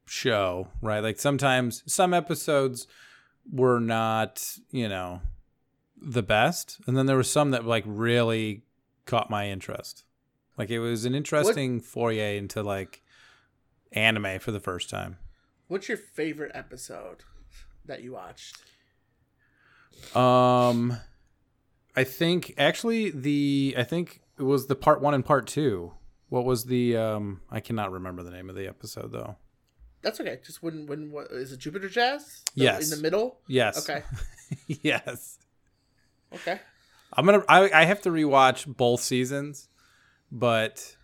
show, 0.05 0.67
right? 0.81 0.99
Like 1.01 1.19
sometimes 1.19 1.83
some 1.85 2.13
episodes 2.13 2.87
were 3.51 3.79
not, 3.79 4.57
you 4.71 4.89
know, 4.89 5.21
the 6.01 6.23
best, 6.23 6.79
and 6.87 6.97
then 6.97 7.05
there 7.05 7.15
were 7.15 7.23
some 7.23 7.51
that 7.51 7.65
like 7.65 7.83
really 7.85 8.63
caught 9.05 9.29
my 9.29 9.49
interest. 9.49 10.03
Like 10.57 10.69
it 10.69 10.79
was 10.79 11.05
an 11.05 11.15
interesting 11.15 11.79
foray 11.79 12.37
into 12.37 12.61
like 12.63 13.01
anime 13.91 14.39
for 14.39 14.51
the 14.51 14.59
first 14.59 14.89
time. 14.89 15.17
what's 15.67 15.87
your 15.87 15.97
favorite 15.97 16.51
episode 16.53 17.23
that 17.85 18.01
you 18.03 18.13
watched? 18.13 18.57
Um, 20.15 20.97
I 21.95 22.03
think 22.03 22.53
actually 22.57 23.09
the 23.11 23.75
I 23.77 23.83
think 23.83 24.21
it 24.37 24.43
was 24.43 24.67
the 24.67 24.75
part 24.75 25.01
one 25.01 25.13
and 25.13 25.25
part 25.25 25.47
two. 25.47 25.93
What 26.29 26.45
was 26.45 26.65
the 26.65 26.95
um? 26.97 27.41
I 27.49 27.59
cannot 27.59 27.91
remember 27.91 28.23
the 28.23 28.31
name 28.31 28.49
of 28.49 28.55
the 28.55 28.67
episode 28.67 29.11
though. 29.11 29.35
That's 30.01 30.19
okay. 30.21 30.39
Just 30.45 30.63
when 30.63 30.85
when 30.87 31.11
what 31.11 31.27
is 31.31 31.51
it? 31.51 31.59
Jupiter 31.59 31.89
Jazz? 31.89 32.43
The- 32.55 32.63
Yes. 32.63 32.91
In 32.91 32.97
the 32.97 33.03
middle. 33.03 33.39
Yes. 33.47 33.89
Okay. 33.89 34.03
yes. 34.67 35.39
Okay. 36.33 36.59
I'm 37.13 37.25
gonna. 37.25 37.43
I 37.49 37.69
I 37.71 37.85
have 37.85 38.01
to 38.03 38.09
rewatch 38.09 38.65
both 38.67 39.01
seasons, 39.01 39.67
but 40.31 40.95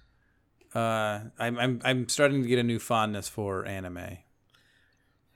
uh, 0.76 1.21
I'm 1.39 1.57
I'm 1.57 1.82
I'm 1.84 2.09
starting 2.09 2.43
to 2.43 2.47
get 2.47 2.59
a 2.59 2.63
new 2.63 2.80
fondness 2.80 3.28
for 3.28 3.65
anime. 3.65 4.17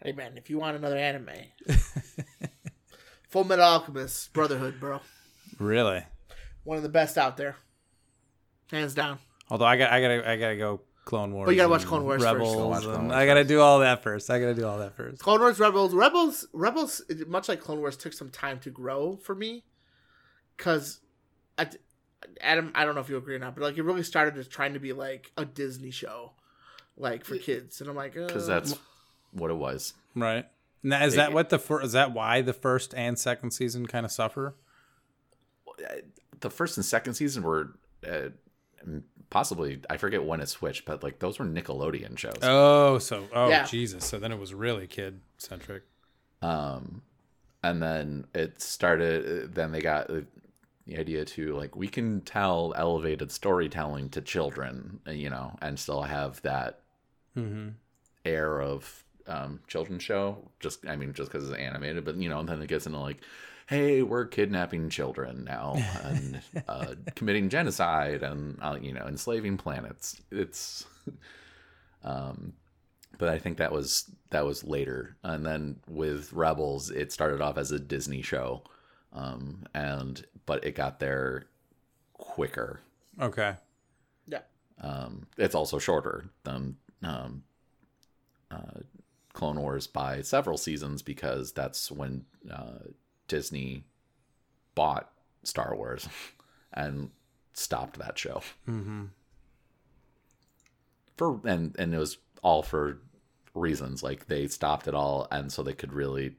Hey 0.04 0.12
man, 0.14 0.38
if 0.38 0.50
you 0.50 0.60
want 0.60 0.78
another 0.78 0.98
anime, 0.98 1.30
Fullmetal 3.34 3.60
Alchemist 3.60 4.34
Brotherhood, 4.34 4.80
bro, 4.80 5.02
Really. 5.60 6.04
one 6.64 6.78
of 6.78 6.84
the 6.84 6.90
best 6.90 7.18
out 7.18 7.38
there, 7.38 7.58
hands 8.72 8.94
down. 8.94 9.20
Although 9.50 9.66
I 9.66 9.78
got 9.78 9.92
I 9.92 10.02
gotta 10.02 10.30
I 10.30 10.36
gotta 10.38 10.56
go 10.58 10.82
Clone 11.06 11.34
Wars. 11.34 11.46
But 11.48 11.52
you 11.52 11.58
gotta 11.58 11.70
watch 11.70 11.86
Clone 11.86 12.04
Wars 12.04 12.22
first. 12.24 12.34
Rebels. 12.34 12.54
Gotta 12.56 12.86
Clone 12.86 13.08
Wars 13.08 13.16
I 13.18 13.26
gotta 13.26 13.40
first. 13.42 13.48
do 13.50 13.62
all 13.62 13.80
that 13.80 14.04
first. 14.04 14.30
I 14.30 14.40
gotta 14.40 14.54
do 14.56 14.66
all 14.68 14.78
that 14.80 14.96
first. 14.96 15.20
Clone 15.22 15.40
Wars 15.40 15.60
Rebels, 15.60 15.94
Rebels, 15.94 16.48
Rebels, 16.54 17.02
much 17.28 17.50
like 17.50 17.60
Clone 17.60 17.80
Wars, 17.80 17.98
took 17.98 18.14
some 18.14 18.30
time 18.30 18.60
to 18.60 18.70
grow 18.70 19.18
for 19.18 19.36
me, 19.36 19.64
because, 20.60 21.00
Adam, 22.42 22.72
I 22.76 22.86
don't 22.86 22.94
know 22.96 23.02
if 23.02 23.10
you 23.10 23.18
agree 23.18 23.36
or 23.36 23.40
not, 23.40 23.56
but 23.56 23.64
like 23.64 23.78
it 23.78 23.84
really 23.84 24.04
started 24.04 24.38
as 24.38 24.48
trying 24.48 24.74
to 24.74 24.80
be 24.80 24.92
like 24.94 25.32
a 25.38 25.46
Disney 25.46 25.90
show, 25.90 26.34
like 26.98 27.24
for 27.24 27.38
kids, 27.38 27.80
and 27.80 27.90
I'm 27.90 27.96
like, 27.96 28.14
Because 28.14 28.50
uh, 28.50 28.60
that's 28.60 28.78
what 29.32 29.50
it 29.50 29.56
was. 29.56 29.94
Right. 30.16 30.46
Now, 30.84 31.04
is 31.06 31.16
that 31.16 31.34
what 31.34 31.50
the 31.50 31.60
fir- 31.60 31.82
is 31.82 31.94
that 31.94 32.14
why 32.14 32.42
the 32.42 32.54
first 32.54 32.94
and 32.94 33.18
second 33.18 33.52
season 33.52 33.86
kind 33.86 34.06
of 34.06 34.12
suffer? 34.12 34.56
The 36.40 36.50
first 36.50 36.78
and 36.78 36.86
second 36.86 37.14
season 37.14 37.44
were 37.44 37.74
uh, 38.10 38.30
possibly 39.30 39.82
I 39.90 39.98
forget 39.98 40.24
when 40.24 40.42
it 40.42 40.48
switched, 40.48 40.86
but 40.86 41.04
like 41.04 41.20
those 41.20 41.40
were 41.40 41.46
Nickelodeon 41.46 42.18
shows. 42.18 42.40
Oh, 42.44 42.98
so 43.00 43.28
oh 43.34 43.50
Yeah. 43.50 43.66
Jesus! 43.66 44.06
So 44.06 44.20
then 44.20 44.32
it 44.32 44.40
was 44.40 44.54
really 44.54 44.88
kid 44.88 45.22
centric. 45.38 45.84
Um, 46.42 47.02
and 47.64 47.82
then 47.82 48.28
it 48.34 48.62
started. 48.62 49.54
Then 49.54 49.72
they 49.72 49.82
got 49.82 50.10
the 50.90 50.98
idea 51.00 51.26
to 51.26 51.56
like 51.56 51.76
we 51.76 51.88
can 51.88 52.22
tell 52.22 52.74
elevated 52.78 53.32
storytelling 53.32 54.10
to 54.12 54.22
children, 54.22 55.00
uh, 55.08 55.12
you 55.12 55.30
know, 55.30 55.58
and 55.62 55.80
still 55.80 56.04
have 56.04 56.42
that 56.44 56.82
Mm-hmm. 57.38 57.70
air 58.26 58.62
of 58.62 59.04
um, 59.28 59.60
children's 59.68 60.04
show. 60.04 60.50
Just 60.60 60.88
I 60.88 60.96
mean, 60.96 61.14
just 61.14 61.32
because 61.32 61.50
it's 61.50 61.58
animated, 61.58 62.06
but 62.06 62.16
you 62.18 62.30
know, 62.30 62.40
and 62.40 62.50
then 62.50 62.62
it 62.62 62.68
gets 62.68 62.86
into 62.86 63.00
like, 63.00 63.22
hey, 63.68 64.02
we're 64.02 64.26
kidnapping 64.26 64.90
children 64.90 65.44
now 65.44 65.90
and 65.94 66.42
uh, 66.68 66.96
committing 67.16 67.50
genocide 67.50 68.24
and 68.24 68.58
uh, 68.62 68.78
you 68.82 68.94
know 68.94 69.06
enslaving 69.08 69.58
planets. 69.58 70.22
It's, 70.32 70.86
um, 72.04 72.54
but 73.18 73.30
I 73.30 73.40
think 73.40 73.58
that 73.58 73.72
was 73.72 74.10
that 74.32 74.46
was 74.46 74.64
later, 74.64 75.18
and 75.24 75.46
then 75.46 75.78
with 75.90 76.34
Rebels, 76.34 76.92
it 76.92 77.12
started 77.12 77.42
off 77.42 77.58
as 77.58 77.72
a 77.72 77.80
Disney 77.80 78.22
show, 78.22 78.64
um, 79.14 79.64
and 79.74 80.26
but 80.46 80.64
it 80.66 80.76
got 80.76 81.00
there 81.00 81.46
quicker 82.14 82.82
Okay. 83.20 83.56
yeah, 84.28 84.42
um, 84.82 85.28
it's 85.38 85.56
also 85.56 85.80
shorter 85.80 86.30
than 86.44 86.76
um, 87.04 87.44
uh, 88.52 88.80
Clone 89.34 89.60
Wars 89.60 89.88
by 89.88 90.22
several 90.22 90.58
seasons 90.58 91.02
because 91.02 91.52
that's 91.52 91.92
when 91.92 92.26
uh, 92.52 92.80
Disney 93.28 93.84
bought 94.76 95.12
Star 95.44 95.76
Wars 95.76 96.08
and 96.74 97.10
stopped 97.54 97.98
that 98.00 98.18
show 98.18 98.42
Mm-hmm. 98.68 99.06
for 101.18 101.40
and 101.46 101.76
and 101.78 101.94
it 101.94 101.98
was 101.98 102.18
all 102.42 102.64
for 102.64 103.00
reasons. 103.54 104.02
Like 104.04 104.28
they 104.28 104.48
stopped 104.48 104.88
it 104.88 104.94
all, 104.96 105.28
and 105.32 105.52
so 105.52 105.64
they 105.64 105.74
could 105.74 105.94
really 105.94 106.36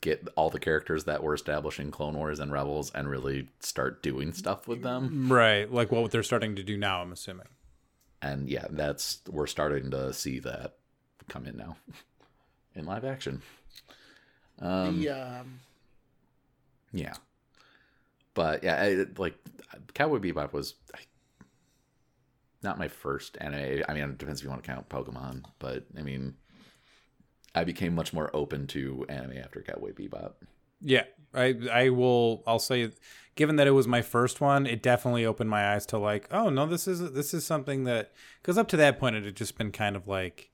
get 0.00 0.26
all 0.36 0.50
the 0.50 0.58
characters 0.58 1.04
that 1.04 1.22
were 1.22 1.34
established 1.34 1.78
in 1.78 1.90
Clone 1.90 2.14
Wars 2.14 2.38
and 2.38 2.52
Rebels 2.52 2.90
and 2.94 3.08
really 3.08 3.48
start 3.60 4.02
doing 4.02 4.32
stuff 4.32 4.66
with 4.66 4.82
them. 4.82 5.30
Right, 5.30 5.70
like 5.70 5.92
what 5.92 6.10
they're 6.10 6.22
starting 6.22 6.56
to 6.56 6.62
do 6.62 6.76
now. 6.76 7.02
I'm 7.02 7.12
assuming. 7.12 7.48
And 8.22 8.48
yeah, 8.48 8.66
that's 8.70 9.20
we're 9.28 9.46
starting 9.46 9.90
to 9.90 10.12
see 10.12 10.38
that 10.40 10.76
come 11.28 11.46
in 11.46 11.56
now 11.56 11.76
in 12.74 12.84
live 12.86 13.04
action. 13.04 13.42
Um, 14.58 15.00
the 15.00 15.10
um, 15.10 15.60
Yeah. 16.92 17.14
But 18.34 18.62
yeah, 18.62 18.80
I, 18.80 19.06
like 19.16 19.34
Cowboy 19.94 20.18
Bebop 20.18 20.52
was 20.52 20.74
not 22.62 22.78
my 22.78 22.88
first 22.88 23.36
anime. 23.40 23.82
I 23.88 23.94
mean, 23.94 24.04
it 24.04 24.18
depends 24.18 24.40
if 24.40 24.44
you 24.44 24.50
want 24.50 24.62
to 24.62 24.70
count 24.70 24.88
Pokemon, 24.88 25.44
but 25.58 25.84
I 25.98 26.02
mean, 26.02 26.34
I 27.54 27.64
became 27.64 27.94
much 27.94 28.12
more 28.12 28.30
open 28.34 28.66
to 28.68 29.04
anime 29.08 29.38
after 29.38 29.62
Cowboy 29.62 29.92
Bebop. 29.92 30.32
Yeah, 30.80 31.04
I 31.34 31.56
I 31.70 31.88
will. 31.90 32.42
I'll 32.46 32.58
say, 32.58 32.90
given 33.34 33.56
that 33.56 33.66
it 33.66 33.72
was 33.72 33.86
my 33.86 34.02
first 34.02 34.40
one, 34.40 34.66
it 34.66 34.82
definitely 34.82 35.26
opened 35.26 35.50
my 35.50 35.74
eyes 35.74 35.86
to 35.86 35.98
like, 35.98 36.28
oh 36.30 36.48
no, 36.48 36.66
this 36.66 36.86
is 36.86 37.12
this 37.12 37.34
is 37.34 37.44
something 37.44 37.84
that 37.84 38.12
because 38.40 38.56
up 38.56 38.68
to 38.68 38.76
that 38.78 38.98
point 38.98 39.16
it 39.16 39.24
had 39.24 39.36
just 39.36 39.58
been 39.58 39.72
kind 39.72 39.96
of 39.96 40.06
like 40.08 40.50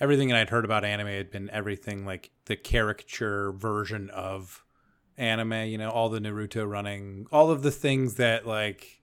everything 0.00 0.28
that 0.28 0.38
I'd 0.38 0.50
heard 0.50 0.64
about 0.64 0.84
anime 0.84 1.08
had 1.08 1.30
been 1.30 1.50
everything 1.50 2.04
like 2.06 2.30
the 2.46 2.56
caricature 2.56 3.52
version 3.52 4.10
of 4.10 4.64
anime. 5.16 5.68
You 5.68 5.78
know, 5.78 5.90
all 5.90 6.08
the 6.08 6.20
Naruto 6.20 6.68
running, 6.68 7.26
all 7.30 7.50
of 7.50 7.62
the 7.62 7.70
things 7.70 8.14
that 8.14 8.46
like 8.46 8.97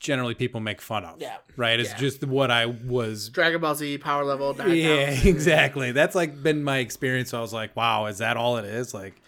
generally 0.00 0.34
people 0.34 0.60
make 0.60 0.80
fun 0.80 1.04
of. 1.04 1.20
Yeah. 1.20 1.36
right. 1.56 1.78
It's 1.78 1.90
Yeah. 1.90 1.96
just 1.98 2.24
what 2.24 2.50
I 2.50 2.66
was 2.66 3.28
Dragon 3.28 3.60
Ball 3.60 3.74
Z 3.76 3.98
Power 3.98 4.24
Level. 4.24 4.54
9000. 4.54 4.76
yeah, 4.76 5.10
exactly. 5.30 5.92
That's 5.92 6.14
like 6.16 6.42
been 6.42 6.64
my 6.64 6.78
experience. 6.78 7.32
I 7.32 7.40
was 7.40 7.52
like, 7.52 7.76
wow, 7.76 8.06
is 8.06 8.18
that 8.18 8.36
all 8.36 8.56
it 8.56 8.64
is? 8.64 8.92
Like, 8.94 9.20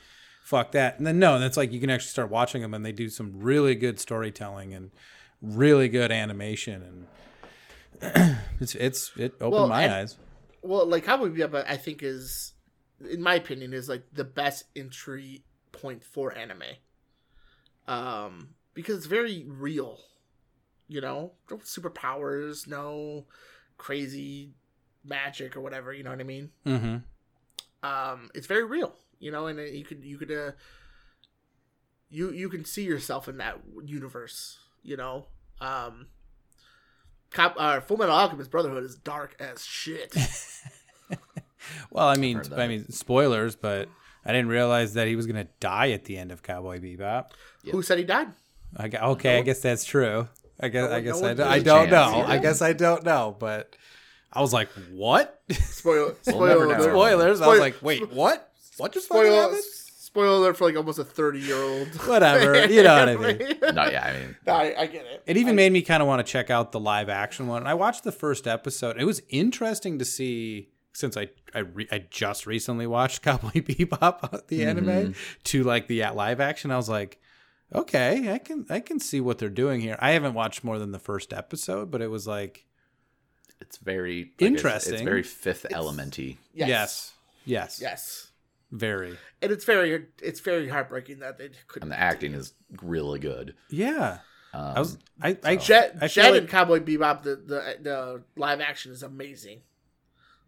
fuck 0.42 0.72
that. 0.72 0.98
And 0.98 1.06
then 1.06 1.18
no, 1.18 1.38
that's 1.38 1.56
like 1.56 1.72
you 1.72 1.78
can 1.80 1.90
actually 1.90 2.08
start 2.08 2.30
watching 2.30 2.62
them, 2.62 2.74
and 2.74 2.84
they 2.84 2.92
do 2.92 3.08
some 3.08 3.32
really 3.38 3.74
good 3.74 4.00
storytelling 4.00 4.74
and 4.74 4.90
really 5.40 5.88
good 5.88 6.10
animation, 6.10 7.06
and 8.02 8.38
it's 8.60 8.74
it's 8.74 9.12
it 9.16 9.34
opened 9.40 9.52
Well, 9.52 9.68
my 9.68 9.82
and- 9.82 9.92
eyes. 9.92 10.16
Well, 10.64 10.86
like 10.86 11.04
Cowboy 11.04 11.28
Bebop, 11.30 11.64
I 11.68 11.76
think 11.76 12.02
is, 12.04 12.52
in 13.10 13.20
my 13.20 13.34
opinion, 13.34 13.74
is 13.74 13.88
like 13.88 14.04
the 14.12 14.22
best 14.24 14.64
entry 14.76 15.42
point 15.72 16.04
for 16.04 16.32
anime. 16.38 16.62
Um, 17.88 18.50
because 18.74 18.96
it's 18.98 19.06
very 19.06 19.44
real. 19.48 19.98
You 20.92 21.00
know, 21.00 21.32
no 21.50 21.56
superpowers, 21.58 22.66
no 22.66 23.24
crazy 23.78 24.50
magic 25.04 25.56
or 25.56 25.60
whatever. 25.62 25.92
You 25.92 26.02
know 26.04 26.10
what 26.10 26.20
I 26.20 26.24
mean? 26.24 26.50
Mm-hmm. 26.66 26.96
um, 27.88 28.30
it's 28.34 28.46
very 28.46 28.64
real, 28.64 28.94
you 29.18 29.30
know, 29.32 29.46
and 29.46 29.58
uh, 29.58 29.62
you 29.62 29.84
could 29.84 30.04
you 30.04 30.18
could 30.18 30.30
uh, 30.30 30.52
you 32.10 32.30
you 32.30 32.48
can 32.50 32.64
see 32.66 32.84
yourself 32.84 33.26
in 33.28 33.38
that 33.38 33.58
universe, 33.84 34.58
you 34.82 34.96
know. 34.98 35.26
Um, 35.60 36.08
Cop, 37.30 37.54
uh, 37.56 37.80
Fullmetal 37.80 38.10
Alchemist 38.10 38.50
Brotherhood 38.50 38.84
is 38.84 38.96
dark 38.96 39.34
as 39.40 39.64
shit. 39.64 40.14
Well, 41.90 42.08
I 42.08 42.16
mean. 42.16 42.42
I 42.56 42.66
mean, 42.66 42.90
spoilers, 42.90 43.54
but 43.54 43.88
I 44.24 44.32
didn't 44.32 44.48
realize 44.48 44.94
that 44.94 45.06
he 45.06 45.16
was 45.16 45.26
gonna 45.26 45.46
die 45.60 45.90
at 45.92 46.04
the 46.04 46.16
end 46.18 46.32
of 46.32 46.42
Cowboy 46.42 46.80
Bebop. 46.80 47.30
Who 47.70 47.82
said 47.82 47.98
he 47.98 48.04
died? 48.04 48.28
I 48.76 48.88
gu- 48.88 48.98
okay, 48.98 49.38
I 49.38 49.42
guess 49.42 49.60
that's 49.60 49.84
true. 49.84 50.28
I 50.60 50.68
guess 50.68 50.88
No 50.90 50.96
I 50.96 51.00
guess 51.00 51.20
no 51.20 51.26
I, 51.26 51.28
one 51.28 51.36
don't, 51.36 51.36
gives 51.36 51.48
I 51.50 51.56
a 51.56 51.62
don't 51.64 51.90
know. 51.90 52.16
yeah. 52.18 52.26
I 52.26 52.38
guess 52.38 52.62
I 52.62 52.72
don't 52.72 53.04
know, 53.04 53.36
but 53.38 53.76
I 54.32 54.40
was 54.40 54.52
like, 54.52 54.68
what? 54.92 55.42
Spoiler, 55.50 56.14
spoiler, 56.22 56.48
never 56.48 56.66
know. 56.66 56.76
alert. 56.78 56.90
Spoilers. 56.90 57.40
I 57.40 57.46
was 57.48 57.58
like, 57.60 57.82
wait, 57.82 58.12
what? 58.12 58.50
What 58.78 58.92
just 58.92 59.08
fucking 59.08 59.24
Spoiler, 59.24 59.42
happened? 59.42 59.62
spoiler 59.64 60.36
alert 60.36 60.56
for 60.56 60.64
like 60.66 60.76
almost 60.76 60.98
a 60.98 61.04
thirty 61.04 61.40
year 61.40 61.56
old. 61.62 61.88
Whatever, 62.06 62.66
you 62.72 62.82
know 62.82 62.94
what 62.98 63.08
I 63.08 63.16
mean. 63.16 63.58
No, 63.74 63.84
yeah, 63.90 64.04
I 64.04 64.12
mean, 64.18 64.36
no, 64.46 64.52
I, 64.54 64.80
I 64.82 64.86
get 64.86 65.04
it. 65.06 65.22
It 65.26 65.36
even 65.36 65.54
made 65.56 65.72
me 65.72 65.82
kind 65.82 66.02
of 66.02 66.08
want 66.08 66.24
to 66.26 66.30
check 66.30 66.48
out 66.50 66.72
the 66.72 66.80
live 66.80 67.08
action 67.08 67.46
one. 67.48 67.62
And 67.62 67.68
I 67.68 67.74
watched 67.74 68.04
the 68.04 68.12
first 68.12 68.46
episode. 68.46 68.96
It 68.98 69.04
was 69.04 69.20
interesting 69.28 69.98
to 69.98 70.04
see 70.04 70.68
since 70.94 71.16
I 71.16 71.28
I, 71.54 71.60
re- 71.60 71.88
I 71.92 72.04
just 72.10 72.46
recently 72.46 72.86
watched 72.86 73.20
Cowboy 73.22 73.50
Bebop 73.60 74.46
the 74.48 74.64
anime 74.64 75.14
to 75.44 75.64
like 75.64 75.86
the 75.86 76.04
uh, 76.04 76.14
live 76.14 76.40
action. 76.40 76.70
I 76.70 76.76
was 76.76 76.88
like, 76.88 77.20
okay, 77.74 78.32
I 78.32 78.38
can 78.38 78.66
I 78.70 78.80
can 78.80 78.98
see 79.00 79.20
what 79.20 79.38
they're 79.38 79.48
doing 79.48 79.80
here. 79.80 79.96
I 80.00 80.12
haven't 80.12 80.34
watched 80.34 80.64
more 80.64 80.78
than 80.78 80.92
the 80.92 80.98
first 80.98 81.32
episode, 81.32 81.90
but 81.90 82.00
it 82.02 82.08
was 82.08 82.26
like 82.26 82.66
it's 83.60 83.76
very 83.78 84.16
like, 84.18 84.26
it's- 84.26 84.40
It's, 84.40 84.64
Interesting. 84.88 85.04
very 85.04 85.22
Fifth 85.22 85.66
Elementy. 85.70 86.36
Yes. 86.52 86.68
yes, 86.68 87.12
yes, 87.44 87.78
yes, 87.80 88.30
very 88.70 89.16
and 89.40 89.52
it's 89.52 89.64
very 89.64 90.06
it's 90.20 90.40
very 90.40 90.68
heartbreaking 90.68 91.20
that 91.20 91.38
they 91.38 91.50
couldn't. 91.68 91.84
And 91.84 91.92
the 91.92 92.00
acting 92.00 92.34
is 92.34 92.54
really 92.82 93.18
good. 93.18 93.54
yeah. 93.70 94.18
Um, 94.54 94.72
I 94.76 94.78
was 94.80 94.98
I 95.22 95.38
I, 95.44 95.56
Jet, 95.56 95.96
I 95.96 96.08
feel 96.08 96.24
Jet 96.24 96.30
like 96.32 96.40
and 96.42 96.48
Cowboy 96.50 96.80
Bebop, 96.80 97.22
the, 97.22 97.36
the 97.36 97.76
the 97.80 98.22
live 98.36 98.60
action 98.60 98.92
is 98.92 99.02
amazing. 99.02 99.62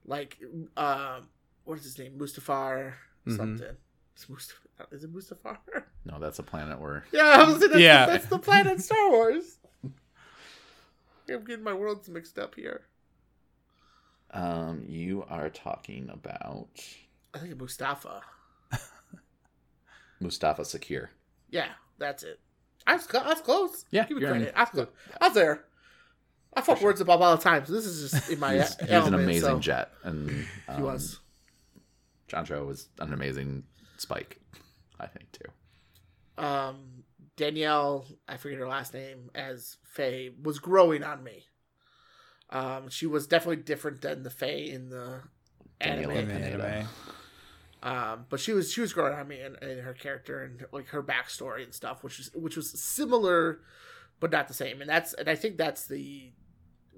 Like, 0.05 0.37
um, 0.77 1.29
what 1.65 1.79
is 1.79 1.85
his 1.85 1.99
name? 1.99 2.19
Mustafar 2.19 2.93
Mhm. 3.27 3.37
something. 3.39 3.77
Is, 4.17 4.27
Mustafar, 4.27 4.93
is 4.93 5.05
it 5.05 5.13
Mustafar? 5.15 5.57
no, 6.05 6.19
that's 6.21 6.39
a 6.39 6.43
planet 6.43 6.81
where 6.81 7.05
yeah, 7.13 7.37
I 7.41 7.45
was 7.45 7.59
that's, 7.61 7.77
Yeah. 7.77 8.07
that's 8.07 8.27
the 8.27 8.39
planet 8.39 8.81
Star 8.83 9.11
Wars. 9.11 9.59
I'm 11.29 11.45
getting 11.45 11.65
my 11.65 11.73
worlds 11.73 12.09
mixed 12.09 12.39
up 12.39 12.55
here. 12.55 12.83
um, 14.31 14.85
you 14.87 15.25
are 15.29 15.49
talking 15.49 16.11
about 16.13 16.69
I 17.33 17.39
think 17.39 17.59
Mustafa. 17.59 18.21
Mustafa 20.21 20.63
Shakir. 20.63 21.09
Yeah, 21.51 21.69
that's 21.99 22.23
it. 22.23 22.41
I 22.87 22.95
was, 22.97 23.07
I 23.15 23.29
was 23.29 23.41
close. 23.41 23.85
Yeah, 23.91 24.05
give 24.07 24.17
me 24.19 24.23
you're 24.23 24.35
in. 24.35 24.43
credit. 24.43 24.55
I 24.57 24.61
was, 24.61 24.69
close. 24.71 24.89
I 25.21 25.27
was 25.29 25.35
there. 25.35 25.65
I 26.57 26.61
fuck 26.61 26.81
words 26.83 27.01
about 27.01 27.21
all 27.21 27.37
the 27.37 27.43
time, 27.43 27.65
so 27.67 27.73
this 27.73 27.85
is 27.87 28.11
just 28.13 28.31
in 28.31 28.39
my 28.39 28.55
He's, 28.59 28.77
he's 28.79 28.91
an 28.91 29.15
amazing 29.15 29.41
so- 29.49 29.59
jet, 29.59 29.91
and 30.05 30.31
He 30.31 30.47
um, 30.69 30.83
was. 30.83 31.21
John 32.29 32.45
Cho 32.47 32.65
was 32.65 32.89
an 33.01 33.13
amazing 33.13 33.65
Spike, 34.05 34.39
I 35.01 35.07
think 35.07 35.27
too. 35.33 36.43
um, 36.45 37.05
Danielle, 37.37 38.05
I 38.29 38.37
forget 38.37 38.59
her 38.59 38.69
last 38.69 38.95
name, 38.95 39.31
as 39.35 39.79
Faye 39.83 40.31
was 40.41 40.59
growing 40.61 41.03
on 41.03 41.25
me. 41.25 41.47
Um, 42.51 42.89
she 42.89 43.07
was 43.07 43.27
definitely 43.27 43.65
different 43.65 44.03
than 44.03 44.23
the 44.23 44.31
Faye 44.31 44.71
in 44.71 44.91
the 44.91 45.23
Danielle 45.81 46.13
anime. 46.13 46.31
in 46.31 46.41
the 46.41 46.47
anime. 46.47 46.89
Um, 47.83 48.27
but 48.31 48.41
she 48.41 48.53
was 48.53 48.73
she 48.73 48.81
was 48.81 48.93
growing 48.93 49.15
on 49.15 49.29
me 49.29 49.41
in, 49.41 49.57
in 49.69 49.79
her 49.81 49.93
character 49.93 50.43
and 50.43 50.65
like 50.73 50.89
her 50.89 51.03
backstory 51.03 51.65
and 51.65 51.75
stuff, 51.75 52.03
which 52.05 52.19
was 52.19 52.31
which 52.35 52.57
was 52.57 52.71
similar, 52.71 53.61
but 54.21 54.31
not 54.31 54.49
the 54.49 54.55
same. 54.55 54.81
And 54.81 54.89
that's 54.89 55.13
and 55.15 55.29
I 55.29 55.35
think 55.35 55.57
that's 55.59 55.87
the 55.87 56.31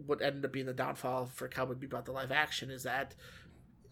what 0.07 0.21
ended 0.23 0.45
up 0.45 0.53
being 0.53 0.67
the 0.67 0.75
downfall 0.75 1.27
for 1.27 1.49
Cowboy 1.49 1.75
Bebop 1.75 2.05
the 2.05 2.13
live 2.13 2.31
action 2.31 2.71
is 2.71 2.83
that 2.83 3.15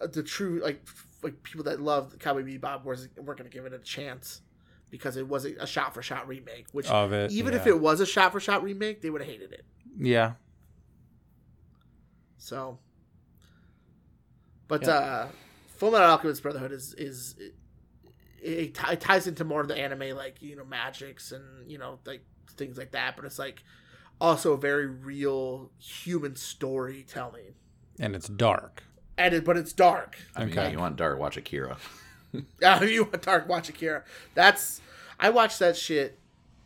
the 0.00 0.22
true 0.22 0.60
like 0.62 0.80
f- 0.86 1.06
like 1.22 1.42
people 1.42 1.64
that 1.64 1.80
loved 1.80 2.18
Cowboy 2.20 2.42
Bebop 2.42 2.84
was 2.84 3.08
weren't 3.16 3.38
going 3.38 3.50
to 3.50 3.54
give 3.54 3.64
it 3.66 3.72
a 3.72 3.78
chance 3.78 4.42
because 4.90 5.16
it 5.16 5.26
wasn't 5.26 5.56
a 5.60 5.66
shot 5.66 5.94
for 5.94 6.02
shot 6.02 6.28
remake. 6.28 6.66
Which 6.72 6.86
Of 6.88 7.12
it, 7.12 7.30
even 7.32 7.54
if 7.54 7.66
it 7.66 7.78
was 7.80 8.00
a 8.00 8.06
shot 8.06 8.32
for 8.32 8.40
shot 8.40 8.62
remake, 8.62 9.00
they 9.02 9.10
would 9.10 9.20
have 9.20 9.30
hated 9.30 9.52
it. 9.52 9.64
Yeah. 9.98 10.32
So, 12.38 12.78
but 14.68 14.82
Yeah. 14.82 14.90
uh, 14.90 15.28
Fullmetal 15.78 16.08
Alchemist 16.08 16.42
Brotherhood 16.42 16.72
is 16.72 16.94
is 16.94 17.34
it, 17.38 17.54
it, 18.42 18.78
it 18.90 19.00
ties 19.00 19.26
into 19.26 19.44
more 19.44 19.60
of 19.60 19.68
the 19.68 19.76
anime 19.76 20.16
like 20.16 20.40
you 20.42 20.56
know 20.56 20.64
magics 20.64 21.32
and 21.32 21.70
you 21.70 21.78
know 21.78 21.98
like 22.04 22.24
things 22.56 22.76
like 22.78 22.92
that. 22.92 23.16
But 23.16 23.24
it's 23.24 23.38
like 23.38 23.62
also 24.20 24.52
a 24.52 24.56
very 24.58 24.86
real 24.86 25.70
human 25.78 26.36
storytelling, 26.36 27.54
And 27.98 28.14
it's 28.14 28.28
dark. 28.28 28.84
And 29.18 29.34
it, 29.34 29.44
but 29.44 29.56
it's 29.56 29.72
dark. 29.72 30.16
I 30.36 30.44
mean, 30.44 30.58
Okay. 30.58 30.72
you 30.72 30.78
want 30.78 30.96
dark, 30.96 31.18
watch 31.18 31.36
Akira. 31.36 31.76
Uh, 32.60 32.80
you 32.82 33.04
want 33.04 33.22
dark? 33.22 33.48
Watch 33.48 33.68
Akira. 33.68 34.02
That's 34.34 34.80
I 35.20 35.30
watched 35.30 35.60
that 35.60 35.76
shit. 35.76 36.18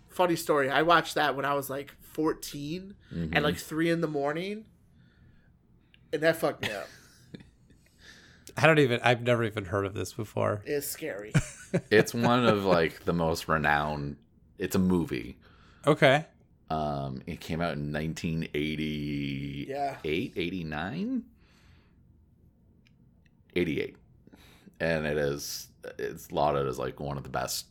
Funny 0.08 0.34
story. 0.34 0.70
I 0.70 0.80
watched 0.80 1.14
that 1.16 1.36
when 1.36 1.44
I 1.44 1.52
was 1.52 1.68
like 1.68 1.92
14 2.14 2.94
at 3.34 3.42
like 3.42 3.58
three 3.58 3.90
in 3.90 4.00
the 4.00 4.06
morning, 4.08 4.64
and 6.10 6.22
that 6.22 6.36
fucked 6.36 6.62
me 6.62 6.70
up. 6.70 6.88
I 8.56 8.66
don't 8.66 8.78
even. 8.78 8.98
I've 9.02 9.20
never 9.20 9.44
even 9.44 9.66
heard 9.66 9.84
of 9.84 9.92
this 9.92 10.14
before. 10.14 10.62
It's 10.64 10.86
scary. 10.88 11.32
It's 11.90 12.14
one 12.14 12.46
of 12.46 12.64
like 12.64 13.04
the 13.04 13.12
most 13.12 13.46
renowned. 13.46 14.16
It's 14.56 14.74
a 14.74 14.78
movie. 14.78 15.36
Okay. 15.86 16.24
Um, 16.70 17.20
it 17.26 17.40
came 17.40 17.60
out 17.60 17.74
in 17.74 17.92
1988, 17.92 19.68
Yeah. 19.68 19.96
89, 20.02 21.24
88, 23.58 23.96
and 24.80 25.06
it 25.06 25.16
is 25.16 25.68
it's 25.98 26.30
lauded 26.32 26.66
as 26.66 26.78
like 26.78 27.00
one 27.00 27.16
of 27.16 27.22
the 27.22 27.28
best 27.28 27.66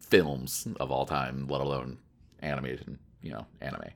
films 0.00 0.66
of 0.80 0.90
all 0.90 1.06
time, 1.06 1.46
let 1.48 1.60
alone 1.60 1.98
animated, 2.40 2.98
you 3.22 3.30
know, 3.32 3.46
anime. 3.60 3.90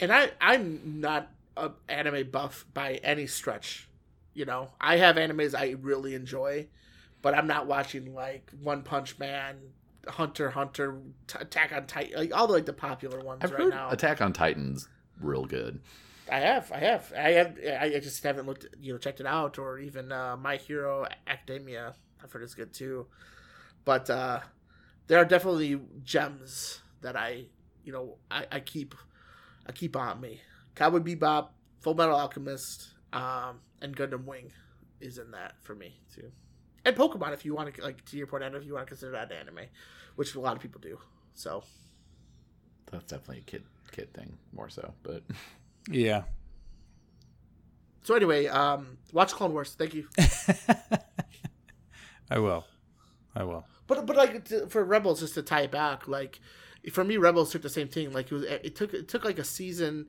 and 0.00 0.12
I 0.12 0.30
I'm 0.40 1.00
not 1.00 1.30
a 1.56 1.70
anime 1.88 2.30
buff 2.30 2.64
by 2.74 2.94
any 3.02 3.26
stretch. 3.26 3.88
You 4.34 4.44
know, 4.44 4.70
I 4.80 4.98
have 4.98 5.16
animes 5.16 5.54
I 5.58 5.76
really 5.80 6.14
enjoy, 6.14 6.68
but 7.22 7.34
I'm 7.34 7.46
not 7.46 7.66
watching 7.66 8.14
like 8.14 8.50
One 8.62 8.82
Punch 8.82 9.18
Man, 9.18 9.56
Hunter 10.06 10.50
Hunter, 10.50 11.00
T- 11.26 11.38
Attack 11.40 11.72
on 11.72 11.86
Titan, 11.86 12.16
like 12.16 12.36
all 12.36 12.46
the 12.46 12.52
like 12.52 12.66
the 12.66 12.72
popular 12.72 13.20
ones 13.20 13.40
I've 13.42 13.52
right 13.52 13.68
now. 13.68 13.90
Attack 13.90 14.20
on 14.20 14.32
Titan's 14.32 14.88
real 15.20 15.44
good. 15.44 15.80
I 16.30 16.40
have, 16.40 16.70
I 16.72 16.78
have, 16.78 17.12
I 17.16 17.30
have, 17.32 17.58
I 17.80 17.98
just 18.00 18.22
haven't 18.22 18.46
looked, 18.46 18.66
you 18.80 18.92
know, 18.92 18.98
checked 18.98 19.20
it 19.20 19.26
out, 19.26 19.58
or 19.58 19.78
even 19.78 20.12
uh, 20.12 20.36
My 20.36 20.56
Hero 20.56 21.06
Academia. 21.26 21.94
I've 22.22 22.32
heard 22.32 22.42
it's 22.42 22.54
good 22.54 22.72
too, 22.72 23.06
but 23.84 24.10
uh, 24.10 24.40
there 25.06 25.18
are 25.18 25.24
definitely 25.24 25.80
gems 26.02 26.80
that 27.00 27.16
I, 27.16 27.46
you 27.84 27.92
know, 27.92 28.16
I, 28.30 28.46
I 28.52 28.60
keep, 28.60 28.94
I 29.66 29.72
keep 29.72 29.96
on 29.96 30.20
me. 30.20 30.40
Cowboy 30.74 31.00
Bebop, 31.00 31.48
Fullmetal 31.82 32.14
Alchemist, 32.18 32.88
um, 33.12 33.60
and 33.80 33.96
Gundam 33.96 34.24
Wing 34.24 34.52
is 35.00 35.18
in 35.18 35.30
that 35.32 35.54
for 35.62 35.74
me 35.74 36.00
too, 36.14 36.30
and 36.84 36.96
Pokemon 36.96 37.32
if 37.32 37.44
you 37.44 37.54
want 37.54 37.74
to, 37.74 37.82
like 37.82 38.04
to 38.06 38.16
your 38.16 38.26
point, 38.26 38.42
Adam, 38.44 38.60
if 38.60 38.66
you 38.66 38.74
want 38.74 38.86
to 38.86 38.90
consider 38.90 39.12
that 39.12 39.32
anime, 39.32 39.60
which 40.16 40.34
a 40.34 40.40
lot 40.40 40.56
of 40.56 40.62
people 40.62 40.80
do. 40.80 40.98
So 41.34 41.62
That's 42.90 43.04
definitely 43.04 43.38
a 43.38 43.42
kid 43.42 43.64
kid 43.92 44.12
thing 44.14 44.36
more 44.52 44.68
so, 44.68 44.92
but 45.02 45.22
Yeah. 45.90 46.22
so 48.02 48.14
anyway, 48.14 48.46
um, 48.46 48.98
watch 49.12 49.32
Clone 49.32 49.52
Wars. 49.52 49.74
Thank 49.78 49.94
you. 49.94 50.06
I 52.30 52.38
will. 52.38 52.66
I 53.34 53.44
will. 53.44 53.64
But 53.86 54.06
but 54.06 54.16
like 54.16 54.46
for 54.68 54.84
Rebels, 54.84 55.20
just 55.20 55.34
to 55.34 55.42
tie 55.42 55.62
it 55.62 55.70
back, 55.70 56.06
like 56.08 56.40
for 56.92 57.04
me, 57.04 57.16
Rebels 57.16 57.50
took 57.50 57.62
the 57.62 57.70
same 57.70 57.88
thing. 57.88 58.12
Like 58.12 58.26
it 58.26 58.34
was, 58.34 58.44
it 58.44 58.76
took 58.76 58.92
it 58.92 59.08
took 59.08 59.24
like 59.24 59.38
a 59.38 59.44
season, 59.44 60.08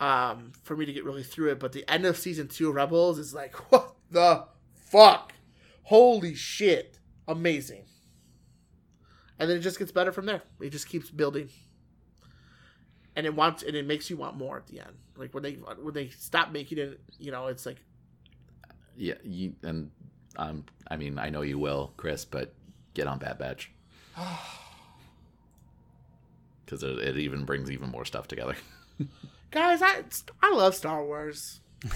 um, 0.00 0.52
for 0.62 0.76
me 0.76 0.86
to 0.86 0.92
get 0.92 1.04
really 1.04 1.22
through 1.22 1.50
it. 1.50 1.60
But 1.60 1.72
the 1.72 1.88
end 1.90 2.06
of 2.06 2.16
season 2.16 2.48
two 2.48 2.68
of 2.68 2.74
Rebels 2.74 3.18
is 3.18 3.34
like, 3.34 3.54
what 3.72 3.94
the 4.10 4.46
fuck, 4.74 5.32
holy 5.82 6.34
shit, 6.34 6.98
amazing. 7.28 7.84
And 9.38 9.48
then 9.48 9.56
it 9.56 9.60
just 9.60 9.78
gets 9.78 9.92
better 9.92 10.12
from 10.12 10.26
there. 10.26 10.42
It 10.60 10.70
just 10.70 10.88
keeps 10.88 11.10
building, 11.10 11.48
and 13.20 13.26
it 13.26 13.34
wants 13.34 13.62
and 13.62 13.76
it 13.76 13.86
makes 13.86 14.08
you 14.08 14.16
want 14.16 14.34
more 14.34 14.56
at 14.56 14.66
the 14.66 14.80
end. 14.80 14.96
Like 15.14 15.34
when 15.34 15.42
they 15.42 15.52
when 15.52 15.92
they 15.92 16.08
stop 16.08 16.52
making 16.52 16.78
it, 16.78 16.98
you 17.18 17.30
know, 17.30 17.48
it's 17.48 17.66
like 17.66 17.76
yeah, 18.96 19.16
you 19.22 19.54
and 19.62 19.90
um, 20.36 20.64
I 20.90 20.96
mean, 20.96 21.18
I 21.18 21.28
know 21.28 21.42
you 21.42 21.58
will, 21.58 21.92
Chris, 21.98 22.24
but 22.24 22.54
get 22.94 23.06
on 23.06 23.18
Bad 23.18 23.36
Batch 23.36 23.70
because 26.64 26.82
it, 26.82 26.98
it 26.98 27.18
even 27.18 27.44
brings 27.44 27.70
even 27.70 27.90
more 27.90 28.06
stuff 28.06 28.26
together. 28.26 28.56
guys 29.50 29.82
i 29.82 30.02
i 30.42 30.54
love 30.54 30.76
star 30.76 31.04
wars 31.04 31.58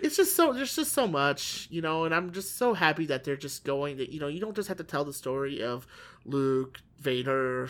it's 0.00 0.16
just 0.16 0.36
so 0.36 0.52
there's 0.52 0.76
just 0.76 0.92
so 0.92 1.08
much 1.08 1.66
you 1.68 1.82
know 1.82 2.04
and 2.04 2.14
i'm 2.14 2.30
just 2.30 2.56
so 2.56 2.74
happy 2.74 3.04
that 3.06 3.24
they're 3.24 3.36
just 3.36 3.64
going 3.64 3.96
that 3.96 4.10
you 4.10 4.20
know 4.20 4.28
you 4.28 4.38
don't 4.38 4.54
just 4.54 4.68
have 4.68 4.76
to 4.76 4.84
tell 4.84 5.04
the 5.04 5.12
story 5.12 5.60
of 5.60 5.84
luke 6.24 6.78
vader 7.00 7.68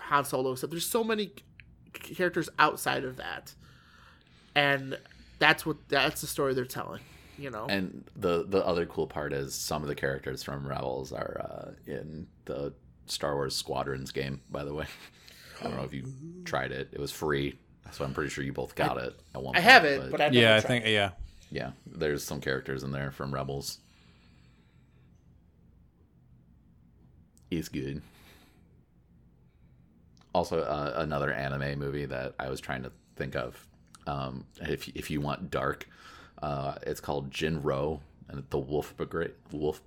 han 0.00 0.24
solo 0.24 0.54
stuff 0.54 0.70
there's 0.70 0.86
so 0.86 1.02
many 1.04 1.32
characters 1.92 2.48
outside 2.58 3.04
of 3.04 3.16
that 3.16 3.54
and 4.54 4.98
that's 5.38 5.64
what 5.66 5.76
that's 5.88 6.20
the 6.20 6.26
story 6.26 6.54
they're 6.54 6.64
telling 6.64 7.00
you 7.38 7.50
know 7.50 7.66
And 7.66 8.04
the 8.16 8.44
the 8.48 8.64
other 8.64 8.86
cool 8.86 9.06
part 9.06 9.32
is 9.32 9.54
some 9.54 9.82
of 9.82 9.88
the 9.88 9.94
characters 9.94 10.42
from 10.42 10.66
Rebels 10.66 11.12
are 11.12 11.40
uh, 11.40 11.90
in 11.90 12.26
the 12.46 12.72
Star 13.06 13.34
Wars 13.34 13.54
Squadrons 13.54 14.10
game. 14.10 14.40
By 14.50 14.64
the 14.64 14.74
way, 14.74 14.86
I 15.60 15.64
don't 15.64 15.76
know 15.76 15.84
if 15.84 15.92
you 15.92 16.12
tried 16.44 16.72
it. 16.72 16.88
It 16.92 16.98
was 16.98 17.12
free, 17.12 17.58
so 17.92 18.04
I'm 18.04 18.14
pretty 18.14 18.30
sure 18.30 18.44
you 18.44 18.52
both 18.52 18.74
got 18.74 18.96
it 18.98 19.14
at 19.34 19.42
one. 19.42 19.54
i 19.54 19.58
point, 19.58 19.70
have 19.70 19.84
it 19.84 20.10
but, 20.10 20.20
i 20.20 20.28
Yeah, 20.28 20.56
I 20.56 20.60
think 20.60 20.86
yeah. 20.86 21.10
yeah, 21.50 21.72
there's 21.86 22.24
some 22.24 22.40
characters 22.40 22.82
in 22.82 22.90
there 22.90 23.10
from 23.10 23.32
Rebels. 23.32 23.78
It's 27.50 27.68
good. 27.68 28.02
Also, 30.36 30.60
uh, 30.60 30.92
another 30.96 31.32
anime 31.32 31.78
movie 31.78 32.04
that 32.04 32.34
I 32.38 32.50
was 32.50 32.60
trying 32.60 32.82
to 32.82 32.92
think 33.16 33.34
of. 33.36 33.66
Um, 34.06 34.44
if 34.60 34.86
if 34.94 35.10
you 35.10 35.22
want 35.22 35.50
dark, 35.50 35.88
uh, 36.42 36.74
it's 36.82 37.00
called 37.00 37.30
Jin-Roh 37.30 38.00
and 38.28 38.44
the 38.50 38.58
Wolf 38.58 38.94
Brigade. 38.98 39.32
Wolf 39.50 39.80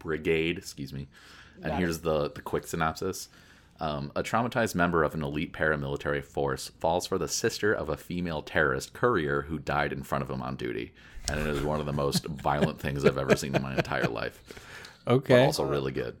Brigade, 0.00 0.58
excuse 0.58 0.92
me. 0.92 1.06
And 1.56 1.66
Got 1.66 1.78
here's 1.78 2.00
the 2.00 2.30
the 2.32 2.42
quick 2.42 2.66
synopsis. 2.66 3.28
Um, 3.78 4.10
a 4.16 4.22
traumatized 4.24 4.74
member 4.74 5.04
of 5.04 5.14
an 5.14 5.22
elite 5.22 5.52
paramilitary 5.52 6.22
force 6.24 6.68
falls 6.80 7.06
for 7.06 7.16
the 7.18 7.28
sister 7.28 7.72
of 7.72 7.88
a 7.88 7.96
female 7.96 8.42
terrorist 8.42 8.92
courier 8.92 9.42
who 9.42 9.58
died 9.58 9.92
in 9.92 10.02
front 10.02 10.22
of 10.22 10.30
him 10.30 10.42
on 10.42 10.56
duty, 10.56 10.92
and 11.28 11.38
it 11.40 11.46
is 11.46 11.62
one 11.62 11.78
of 11.80 11.86
the 11.86 11.92
most 11.92 12.26
violent 12.42 12.80
things 12.80 13.04
I've 13.04 13.18
ever 13.18 13.36
seen 13.36 13.54
in 13.54 13.62
my 13.62 13.74
entire 13.76 14.08
life. 14.08 14.42
But 15.04 15.12
Okay. 15.14 15.44
also 15.46 15.64
really 15.64 15.92
good. 15.92 16.16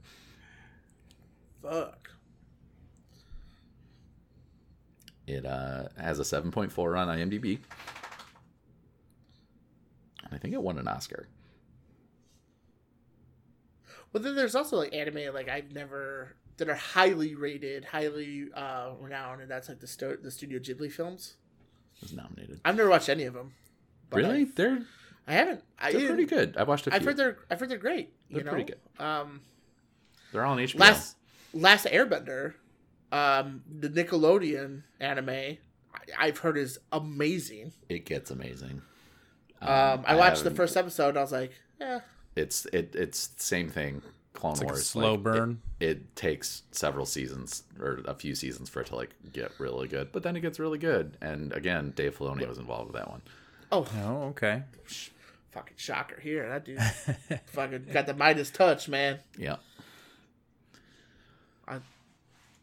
fuck 1.62 2.01
It 5.32 5.46
uh, 5.46 5.88
has 5.98 6.18
a 6.18 6.22
7.4 6.22 6.98
on 6.98 7.08
IMDb, 7.08 7.58
and 10.24 10.32
I 10.32 10.38
think 10.38 10.54
it 10.54 10.62
won 10.62 10.78
an 10.78 10.88
Oscar. 10.88 11.28
But 14.12 14.22
then 14.22 14.36
there's 14.36 14.54
also 14.54 14.76
like 14.76 14.94
anime 14.94 15.34
like 15.34 15.48
I've 15.48 15.72
never 15.72 16.36
that 16.58 16.68
are 16.68 16.74
highly 16.74 17.34
rated, 17.34 17.84
highly 17.86 18.48
uh, 18.54 18.90
renowned, 19.00 19.40
and 19.40 19.50
that's 19.50 19.68
like 19.68 19.80
the 19.80 19.86
sto- 19.86 20.18
the 20.22 20.30
Studio 20.30 20.58
Ghibli 20.58 20.92
films. 20.92 21.34
It 21.96 22.02
was 22.02 22.12
nominated. 22.12 22.60
I've 22.64 22.76
never 22.76 22.90
watched 22.90 23.08
any 23.08 23.24
of 23.24 23.34
them. 23.34 23.52
Really, 24.12 24.42
I, 24.42 24.46
they're 24.54 24.82
I 25.26 25.32
haven't. 25.32 25.64
I, 25.78 25.92
they're 25.92 26.08
pretty 26.08 26.26
good. 26.26 26.56
I've 26.56 26.68
watched 26.68 26.86
a 26.86 26.90
few. 26.90 26.96
I've 26.96 27.04
heard 27.04 27.16
they're 27.16 27.38
I've 27.50 27.58
heard 27.58 27.68
they're 27.70 27.78
great. 27.78 28.12
They're 28.30 28.44
know? 28.44 28.50
pretty 28.50 28.72
good. 28.72 29.04
Um, 29.04 29.40
They're 30.32 30.44
all 30.44 30.52
on 30.52 30.58
HBO. 30.58 30.80
last 30.80 31.16
Last 31.54 31.86
Airbender, 31.86 32.54
um, 33.12 33.62
the 33.70 33.88
Nickelodeon 33.88 34.82
anime, 34.98 35.28
I, 35.28 35.56
I've 36.18 36.38
heard 36.38 36.56
is 36.56 36.78
amazing. 36.90 37.72
It 37.88 38.04
gets 38.06 38.30
amazing. 38.30 38.82
Um, 39.60 40.02
I 40.06 40.16
watched 40.16 40.42
the 40.42 40.50
first 40.50 40.76
episode. 40.76 41.10
and 41.10 41.18
I 41.18 41.22
was 41.22 41.30
like, 41.32 41.52
yeah, 41.80 42.00
It's 42.34 42.66
it 42.72 42.94
it's 42.96 43.30
same 43.36 43.68
thing. 43.68 44.02
Clone 44.32 44.52
It's 44.52 44.60
like 44.62 44.68
a 44.70 44.72
Wars. 44.72 44.86
slow 44.86 45.10
like, 45.10 45.18
it- 45.20 45.22
burn. 45.22 45.62
It, 45.78 46.16
takes 46.16 46.62
several 46.70 47.04
seasons 47.06 47.64
or 47.78 48.00
a 48.06 48.14
few 48.14 48.34
seasons 48.34 48.68
for 48.70 48.80
it 48.80 48.86
to 48.86 48.96
like 48.96 49.10
get 49.32 49.50
really 49.58 49.88
good, 49.88 50.10
but 50.12 50.22
then 50.22 50.36
it 50.36 50.40
gets 50.40 50.58
really 50.58 50.78
good. 50.78 51.16
And 51.20 51.52
again, 51.52 51.92
Dave 51.94 52.16
Filoni 52.16 52.46
was 52.48 52.56
involved 52.58 52.92
with 52.92 52.96
that 53.00 53.10
one. 53.10 53.20
oh, 53.70 53.86
Oh, 54.02 54.22
okay. 54.30 54.62
fucking 55.50 55.74
shocker 55.76 56.18
here. 56.20 56.48
That 56.48 56.64
dude 56.64 57.40
fucking 57.46 57.86
got 57.92 58.06
the 58.06 58.14
Midas 58.14 58.50
touch, 58.50 58.88
man. 58.88 59.18
Yeah. 59.36 59.56
I 61.68 61.78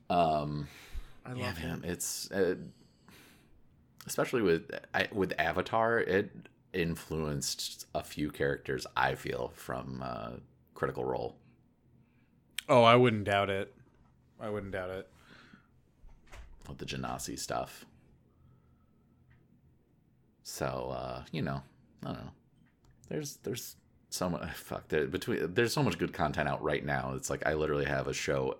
Um. 0.10 0.68
I 1.26 1.30
love 1.30 1.38
Yeah, 1.40 1.54
him. 1.56 1.82
man. 1.82 1.92
It's 1.92 2.32
uh, 2.32 2.56
especially 4.08 4.42
with 4.42 4.72
I, 4.94 5.08
with 5.12 5.34
Avatar. 5.38 6.00
It 6.00 6.32
influenced 6.74 7.86
a 7.94 8.04
few 8.04 8.32
characters. 8.32 8.88
I 8.96 9.16
feel 9.16 9.52
from 9.56 10.02
uh, 10.04 10.32
Critical 10.74 11.04
Role. 11.04 11.36
Oh, 12.68 12.84
I 12.84 12.96
wouldn't 12.96 13.26
doubt 13.26 13.50
it. 13.50 13.74
I 14.40 14.50
wouldn't 14.50 14.72
doubt 14.72 14.90
it. 14.92 15.08
with 16.68 16.78
the 16.78 16.86
Genasi 16.86 17.38
stuff. 17.38 17.86
So 20.44 20.96
uh, 20.96 21.24
you 21.32 21.42
know, 21.42 21.62
I 22.04 22.08
don't 22.08 22.16
know. 22.26 22.32
There's 23.10 23.38
there's 23.44 23.76
so 24.10 24.30
much 24.30 24.50
fuck 24.54 24.88
there 24.88 25.06
between 25.08 25.54
there's 25.54 25.74
so 25.74 25.84
much 25.84 25.98
good 25.98 26.14
content 26.14 26.48
out 26.50 26.64
right 26.64 26.84
now. 26.86 27.14
It's 27.16 27.30
like 27.30 27.46
I 27.46 27.54
literally 27.54 27.86
have 27.86 28.08
a 28.08 28.14
show 28.14 28.58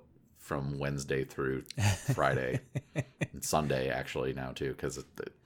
from 0.50 0.80
Wednesday 0.80 1.24
through 1.24 1.64
Friday 2.16 2.60
and 2.96 3.44
Sunday 3.44 3.88
actually 3.90 4.34
now 4.34 4.52
too 4.52 4.72
because 4.72 4.98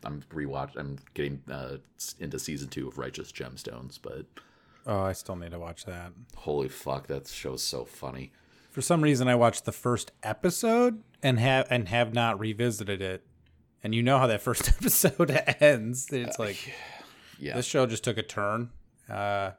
I'm 0.05 0.21
rewatch 0.33 0.77
I'm 0.77 0.97
getting 1.13 1.41
uh, 1.51 1.75
into 2.19 2.39
season 2.39 2.69
two 2.69 2.87
of 2.87 2.97
Righteous 2.97 3.29
Gemstones. 3.33 3.99
But 4.01 4.25
Oh, 4.87 5.01
I 5.01 5.11
still 5.11 5.35
need 5.35 5.51
to 5.51 5.59
watch 5.59 5.83
that. 5.85 6.13
holy 6.37 6.69
fuck, 6.69 7.07
that 7.07 7.27
show's 7.27 7.61
so 7.61 7.83
funny. 7.83 8.31
For 8.71 8.81
some 8.81 9.01
reason, 9.01 9.27
I 9.27 9.35
watched 9.35 9.65
the 9.65 9.73
first 9.73 10.13
episode 10.23 11.03
and 11.21 11.37
have 11.37 11.67
and 11.69 11.89
have 11.89 12.13
not 12.13 12.39
revisited 12.39 13.01
it. 13.01 13.25
And 13.83 13.93
you 13.93 14.01
know 14.03 14.17
how 14.19 14.27
that 14.27 14.39
first 14.41 14.69
episode 14.77 15.31
ends. 15.59 16.07
It's 16.13 16.39
like 16.39 16.73
Yeah, 17.37 17.57
this 17.57 17.65
show 17.65 17.85
just 17.85 18.05
took 18.05 18.17
a 18.17 18.23
turn. 18.23 18.69
Uh, 19.09 19.51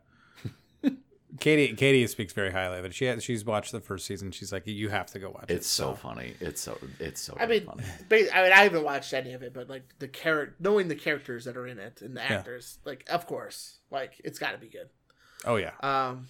Katie 1.41 1.74
Katie 1.74 2.07
speaks 2.07 2.32
very 2.32 2.51
highly 2.53 2.78
of 2.78 2.85
it. 2.85 2.95
She 2.95 3.07
has, 3.07 3.22
she's 3.24 3.45
watched 3.45 3.72
the 3.72 3.80
first 3.80 4.07
season. 4.07 4.30
She's 4.30 4.53
like, 4.53 4.66
you 4.66 4.89
have 4.89 5.07
to 5.07 5.18
go 5.18 5.30
watch 5.30 5.47
it. 5.49 5.55
it's 5.55 5.66
so 5.68 5.95
funny. 5.95 6.35
It's 6.41 6.61
so 6.61 6.78
it's 7.01 7.20
so 7.20 7.37
I 7.41 7.47
mean, 7.47 7.64
funny. 7.66 7.82
I 8.11 8.43
mean, 8.43 8.53
I 8.53 8.62
haven't 8.62 8.85
watched 8.85 9.12
any 9.12 9.32
of 9.32 9.43
it, 9.43 9.53
but 9.53 9.68
like 9.68 9.82
the 9.99 10.07
character, 10.09 10.55
knowing 10.61 10.89
the 10.89 10.95
characters 10.95 11.45
that 11.47 11.57
are 11.57 11.66
in 11.66 11.78
it 11.78 12.03
and 12.03 12.16
the 12.16 12.20
Yeah. 12.20 12.35
actors, 12.39 12.78
like 12.85 13.05
of 13.11 13.26
course, 13.26 13.78
like 13.91 14.20
it's 14.24 14.39
got 14.39 14.53
to 14.53 14.59
be 14.59 14.68
good. 14.68 14.89
Oh 15.45 15.57
yeah. 15.57 15.72
Um, 15.80 16.28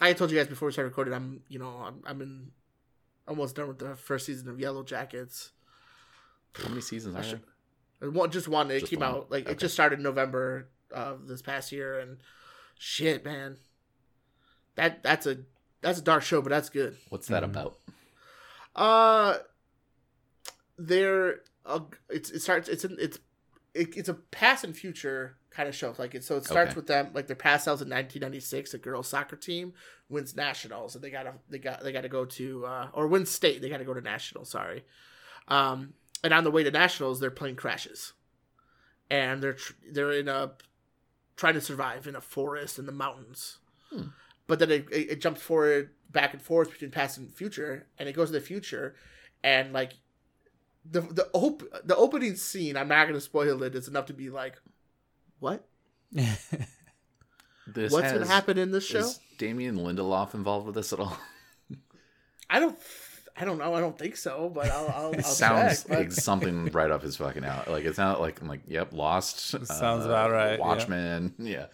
I 0.00 0.12
told 0.12 0.30
you 0.32 0.36
guys 0.38 0.48
before 0.48 0.66
we 0.66 0.72
started 0.72 0.88
recording, 0.88 1.14
I'm 1.14 1.42
you 1.48 1.58
know 1.58 1.68
I'm 1.84 2.02
I'm 2.06 2.20
in 2.22 2.50
almost 3.28 3.54
done 3.56 3.68
with 3.68 3.78
the 3.78 3.94
first 3.96 4.26
season 4.26 4.48
of 4.48 4.58
Yellow 4.58 4.82
Jackets. 4.82 5.52
How 6.54 6.68
many 6.68 6.80
seasons 6.80 7.16
are 7.16 7.38
there? 8.00 8.10
One, 8.10 8.30
just 8.30 8.48
one. 8.48 8.70
It 8.70 8.80
Just 8.80 8.90
came 8.90 9.00
one. 9.00 9.08
out 9.08 9.30
like 9.30 9.44
Okay. 9.44 9.52
it 9.52 9.58
just 9.58 9.74
started 9.74 9.98
in 10.00 10.02
November 10.02 10.68
of 10.90 11.26
this 11.28 11.40
past 11.42 11.72
year, 11.72 12.00
and 12.00 12.18
shit, 12.78 13.24
man, 13.24 13.56
that 14.76 15.02
that's 15.02 15.26
a 15.26 15.38
that's 15.80 15.98
a 15.98 16.02
dark 16.02 16.22
show, 16.22 16.40
but 16.42 16.50
that's 16.50 16.68
good. 16.70 16.96
What's 17.08 17.28
that 17.28 17.42
Mhm. 17.42 17.46
about? 17.46 17.78
Uh, 18.74 19.38
there, 20.78 21.40
uh, 21.66 21.80
it's 22.08 22.30
it 22.30 22.40
starts. 22.40 22.68
It's 22.68 22.84
an 22.84 22.96
it's 22.98 23.18
it, 23.74 23.96
it's 23.96 24.08
a 24.08 24.14
past 24.14 24.64
and 24.64 24.76
future 24.76 25.36
kind 25.50 25.68
of 25.68 25.74
show. 25.74 25.94
Like 25.98 26.14
it, 26.14 26.24
so 26.24 26.36
it 26.36 26.44
starts 26.44 26.70
Okay. 26.70 26.76
with 26.76 26.86
them 26.86 27.10
like 27.14 27.26
their 27.26 27.36
past 27.36 27.64
selves 27.64 27.82
in 27.82 27.88
1996. 27.88 28.74
A 28.74 28.78
girls 28.78 29.08
soccer 29.08 29.36
team 29.36 29.74
wins 30.08 30.34
nationals, 30.34 30.94
and 30.94 31.04
they 31.04 31.10
gotta 31.10 31.34
they 31.48 31.58
got 31.58 31.82
they 31.82 31.92
gotta 31.92 32.08
go 32.08 32.24
to 32.24 32.66
uh, 32.66 32.88
or 32.92 33.06
win 33.06 33.26
state. 33.26 33.62
They 33.62 33.68
gotta 33.68 33.84
go 33.84 33.94
to 33.94 34.00
nationals. 34.00 34.50
Sorry, 34.50 34.84
um, 35.48 35.94
and 36.24 36.32
on 36.34 36.44
the 36.44 36.50
way 36.50 36.64
to 36.64 36.70
nationals, 36.70 37.20
their 37.20 37.30
plane 37.30 37.56
crashes, 37.56 38.14
and 39.10 39.42
they're 39.42 39.54
tr- 39.54 39.72
they're 39.92 40.12
in 40.12 40.28
a 40.28 40.52
trying 41.36 41.54
to 41.54 41.60
survive 41.60 42.06
in 42.06 42.16
a 42.16 42.20
forest 42.20 42.78
in 42.78 42.86
the 42.86 42.92
mountains. 42.92 43.58
Hmm. 43.90 44.08
But 44.46 44.58
then 44.58 44.70
it, 44.70 44.86
it, 44.90 45.10
it 45.10 45.20
jumps 45.20 45.40
forward, 45.42 45.90
back 46.10 46.32
and 46.32 46.42
forth 46.42 46.70
between 46.70 46.90
past 46.90 47.18
and 47.18 47.32
future, 47.32 47.86
and 47.98 48.08
it 48.08 48.14
goes 48.14 48.28
to 48.28 48.34
the 48.34 48.40
future, 48.40 48.94
and 49.42 49.72
like 49.72 49.94
the 50.88 51.00
the 51.00 51.28
op- 51.32 51.62
the 51.84 51.96
opening 51.96 52.36
scene. 52.36 52.76
I'm 52.76 52.88
not 52.88 53.04
going 53.04 53.14
to 53.14 53.20
spoil 53.20 53.62
it. 53.62 53.74
It's 53.74 53.88
enough 53.88 54.06
to 54.06 54.12
be 54.12 54.30
like, 54.30 54.56
what? 55.40 55.66
This 57.66 57.92
What's 57.92 58.12
going 58.12 58.22
to 58.22 58.28
happen 58.28 58.58
in 58.58 58.72
this 58.72 58.86
show? 58.86 58.98
Is 58.98 59.20
Damon 59.38 59.76
Lindelof 59.78 60.34
involved 60.34 60.66
with 60.66 60.74
this 60.74 60.92
at 60.92 61.00
all? 61.00 61.16
I 62.50 62.60
don't. 62.60 62.78
I 63.36 63.44
don't 63.44 63.58
know. 63.58 63.74
I 63.74 63.80
don't 63.80 63.98
think 63.98 64.16
so, 64.16 64.48
but 64.54 64.70
I'll. 64.70 64.88
I'll, 64.88 65.12
It 65.12 65.18
I'll 65.18 65.22
sounds 65.24 65.82
check, 65.82 65.88
but- 65.88 65.98
like 65.98 66.12
something 66.12 66.66
right 66.66 66.90
up 66.90 67.02
his 67.02 67.16
fucking 67.16 67.44
out. 67.44 67.68
Like 67.68 67.84
it's 67.84 67.98
not 67.98 68.20
like 68.20 68.40
I'm 68.40 68.46
like, 68.48 68.60
yep, 68.66 68.92
Lost. 68.92 69.38
Sounds 69.66 70.04
about 70.06 70.30
right, 70.30 70.58
yeah. 70.58 70.64
Watchmen, 70.64 71.34
yeah. 71.38 71.66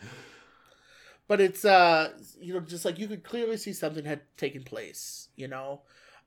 but 1.28 1.40
it's 1.40 1.64
uh 1.64 2.10
you 2.40 2.54
know 2.54 2.60
just 2.60 2.84
like 2.84 2.98
you 2.98 3.06
could 3.08 3.22
clearly 3.24 3.56
see 3.56 3.72
something 3.72 4.04
had 4.04 4.20
taken 4.36 4.62
place 4.64 5.28
you 5.36 5.46
know 5.46 5.82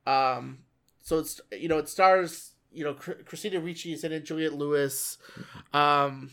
um 0.07 0.59
so 1.01 1.19
it's 1.19 1.41
you 1.51 1.67
know 1.67 1.77
it 1.77 1.89
stars 1.89 2.51
you 2.71 2.83
know 2.85 2.93
christina 2.93 3.59
ricci 3.59 3.91
is 3.91 4.03
in 4.05 4.11
it 4.13 4.23
juliette 4.25 4.53
lewis 4.53 5.17
um 5.73 6.29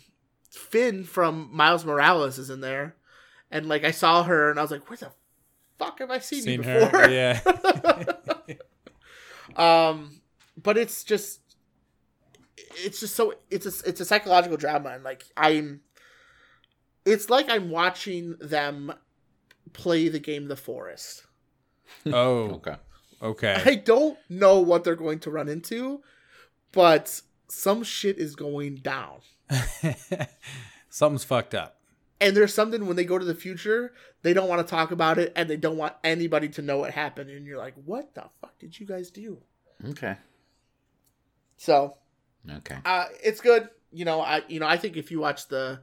finn 0.51 1.03
from 1.05 1.48
miles 1.53 1.84
morales 1.84 2.38
is 2.38 2.48
in 2.51 2.61
there 2.61 2.94
and 3.51 3.66
like 3.66 3.82
i 3.84 3.90
saw 3.90 4.22
her 4.22 4.51
and 4.51 4.59
i 4.59 4.62
was 4.62 4.70
like 4.70 4.88
where 4.88 4.96
the 4.98 5.11
fuck 5.78 5.98
have 5.98 6.11
i 6.11 6.18
seen, 6.20 6.42
Seen 6.42 6.62
you 6.62 6.64
before 6.64 7.01
her? 7.01 7.11
Yeah. 7.11 7.40
um 9.61 10.20
but 10.61 10.76
it's 10.78 11.04
just 11.04 11.40
it's 12.84 13.00
just 13.00 13.14
so 13.14 13.34
it's 13.50 13.66
a 13.66 13.88
it's 13.88 14.00
a 14.00 14.04
psychological 14.04 14.56
drama 14.56 14.90
and 14.90 15.04
like 15.04 15.24
i'm 15.36 15.80
it's 17.04 17.28
like 17.30 17.48
i'm 17.50 17.70
watching 17.70 18.36
them 18.40 18.92
play 19.72 20.08
the 20.08 20.18
game 20.18 20.48
the 20.48 20.56
forest 20.56 21.24
Oh, 22.06 22.50
Okay. 22.54 22.76
okay. 23.22 23.62
i 23.66 23.74
don't 23.74 24.18
know 24.28 24.61
what 24.61 24.84
they're 24.84 24.94
going 24.96 25.18
to 25.20 25.30
run 25.30 25.48
into 25.48 26.00
but 26.72 27.20
some 27.48 27.82
shit 27.82 28.18
is 28.18 28.34
going 28.36 28.76
down 28.76 29.18
Something's 30.88 31.24
fucked 31.24 31.54
up. 31.54 31.78
and 32.20 32.36
there's 32.36 32.54
something 32.54 32.86
when 32.86 32.96
they 32.96 33.04
go 33.04 33.18
to 33.18 33.24
the 33.24 33.34
future 33.34 33.92
they 34.22 34.32
don't 34.32 34.48
want 34.48 34.64
to 34.66 34.70
talk 34.70 34.90
about 34.90 35.18
it 35.18 35.32
and 35.36 35.48
they 35.48 35.56
don't 35.56 35.76
want 35.76 35.94
anybody 36.04 36.48
to 36.48 36.62
know 36.62 36.78
what 36.78 36.92
happened 36.92 37.30
and 37.30 37.46
you're 37.46 37.58
like 37.58 37.74
what 37.84 38.14
the 38.14 38.24
fuck 38.40 38.58
did 38.58 38.78
you 38.78 38.86
guys 38.86 39.11
do 39.11 39.38
Okay. 39.89 40.16
so 41.57 41.97
Okay. 42.51 42.78
uh 42.85 43.07
it's 43.22 43.41
good 43.41 43.68
you 43.93 44.05
know 44.05 44.20
i 44.20 44.43
you 44.49 44.61
know 44.61 44.66
i 44.66 44.76
think 44.76 44.97
if 44.97 45.11
you 45.11 45.20
watch 45.20 45.49
the 45.49 45.81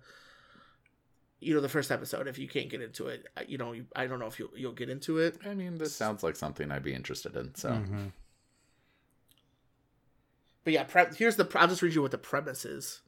you 1.39 1.53
know 1.53 1.61
the 1.61 1.69
first 1.69 1.91
episode 1.91 2.27
if 2.27 2.39
you 2.39 2.47
can't 2.47 2.69
get 2.69 2.81
into 2.81 3.07
it 3.07 3.27
uh, 3.37 3.41
you 3.47 3.57
know 3.57 3.71
you, 3.73 3.85
i 3.95 4.07
don't 4.07 4.19
know 4.19 4.25
if 4.27 4.39
you'll, 4.39 4.49
you'll 4.55 4.71
get 4.73 4.89
into 4.89 5.19
it 5.19 5.37
I 5.45 5.53
mean, 5.53 5.77
this 5.77 5.95
sounds 5.95 6.23
like 6.23 6.35
something 6.35 6.71
I'd 6.71 6.83
be 6.83 6.93
interested 6.93 7.35
in. 7.35 7.53
So 7.55 7.69
Mhm. 7.69 8.11
but 10.63 10.73
yeah 10.73 10.83
pre- 10.83 11.15
here's 11.15 11.35
the 11.35 11.47
i'll 11.55 11.67
just 11.67 11.81
read 11.81 11.93
you 11.93 12.01
what 12.01 12.11
the 12.11 12.17
premise 12.17 12.65
is 12.65 13.01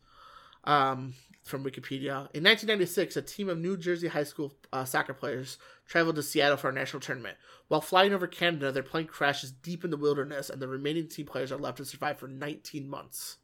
um 0.63 1.13
from 1.49 1.63
wikipedia 1.63 2.27
in 2.33 2.43
1996 2.43 3.17
a 3.17 3.21
team 3.21 3.49
of 3.49 3.57
new 3.57 3.75
jersey 3.75 4.07
high 4.07 4.23
school 4.23 4.53
uh, 4.71 4.85
soccer 4.85 5.13
players 5.13 5.57
traveled 5.87 6.15
to 6.15 6.23
seattle 6.23 6.57
for 6.57 6.69
a 6.69 6.73
national 6.73 6.99
tournament 6.99 7.37
while 7.67 7.81
flying 7.81 8.13
over 8.13 8.27
canada 8.27 8.71
their 8.71 8.83
plane 8.83 9.07
crashes 9.07 9.51
deep 9.51 9.83
in 9.83 9.91
the 9.91 9.97
wilderness 9.97 10.49
and 10.49 10.61
the 10.61 10.67
remaining 10.67 11.07
team 11.07 11.25
players 11.25 11.51
are 11.51 11.57
left 11.57 11.77
to 11.77 11.85
survive 11.85 12.17
for 12.17 12.27
19 12.27 12.87
months 12.87 13.37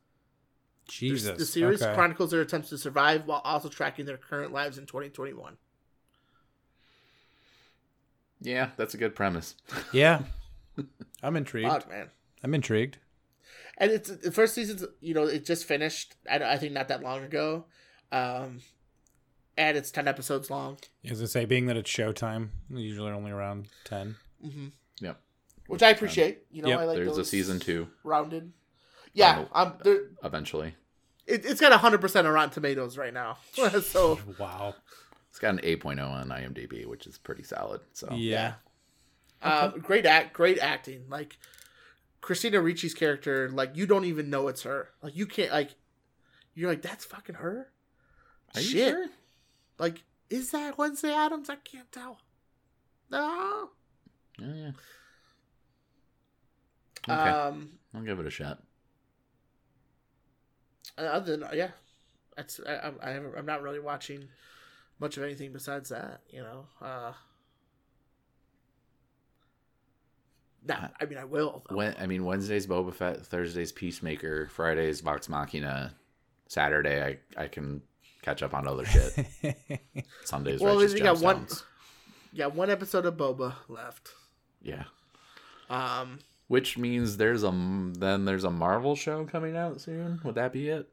Jesus. 0.87 1.37
the 1.37 1.45
series 1.45 1.81
okay. 1.81 1.95
chronicles 1.95 2.31
their 2.31 2.41
attempts 2.41 2.69
to 2.69 2.77
survive 2.77 3.25
while 3.25 3.41
also 3.43 3.69
tracking 3.69 4.05
their 4.05 4.17
current 4.17 4.53
lives 4.53 4.77
in 4.77 4.85
2021 4.85 5.57
yeah, 8.45 8.69
that's 8.77 8.93
a 8.93 8.97
good 8.97 9.15
premise. 9.15 9.55
Yeah. 9.91 10.21
I'm 11.23 11.37
intrigued. 11.37 11.69
Fuck, 11.69 11.89
man. 11.89 12.09
I'm 12.43 12.53
intrigued. 12.53 12.97
And 13.77 13.91
it's 13.91 14.09
the 14.09 14.31
first 14.31 14.53
season's, 14.53 14.83
you 14.99 15.13
know, 15.13 15.23
it 15.23 15.45
just 15.45 15.65
finished. 15.65 16.15
I, 16.29 16.39
I 16.39 16.57
think 16.57 16.73
not 16.73 16.89
that 16.89 17.01
long 17.01 17.23
ago, 17.23 17.65
um, 18.11 18.59
and 19.57 19.77
it's 19.77 19.91
ten 19.91 20.07
episodes 20.07 20.49
long. 20.49 20.77
As 21.09 21.21
I 21.21 21.25
say, 21.25 21.45
being 21.45 21.65
that 21.67 21.77
it's 21.77 21.89
Showtime, 21.89 22.49
usually 22.69 23.11
only 23.11 23.31
around 23.31 23.67
ten. 23.83 24.15
hmm 24.41 24.67
Yep. 25.01 25.19
Which 25.67 25.83
I 25.83 25.89
appreciate. 25.89 26.43
You 26.51 26.61
know, 26.61 26.69
Yep. 26.69 26.79
I 26.79 26.85
like 26.85 26.95
There's 26.97 27.17
a 27.17 27.25
season 27.25 27.59
two 27.59 27.87
rounded. 28.03 28.51
Yeah, 29.13 29.45
um, 29.53 29.73
there, 29.83 30.09
eventually. 30.23 30.75
it, 31.25 31.45
it's 31.45 31.61
got 31.61 31.71
hundred 31.79 32.01
percent 32.01 32.27
on 32.27 32.33
Rotten 32.33 32.49
Tomatoes 32.51 32.97
right 32.97 33.13
now. 33.13 33.37
so 33.81 34.19
Wow. 34.39 34.75
It's 35.29 35.39
got 35.41 35.49
an 35.55 35.59
8.0 35.59 35.99
on 36.01 36.29
IMDb, 36.29 36.85
which 36.85 37.05
is 37.07 37.17
pretty 37.17 37.43
solid. 37.43 37.81
So 37.91 38.07
Yeah. 38.13 38.53
uh, 39.41 39.67
great 39.69 40.05
act, 40.05 40.31
great 40.31 40.59
acting. 40.59 41.03
Like 41.09 41.37
Christina 42.21 42.59
Ricci's 42.61 42.93
character, 42.93 43.49
like 43.49 43.75
you 43.75 43.85
don't 43.85 44.05
even 44.05 44.29
know 44.29 44.47
it's 44.47 44.63
her. 44.63 44.89
Like 45.01 45.13
you 45.15 45.25
can't 45.25 45.51
like, 45.51 45.71
you're 46.53 46.69
like 46.69 46.81
that's 46.81 47.03
fucking 47.03 47.35
her. 47.35 47.69
Are 48.55 48.61
you 48.61 48.67
Shit. 48.67 48.89
sure? 48.93 49.07
Like, 49.77 50.03
is 50.29 50.51
that 50.51 50.77
Wednesday 50.77 51.13
Addams? 51.13 51.49
I 51.49 51.55
can't 51.57 51.91
tell. 51.91 52.19
No. 53.11 53.69
Yeah, 54.39 54.53
yeah. 54.53 54.71
Okay, 57.07 57.29
Um. 57.29 57.69
I'll 57.93 58.01
give 58.01 58.19
it 58.19 58.25
a 58.25 58.31
shot. 58.31 58.61
Other 60.97 61.37
than 61.37 61.49
yeah, 61.53 61.71
that's 62.35 62.59
I, 62.67 62.91
I, 63.03 63.09
I'm 63.37 63.45
not 63.45 63.61
really 63.61 63.79
watching 63.79 64.27
much 64.99 65.17
of 65.17 65.23
anything 65.23 65.51
besides 65.53 65.89
that. 65.89 66.21
You 66.29 66.41
know. 66.41 66.67
Uh. 66.81 67.13
No, 70.67 70.75
I 70.99 71.05
mean 71.05 71.19
I 71.19 71.25
will. 71.25 71.63
though. 71.69 71.75
When 71.75 71.95
I 71.99 72.07
mean 72.07 72.25
Wednesday's 72.25 72.65
Boba 72.65 72.93
Fett, 72.93 73.25
Thursday's 73.25 73.71
Peacemaker, 73.71 74.47
Friday's 74.47 75.01
Vox 75.01 75.29
Machina, 75.29 75.93
Saturday 76.47 77.03
I 77.37 77.43
I 77.43 77.47
can 77.47 77.81
catch 78.25 78.43
up 78.43 78.53
on 78.53 78.67
other 78.67 78.85
shit. 78.85 79.13
Sundays 80.25 80.59
Well, 80.59 80.75
Righteous 80.77 80.93
you 80.95 80.99
got 81.03 81.19
one- 81.19 81.45
Gemstones. 81.45 81.63
Yeah, 82.33 82.47
one 82.47 82.69
episode 82.69 83.05
of 83.05 83.15
Boba 83.15 83.53
left. 83.69 84.09
Yeah. 84.61 84.83
Um. 85.69 86.19
Which 86.47 86.77
means 86.77 87.17
there's 87.17 87.43
a 87.43 87.51
then 87.97 88.25
there's 88.25 88.43
a 88.43 88.51
Marvel 88.51 88.95
show 88.95 89.23
coming 89.25 89.55
out 89.55 89.79
soon. 89.81 90.19
Would 90.23 90.35
that 90.35 90.51
be 90.53 90.67
it? 90.69 90.89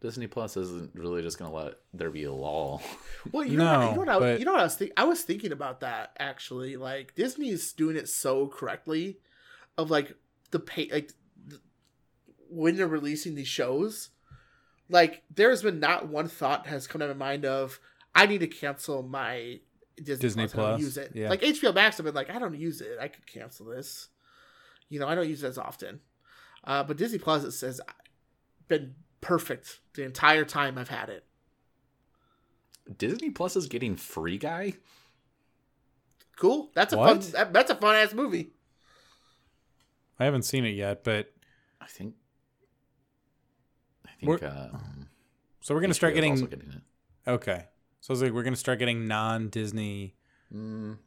Disney 0.00 0.26
Plus 0.26 0.56
isn't 0.56 0.92
really 0.94 1.20
just 1.22 1.38
gonna 1.38 1.52
let 1.54 1.74
there 1.92 2.10
be 2.10 2.24
a 2.24 2.32
lull. 2.32 2.82
Well, 3.32 3.44
you 3.44 3.58
know, 3.58 3.64
what- 3.64 3.78
No, 3.80 3.88
you 3.90 3.94
know 3.94 3.98
what 4.00 4.08
I, 4.08 4.18
but- 4.18 4.38
you 4.40 4.44
know 4.46 4.52
what 4.52 4.60
I 4.60 4.64
was 4.64 4.74
thinking. 4.76 4.94
I 4.96 5.04
was 5.04 5.20
thinking 5.22 5.52
about 5.52 5.80
that 5.80 6.16
actually. 6.18 6.76
Like 6.76 7.14
Disney 7.14 7.50
is 7.50 7.72
doing 7.74 7.96
it 7.96 8.08
so 8.08 8.46
correctly, 8.48 9.18
of 9.76 9.90
like 9.90 10.14
the 10.50 10.58
pay 10.58 10.88
like 10.90 11.12
th- 11.48 11.60
when 12.48 12.76
they're 12.76 12.86
releasing 12.88 13.34
these 13.34 13.46
shows. 13.48 14.08
Like 14.90 15.22
there's 15.34 15.62
been 15.62 15.80
not 15.80 16.08
one 16.08 16.28
thought 16.28 16.66
has 16.66 16.86
come 16.86 17.00
to 17.00 17.06
my 17.08 17.14
mind 17.14 17.44
of 17.46 17.78
I 18.14 18.26
need 18.26 18.38
to 18.40 18.48
cancel 18.48 19.02
my 19.02 19.60
Disney, 19.96 20.22
Disney 20.22 20.46
Plus. 20.48 20.54
I 20.54 20.56
don't 20.56 20.70
Plus, 20.72 20.80
use 20.80 20.96
it. 20.96 21.12
yeah. 21.14 21.28
Like 21.28 21.42
HBO 21.42 21.74
Max, 21.74 21.98
I've 22.00 22.04
been 22.06 22.14
like 22.14 22.30
I 22.30 22.38
don't 22.38 22.58
use 22.58 22.80
it. 22.80 22.98
I 23.00 23.08
could 23.08 23.26
cancel 23.26 23.66
this. 23.66 24.08
You 24.88 24.98
know, 24.98 25.06
I 25.06 25.14
don't 25.14 25.28
use 25.28 25.42
it 25.44 25.48
as 25.48 25.58
often. 25.58 26.00
Uh, 26.64 26.82
but 26.82 26.96
Disney 26.96 27.18
Plus 27.18 27.44
it 27.44 27.52
says 27.52 27.80
been 28.68 28.94
perfect 29.20 29.80
the 29.94 30.04
entire 30.04 30.44
time 30.44 30.76
I've 30.78 30.88
had 30.88 31.08
it. 31.08 31.24
Disney 32.98 33.30
Plus 33.30 33.54
is 33.56 33.68
getting 33.68 33.94
Free 33.96 34.38
Guy. 34.38 34.74
Cool. 36.36 36.70
That's 36.74 36.92
a 36.92 36.96
What? 36.98 37.22
fun. 37.22 37.32
That, 37.32 37.52
that's 37.52 37.70
a 37.70 37.74
fun 37.76 37.94
ass 37.96 38.12
movie. 38.14 38.50
I 40.18 40.24
haven't 40.24 40.42
seen 40.42 40.64
it 40.64 40.70
yet, 40.74 41.04
but 41.04 41.32
I 41.80 41.86
think. 41.86 42.14
I 44.22 44.26
think. 44.26 44.40
We're- 44.40 44.52
Um, 44.52 45.08
so 45.60 45.74
we're 45.74 45.80
gonna 45.80 45.94
start 45.94 46.14
HBO 46.14 46.32
is 46.34 46.40
getting 46.42 46.58
getting 46.58 46.72
it. 47.26 47.30
okay. 47.30 47.66
So 48.00 48.12
it's 48.12 48.22
like 48.22 48.32
we're 48.32 48.42
gonna 48.42 48.56
start 48.56 48.78
getting 48.78 49.06
non-Disney 49.06 50.14
Mm, 50.52 50.98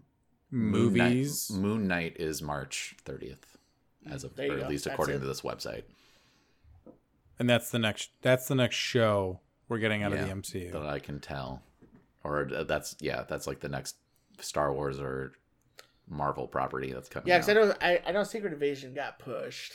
movies. 0.52 1.50
Moon 1.52 1.58
Knight, 1.58 1.62
Moon 1.62 1.88
Knight 1.88 2.18
is 2.18 2.42
March 2.42 2.96
30th, 3.06 3.58
as 4.06 4.24
of 4.24 4.36
There 4.36 4.54
or 4.54 4.60
at 4.60 4.70
least 4.70 4.86
That's 4.86 4.94
according 4.94 5.18
it. 5.18 5.20
to 5.20 5.26
this 5.26 5.42
website. 5.42 5.84
And 7.40 7.50
that's 7.50 7.72
the 7.72 7.80
next. 7.80 8.12
That's 8.22 8.48
the 8.48 8.56
next 8.56 8.76
show 8.76 9.40
we're 9.68 9.80
getting 9.80 10.04
out 10.04 10.12
Yeah, 10.12 10.20
of 10.20 10.26
the 10.28 10.32
MCU. 10.34 10.72
that 10.72 10.86
I 10.86 11.00
can 11.00 11.20
tell, 11.20 11.64
or 12.24 12.46
that's 12.46 12.96
yeah, 13.00 13.24
that's 13.28 13.48
like 13.48 13.60
the 13.60 13.70
next 13.70 13.96
Star 14.40 14.72
Wars 14.72 15.00
or 15.00 15.34
Marvel 16.08 16.48
property 16.48 16.94
that's 16.94 17.10
coming. 17.10 17.28
Yeah, 17.28 17.40
because 17.40 17.50
I 17.50 17.54
know 17.54 17.74
I, 17.82 18.02
I 18.06 18.12
know 18.12 18.24
Secret 18.24 18.54
Invasion 18.54 18.94
got 18.94 19.18
pushed. 19.20 19.74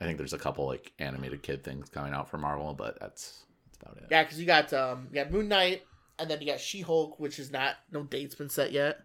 I 0.00 0.04
think 0.04 0.16
there's 0.18 0.32
a 0.32 0.38
couple 0.38 0.66
like 0.66 0.92
animated 0.98 1.42
kid 1.42 1.62
things 1.62 1.88
coming 1.90 2.12
out 2.14 2.28
for 2.30 2.38
Marvel, 2.38 2.72
but 2.74 2.98
that's 3.00 3.44
that's 3.66 3.78
about 3.82 3.96
it. 3.98 4.08
Yeah, 4.10 4.22
because 4.22 4.40
you 4.40 4.46
got 4.46 4.72
um 4.72 5.08
you 5.10 5.14
got 5.16 5.30
Moon 5.30 5.48
Knight, 5.48 5.82
and 6.18 6.30
then 6.30 6.40
you 6.40 6.46
got 6.46 6.60
She 6.60 6.80
Hulk, 6.80 7.20
which 7.20 7.38
is 7.38 7.50
not 7.50 7.76
no 7.92 8.02
date's 8.02 8.34
been 8.34 8.48
set 8.48 8.72
yet. 8.72 9.00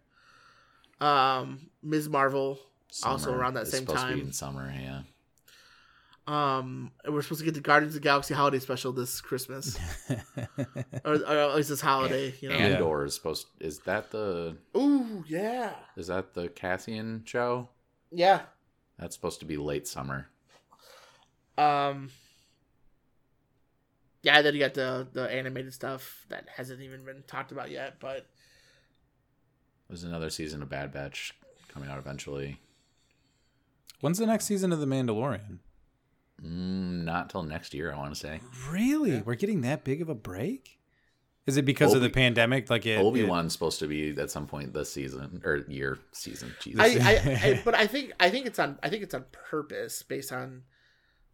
Um, 1.01 1.69
Ms. 1.83 2.07
Marvel 2.07 2.57
also 3.03 3.33
around 3.33 3.55
that 3.55 3.63
is 3.63 3.71
same 3.71 3.81
supposed 3.81 4.01
to 4.01 4.07
be 4.07 4.19
time. 4.19 4.27
in 4.27 4.31
summer. 4.31 4.73
Yeah, 4.73 5.01
Um, 6.27 6.91
and 7.03 7.13
we're 7.13 7.21
supposed 7.21 7.39
to 7.41 7.45
get 7.45 7.53
the 7.53 7.59
Guardians 7.59 7.95
of 7.95 8.01
the 8.01 8.05
Galaxy 8.05 8.33
holiday 8.33 8.59
special 8.59 8.93
this 8.93 9.19
Christmas, 9.19 9.77
or, 11.03 11.15
or 11.15 11.37
at 11.37 11.55
least 11.55 11.67
this 11.69 11.81
holiday. 11.81 12.33
You 12.39 12.49
know. 12.49 12.55
Andor 12.55 13.03
is 13.05 13.13
supposed. 13.13 13.47
Is 13.59 13.79
that 13.79 14.11
the 14.11 14.55
Ooh, 14.77 15.25
yeah, 15.27 15.73
is 15.97 16.07
that 16.07 16.33
the 16.33 16.47
Cassian 16.49 17.23
show? 17.25 17.67
yeah. 18.11 18.43
That's 18.97 19.13
supposed 19.13 19.41
to 19.41 19.45
be 19.45 19.57
late 19.57 19.89
summer. 19.89 20.29
Um. 21.57 22.09
Yeah, 24.21 24.41
then 24.41 24.53
you 24.55 24.59
got 24.59 24.73
the 24.73 25.07
the 25.13 25.31
animated 25.31 25.73
stuff 25.73 26.25
that 26.29 26.47
hasn't 26.55 26.81
even 26.81 27.05
been 27.05 27.23
talked 27.27 27.51
about 27.51 27.69
yet, 27.69 27.99
but 27.99 28.25
There's 29.87 30.03
another 30.03 30.29
season 30.31 30.61
of 30.63 30.69
Bad 30.69 30.91
Batch 30.91 31.33
coming 31.71 31.89
out 31.89 31.99
eventually. 31.99 32.59
When's 34.01 34.17
the 34.17 34.25
next 34.25 34.45
season 34.45 34.71
of 34.71 34.79
The 34.79 34.87
Mandalorian? 34.87 35.59
Mm, 36.43 37.03
not 37.05 37.29
till 37.29 37.43
next 37.43 37.73
year, 37.73 37.93
I 37.93 37.97
want 37.97 38.13
to 38.13 38.19
say. 38.19 38.41
Really? 38.69 39.21
We're 39.21 39.35
getting 39.35 39.61
that 39.61 39.83
big 39.83 40.01
of 40.01 40.09
a 40.09 40.15
break? 40.15 40.79
Is 41.45 41.57
it 41.57 41.65
because 41.65 41.93
of 41.93 42.01
the 42.01 42.09
pandemic? 42.09 42.69
Like 42.71 42.87
it, 42.87 42.99
Obi 42.99 43.21
it- 43.21 43.29
Wan's 43.29 43.53
supposed 43.53 43.77
to 43.79 43.87
be 43.87 44.09
at 44.19 44.31
some 44.31 44.47
point 44.47 44.73
this 44.73 44.91
season 44.91 45.41
or 45.45 45.57
year 45.67 45.99
season. 46.11 46.51
Jesus. 46.59 46.79
I, 46.81 46.87
I, 46.87 47.49
I 47.51 47.61
but 47.65 47.75
I 47.75 47.85
think 47.85 48.13
I 48.19 48.31
think 48.31 48.47
it's 48.47 48.57
on 48.57 48.79
I 48.81 48.89
think 48.89 49.03
it's 49.03 49.13
on 49.13 49.25
purpose 49.31 50.01
based 50.01 50.31
on 50.33 50.63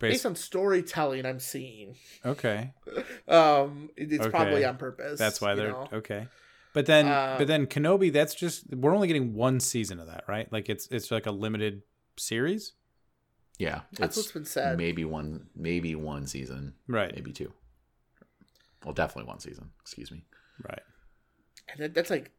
based 0.01 0.13
based, 0.13 0.25
on 0.25 0.35
storytelling 0.35 1.25
I'm 1.25 1.39
seeing. 1.39 1.95
okay, 2.25 2.73
Um, 3.27 3.89
it- 3.95 4.11
it's 4.11 4.21
Okay. 4.21 4.29
probably 4.29 4.65
on 4.65 4.77
purpose. 4.77 5.17
that's 5.19 5.39
why 5.41 5.55
they're 5.55 5.71
know? 5.71 5.87
okay. 5.93 6.27
But 6.73 6.85
then, 6.85 7.07
Uh, 7.07 7.35
but 7.37 7.47
then 7.47 7.67
Kenobi. 7.67 8.11
That's 8.13 8.33
just 8.33 8.73
we're 8.73 8.95
only 8.95 9.07
getting 9.07 9.33
one 9.33 9.59
season 9.59 9.99
of 9.99 10.07
that, 10.07 10.23
right? 10.27 10.51
Like 10.53 10.69
it's 10.69 10.87
it's 10.87 11.11
like 11.11 11.25
a 11.25 11.31
limited 11.31 11.81
series, 12.17 12.73
yeah, 13.57 13.81
that's 13.93 14.15
what's 14.15 14.31
been 14.31 14.45
said. 14.45 14.77
maybe 14.77 15.03
one, 15.03 15.47
maybe 15.55 15.95
one 15.95 16.27
season, 16.27 16.75
right? 16.87 17.13
maybe 17.13 17.31
two. 17.33 17.51
Well, 18.85 18.93
definitely 18.93 19.27
one 19.27 19.39
season. 19.39 19.71
Excuse 19.81 20.11
me. 20.11 20.23
Right. 20.67 20.81
And 21.69 21.79
that, 21.83 21.93
that's 21.93 22.09
like 22.09 22.31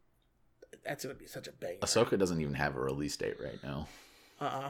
that's 0.83 1.03
gonna 1.05 1.15
be 1.15 1.27
such 1.27 1.47
a 1.47 1.51
banger. 1.51 1.77
Ahsoka 1.81 2.17
doesn't 2.17 2.41
even 2.41 2.55
have 2.55 2.75
a 2.75 2.79
release 2.79 3.15
date 3.15 3.37
right 3.41 3.59
now. 3.63 3.87
Uh 4.41 4.45
uh 4.45 4.69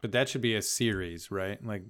But 0.00 0.12
that 0.12 0.28
should 0.28 0.42
be 0.42 0.54
a 0.54 0.62
series, 0.62 1.30
right? 1.30 1.64
Like, 1.64 1.82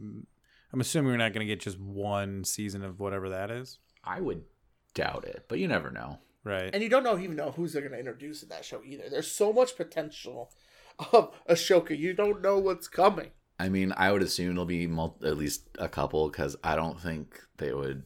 I'm 0.73 0.81
assuming 0.81 1.11
we're 1.11 1.19
not 1.19 1.33
going 1.33 1.47
to 1.47 1.53
get 1.53 1.61
just 1.61 1.79
one 1.79 2.45
season 2.45 2.83
of 2.85 3.01
whatever 3.01 3.29
that 3.31 3.51
is, 3.51 3.79
I 4.05 4.21
would 4.21 4.45
doubt 4.95 5.25
it, 5.25 5.45
but 5.49 5.59
you 5.59 5.69
never 5.69 5.91
know. 5.91 6.19
right? 6.45 6.71
And 6.73 6.83
you 6.83 6.89
don't 6.89 7.03
know 7.03 7.19
even 7.19 7.37
know 7.37 7.51
who's 7.51 7.73
they're 7.73 7.83
gonna 7.83 7.99
introduce 7.99 8.43
in 8.43 8.49
that 8.49 8.65
show 8.65 8.81
either. 8.85 9.05
There's 9.11 9.31
so 9.31 9.53
much 9.53 9.77
potential 9.77 10.51
of 11.13 11.31
Ahsoka. 11.49 11.97
You 11.97 12.15
don't 12.15 12.41
know 12.43 12.59
what's 12.59 12.89
coming. 12.89 13.31
I 13.61 13.69
mean, 13.69 13.93
I 13.97 14.13
would 14.13 14.23
assume 14.23 14.53
it'll 14.53 14.65
be 14.65 14.87
mul- 14.87 15.19
at 15.25 15.37
least 15.37 15.69
a 15.79 15.89
couple 15.89 16.29
because 16.31 16.57
I 16.65 16.77
don't 16.77 17.01
think 17.01 17.41
they 17.59 17.73
would. 17.73 18.05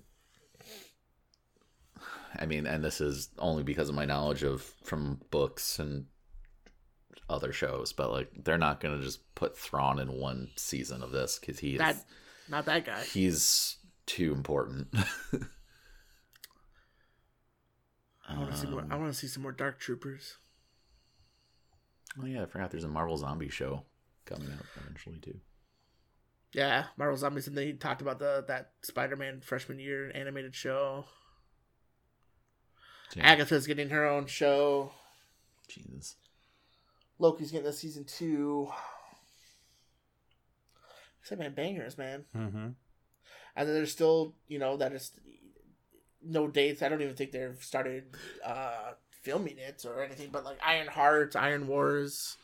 I 2.38 2.46
mean, 2.46 2.66
and 2.66 2.82
this 2.82 3.00
is 3.00 3.28
only 3.38 3.62
because 3.62 3.88
of 3.88 3.94
my 3.94 4.05
knowledge 4.07 4.42
of 4.42 4.62
from 4.82 5.20
books 5.30 5.78
and 5.78 6.07
other 7.29 7.53
shows, 7.53 7.93
but 7.93 8.11
like 8.11 8.31
they're 8.45 8.59
not 8.59 8.81
gonna 8.81 9.01
just 9.03 9.35
put 9.35 9.57
Thrawn 9.57 9.99
in 9.99 10.12
one 10.12 10.51
season 10.57 11.03
of 11.03 11.11
this 11.12 11.39
because 11.39 11.59
he's 11.59 11.79
That 11.79 11.97
not 12.49 12.64
that 12.66 12.85
guy. 12.85 13.03
he's 13.03 13.77
too 14.07 14.33
important. 14.33 14.89
I 18.29 18.39
want 18.39 18.51
to 18.53 18.57
see 18.57 18.66
more. 18.68 18.85
I 18.91 18.97
want 18.97 19.12
to 19.12 19.18
see 19.18 19.27
some 19.27 19.43
more 19.43 19.53
Dark 19.53 19.79
Troopers. 19.81 20.37
Oh 22.20 22.27
yeah, 22.27 22.43
I 22.43 22.47
forgot 22.47 22.70
there's 22.70 22.85
a 22.85 22.89
Marvel 22.89 23.16
Zombie 23.16 23.49
show 23.49 23.85
coming 24.25 24.51
out 24.53 24.64
eventually 24.81 25.18
too. 25.18 25.39
Yeah, 26.53 26.85
Marvel 26.99 27.16
Zombies, 27.16 27.47
and 27.49 27.57
they 27.57 27.73
talked 27.73 28.03
about 28.03 28.18
the 28.18 28.45
that 28.49 28.73
Spider-Man 28.83 29.41
freshman 29.41 29.79
year 29.79 30.11
animated 30.14 30.55
show. 30.55 31.07
Agatha's 33.18 33.66
getting 33.66 33.91
her 33.91 34.07
own 34.09 34.27
show. 34.27 34.93
Jesus. 35.68 36.16
Loki's 37.23 37.53
getting 37.53 37.68
a 37.68 37.73
season 37.73 38.05
two. 38.05 38.68
I 38.70 38.75
said, 41.23 41.39
man, 41.39 41.55
bangers, 41.55 41.97
man. 41.97 42.25
Mm-hmm. 42.37 42.68
And 43.55 43.68
then 43.68 43.75
there's 43.75 43.93
still, 43.93 44.35
you 44.49 44.59
know, 44.59 44.77
that 44.77 44.93
is 44.93 45.12
no 46.20 46.49
dates. 46.49 46.83
I 46.83 46.89
don't 46.89 47.01
even 47.01 47.14
think 47.14 47.31
they've 47.31 47.57
started 47.62 48.16
uh, 48.45 48.93
filming 49.23 49.59
it 49.59 49.85
or 49.87 50.03
anything. 50.03 50.31
But 50.33 50.45
like 50.45 50.59
Iron 50.64 50.89
Heart, 50.89 51.37
Iron 51.37 51.68
Wars, 51.68 52.37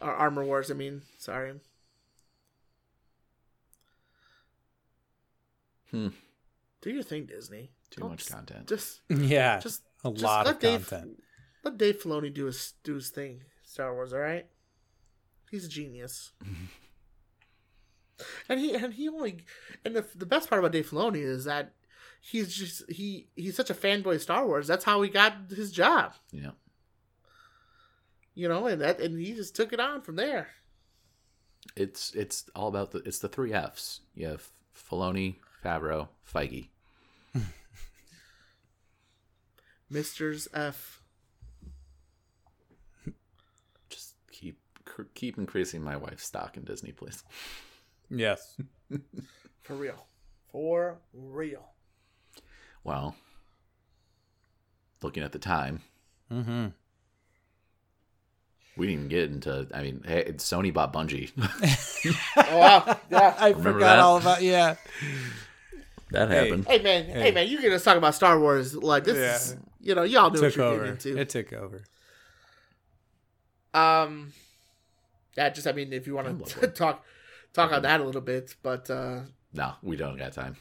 or 0.00 0.10
Armor 0.10 0.44
Wars. 0.44 0.70
I 0.70 0.74
mean, 0.74 1.02
sorry. 1.18 1.52
Hmm. 5.90 6.08
Do 6.80 6.90
your 6.90 7.02
thing, 7.02 7.26
Disney. 7.26 7.70
Too 7.90 8.00
Don't 8.00 8.10
much 8.10 8.22
s- 8.22 8.28
content. 8.32 8.68
Just, 8.68 9.00
Yeah, 9.10 9.58
just 9.60 9.82
a 10.04 10.10
just 10.10 10.24
lot 10.24 10.46
let 10.46 10.54
of 10.56 10.60
Dave, 10.60 10.88
content. 10.88 11.22
Let 11.64 11.76
Dave 11.78 12.02
Filoni 12.02 12.32
do 12.32 12.46
his 12.46 12.72
do 12.82 12.94
his 12.94 13.10
thing. 13.10 13.42
Star 13.72 13.94
Wars, 13.94 14.12
all 14.12 14.20
right. 14.20 14.44
He's 15.50 15.64
a 15.64 15.68
genius. 15.68 16.32
and 18.48 18.60
he 18.60 18.74
and 18.74 18.92
he 18.92 19.08
only 19.08 19.46
and 19.82 19.96
the 19.96 20.04
the 20.14 20.26
best 20.26 20.50
part 20.50 20.58
about 20.58 20.72
Dave 20.72 20.90
Filoni 20.90 21.22
is 21.22 21.44
that 21.44 21.72
he's 22.20 22.54
just 22.54 22.90
he 22.90 23.28
he's 23.34 23.56
such 23.56 23.70
a 23.70 23.74
fanboy 23.74 24.16
of 24.16 24.22
Star 24.22 24.46
Wars. 24.46 24.66
That's 24.66 24.84
how 24.84 25.00
he 25.00 25.08
got 25.08 25.34
his 25.48 25.72
job. 25.72 26.12
Yeah. 26.30 26.50
You 28.34 28.48
know, 28.48 28.66
and 28.66 28.82
that 28.82 29.00
and 29.00 29.18
he 29.18 29.32
just 29.32 29.56
took 29.56 29.72
it 29.72 29.80
on 29.80 30.02
from 30.02 30.16
there. 30.16 30.48
It's 31.74 32.14
it's 32.14 32.50
all 32.54 32.68
about 32.68 32.90
the 32.90 32.98
it's 32.98 33.20
the 33.20 33.28
three 33.28 33.54
Fs. 33.54 34.00
You 34.14 34.28
have 34.28 34.50
Filoni, 34.76 35.36
Favreau, 35.64 36.08
Feige. 36.30 36.68
Mister's 39.90 40.46
F. 40.52 40.98
Just 43.90 44.14
keep 45.14 45.38
increasing 45.38 45.82
my 45.82 45.96
wife's 45.96 46.24
stock 46.24 46.56
in 46.56 46.64
Disney, 46.64 46.92
please. 46.92 47.22
Yes. 48.10 48.56
For 49.62 49.74
real. 49.74 50.06
For 50.50 50.98
real. 51.14 51.64
Well, 52.84 53.14
looking 55.02 55.22
at 55.22 55.32
the 55.32 55.38
time, 55.38 55.80
Mm-hmm. 56.30 56.68
we 58.76 58.86
didn't 58.86 58.98
even 59.04 59.08
get 59.08 59.30
into. 59.30 59.68
I 59.74 59.82
mean, 59.82 60.02
hey, 60.06 60.24
Sony 60.36 60.72
bought 60.72 60.92
Bungie. 60.92 61.30
Oh 62.36 62.58
wow. 62.58 62.98
Yeah. 63.10 63.34
I 63.38 63.48
Remember 63.50 63.72
forgot 63.74 63.96
that? 63.96 63.98
all 64.00 64.16
about 64.16 64.42
yeah. 64.42 64.76
that 66.10 66.28
Hey. 66.30 66.36
happened. 66.36 66.66
Hey 66.66 66.82
man, 66.82 67.04
hey, 67.04 67.30
man, 67.30 67.46
you 67.48 67.60
get 67.60 67.72
us 67.72 67.84
talking 67.84 67.98
about 67.98 68.14
Star 68.14 68.40
Wars 68.40 68.74
like 68.74 69.04
this 69.04 69.16
Yeah. 69.16 69.36
is 69.36 69.56
you 69.80 69.94
know, 69.94 70.02
y'all 70.02 70.30
know 70.30 70.40
what 70.40 70.48
took 70.50 70.56
you're 70.56 70.64
over. 70.66 70.92
getting 70.92 71.12
into. 71.12 71.18
It 71.20 71.28
took 71.28 71.52
over. 71.52 71.82
Um, 73.74 74.32
yeah, 75.36 75.48
just 75.50 75.66
I 75.66 75.72
mean, 75.72 75.92
if 75.92 76.06
you 76.06 76.14
want 76.14 76.26
to 76.28 76.32
lovely. 76.34 76.68
talk 76.72 77.04
talk 77.52 77.72
on 77.72 77.82
that 77.82 78.00
a 78.00 78.04
little 78.04 78.20
bit, 78.20 78.56
but 78.62 78.88
uh, 78.90 79.20
No, 79.52 79.72
we 79.82 79.96
don't 79.96 80.16
got 80.18 80.32
time. 80.32 80.56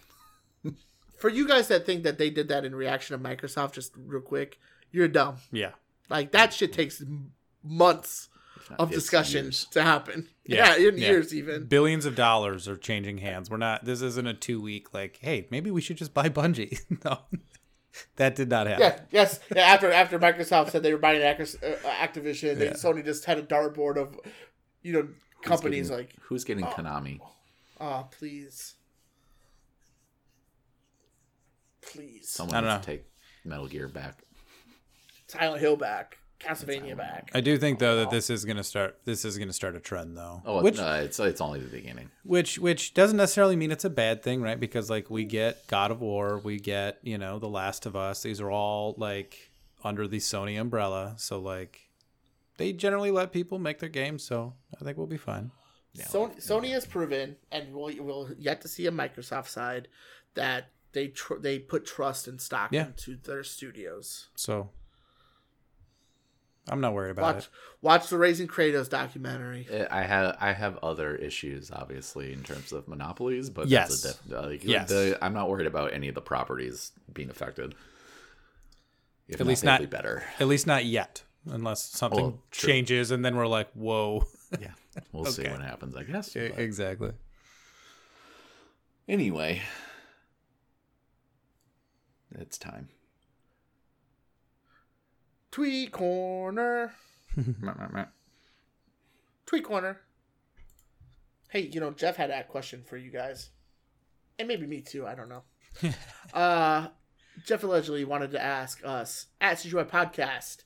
for 1.17 1.29
you 1.29 1.47
guys 1.47 1.67
that 1.69 1.85
think 1.85 2.03
that 2.03 2.17
they 2.17 2.29
did 2.29 2.47
that 2.49 2.65
in 2.65 2.73
reaction 2.75 3.17
to 3.21 3.23
Microsoft, 3.29 3.73
just 3.73 3.93
real 3.97 4.21
quick, 4.21 4.59
you're 4.91 5.07
dumb. 5.07 5.37
Yeah. 5.51 5.71
Like 6.09 6.31
that 6.31 6.53
shit 6.53 6.73
takes 6.73 7.01
months 7.63 8.27
of 8.79 8.91
discussions 8.91 9.65
to 9.71 9.81
happen. 9.83 10.27
Yeah, 10.43 10.75
Yeah, 10.75 10.89
in 10.89 10.97
yeah. 10.97 11.07
years 11.11 11.33
even. 11.35 11.65
Billions 11.65 12.05
of 12.05 12.15
dollars 12.15 12.67
are 12.67 12.75
changing 12.75 13.19
hands. 13.19 13.49
We're 13.49 13.57
not. 13.57 13.85
This 13.85 14.01
isn't 14.01 14.25
a 14.27 14.33
two 14.33 14.59
week 14.59 14.91
like. 14.93 15.19
Hey, 15.21 15.47
maybe 15.51 15.69
we 15.71 15.79
should 15.81 15.95
just 15.97 16.13
buy 16.15 16.27
Bungie. 16.29 16.77
no, 17.05 17.19
that 18.17 18.35
did 18.35 18.49
not 18.49 18.65
happen. 18.67 18.81
Yeah, 18.83 18.99
yes. 19.11 19.39
Yeah, 19.55 19.61
after 19.61 19.89
after 19.91 20.17
Microsoft 20.19 20.71
said 20.71 20.81
they 20.83 20.91
were 20.91 20.99
buying 20.99 21.21
uh, 21.21 21.33
Activision, 21.35 22.59
Yeah. 22.59 22.71
Sony 22.73 23.05
just 23.05 23.23
had 23.25 23.37
a 23.37 23.43
dartboard 23.43 23.97
of, 23.97 24.19
you 24.83 24.93
know, 24.93 25.01
Who's 25.01 25.47
companies 25.47 25.89
getting- 25.89 26.05
like, 26.05 26.15
who's 26.21 26.43
getting 26.43 26.63
uh, 26.65 26.69
Konami? 26.71 27.19
oh 27.79 28.07
please, 28.11 28.75
please, 31.81 32.29
Someone 32.29 32.55
I 32.55 32.61
don't 32.61 32.69
needs 32.75 32.85
to 32.85 32.91
take 32.91 33.05
Metal 33.43 33.67
Gear 33.67 33.87
back. 33.87 34.23
Silent 35.27 35.61
Hill 35.61 35.75
back. 35.77 36.17
Castlevania 36.39 36.97
back. 36.97 37.29
I 37.35 37.41
do 37.41 37.55
think 37.59 37.77
though 37.77 37.97
that 37.97 38.09
this 38.09 38.31
is 38.31 38.45
gonna 38.45 38.63
start. 38.63 38.97
This 39.05 39.25
is 39.25 39.37
gonna 39.37 39.53
start 39.53 39.75
a 39.75 39.79
trend 39.79 40.17
though. 40.17 40.41
Oh, 40.43 40.63
which 40.63 40.77
no, 40.77 40.93
it's 40.95 41.19
it's 41.19 41.39
only 41.39 41.59
the 41.59 41.67
beginning. 41.69 42.09
which 42.23 42.57
which 42.57 42.95
doesn't 42.95 43.17
necessarily 43.17 43.55
mean 43.55 43.69
it's 43.71 43.85
a 43.85 43.91
bad 43.91 44.23
thing, 44.23 44.41
right? 44.41 44.59
Because 44.59 44.89
like 44.89 45.11
we 45.11 45.23
get 45.23 45.67
God 45.67 45.91
of 45.91 46.01
War, 46.01 46.39
we 46.39 46.57
get 46.59 46.97
you 47.03 47.19
know 47.19 47.37
The 47.37 47.47
Last 47.47 47.85
of 47.85 47.95
Us. 47.95 48.23
These 48.23 48.41
are 48.41 48.49
all 48.49 48.95
like 48.97 49.51
under 49.83 50.07
the 50.07 50.17
Sony 50.17 50.59
umbrella, 50.59 51.13
so 51.17 51.39
like 51.39 51.79
they 52.61 52.71
generally 52.73 53.09
let 53.11 53.31
people 53.31 53.57
make 53.59 53.79
their 53.79 53.89
games. 53.89 54.23
So 54.23 54.53
I 54.79 54.83
think 54.83 54.97
we'll 54.97 55.07
be 55.07 55.17
fine. 55.17 55.49
Sony, 55.97 56.37
Sony 56.37 56.69
has 56.69 56.85
proven, 56.85 57.35
and 57.51 57.73
we'll, 57.73 57.91
we'll 57.99 58.29
yet 58.37 58.61
to 58.61 58.67
see 58.69 58.85
a 58.87 58.91
Microsoft 58.91 59.47
side 59.47 59.87
that 60.35 60.69
they 60.93 61.07
tr- 61.09 61.35
they 61.39 61.59
put 61.59 61.85
trust 61.85 62.27
and 62.27 62.39
stock 62.39 62.71
Yeah. 62.71 62.85
into 62.87 63.17
their 63.17 63.43
studios. 63.43 64.27
So 64.35 64.69
I'm 66.69 66.79
not 66.79 66.93
worried 66.93 67.09
about 67.11 67.35
Watch 67.35 67.43
it. 67.45 67.49
watch 67.81 68.07
the 68.09 68.17
Raising 68.17 68.47
Kratos 68.47 68.87
documentary. 68.89 69.67
Eh, 69.69 69.85
I 69.89 70.03
have 70.03 70.37
I 70.39 70.53
have 70.53 70.77
other 70.83 71.15
issues, 71.15 71.71
obviously, 71.71 72.31
in 72.31 72.43
terms 72.43 72.71
of 72.71 72.87
monopolies, 72.87 73.49
but 73.49 73.67
Yes. 73.67 74.01
that's 74.01 74.15
a 74.19 74.29
diff- 74.29 74.45
like, 74.45 74.63
Yes. 74.63 74.87
the- 74.89 75.17
I'm 75.21 75.33
not 75.33 75.49
worried 75.49 75.67
about 75.67 75.91
any 75.93 76.07
of 76.07 76.15
the 76.15 76.21
properties 76.21 76.91
being 77.11 77.29
affected. 77.29 77.73
If 79.27 79.41
At 79.41 79.47
least 79.47 79.63
not- 79.63 79.79
be 79.81 79.85
better. 79.87 80.23
At 80.39 80.47
least 80.47 80.67
not 80.67 80.85
yet, 80.85 81.23
unless 81.45 81.83
something 81.83 82.19
Well, 82.19 82.39
changes, 82.51 83.11
and 83.11 83.23
then 83.23 83.35
we're 83.35 83.47
like, 83.47 83.71
whoa. 83.73 84.25
Yeah, 84.59 84.71
we'll 85.11 85.25
see 85.25 85.47
what 85.47 85.61
happens. 85.61 85.95
I 85.95 86.03
guess. 86.03 86.33
But- 86.33 86.59
exactly. 86.59 87.11
Anyway, 89.07 89.61
it's 92.31 92.57
time. 92.57 92.89
Tweet 95.51 95.91
corner. 95.91 96.93
Tweet 99.45 99.63
corner. 99.63 99.99
Hey, 101.49 101.69
you 101.73 101.81
know 101.81 101.91
Jeff 101.91 102.15
had 102.15 102.29
that 102.29 102.47
question 102.47 102.83
for 102.85 102.95
you 102.95 103.11
guys, 103.11 103.49
and 104.39 104.47
maybe 104.47 104.65
me 104.65 104.79
too. 104.81 105.05
I 105.05 105.15
don't 105.15 105.27
know. 105.29 105.43
uh, 106.33 106.87
Jeff 107.45 107.63
allegedly 107.63 108.05
wanted 108.05 108.31
to 108.31 108.41
ask 108.41 108.81
us 108.85 109.25
at 109.41 109.57
CGY 109.57 109.89
Podcast 109.89 110.63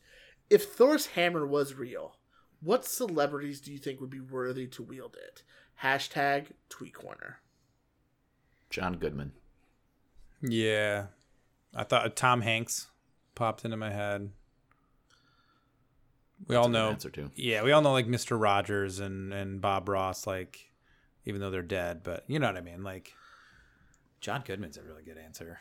if 0.50 0.66
Thor's 0.66 1.08
hammer 1.08 1.46
was 1.46 1.74
real. 1.74 2.18
What 2.62 2.86
celebrities 2.86 3.60
do 3.62 3.72
you 3.72 3.78
think 3.78 4.02
would 4.02 4.10
be 4.10 4.20
worthy 4.20 4.66
to 4.68 4.82
wield 4.82 5.16
it? 5.16 5.44
Hashtag 5.84 6.48
Tweet 6.70 6.94
Corner. 6.94 7.40
John 8.70 8.98
Goodman. 8.98 9.34
Yeah, 10.42 11.08
I 11.76 11.84
thought 11.84 12.06
uh, 12.06 12.10
Tom 12.10 12.42
Hanks 12.42 12.88
popped 13.36 13.66
into 13.66 13.78
my 13.78 13.92
head. 13.92 14.32
We 16.48 16.56
all 16.56 16.68
That's 16.70 16.70
a 16.70 16.72
good 16.72 16.74
know. 16.74 16.90
answer 16.90 17.10
too. 17.10 17.32
Yeah, 17.36 17.64
we 17.64 17.72
all 17.72 17.82
know 17.82 17.92
like 17.92 18.08
Mr. 18.08 18.40
Rogers 18.40 19.00
and 19.00 19.34
and 19.34 19.62
Bob 19.62 19.88
Ross, 19.88 20.26
like 20.26 20.72
even 21.26 21.42
though 21.42 21.50
they're 21.52 21.62
dead, 21.62 22.02
but 22.04 22.24
you 22.28 22.40
know 22.40 22.48
what 22.48 22.58
I 22.58 22.62
mean. 22.62 22.84
Like 22.84 23.14
John 24.22 24.44
Goodman's 24.46 24.78
a 24.78 24.84
really 24.84 25.04
good 25.04 25.18
answer. 25.18 25.60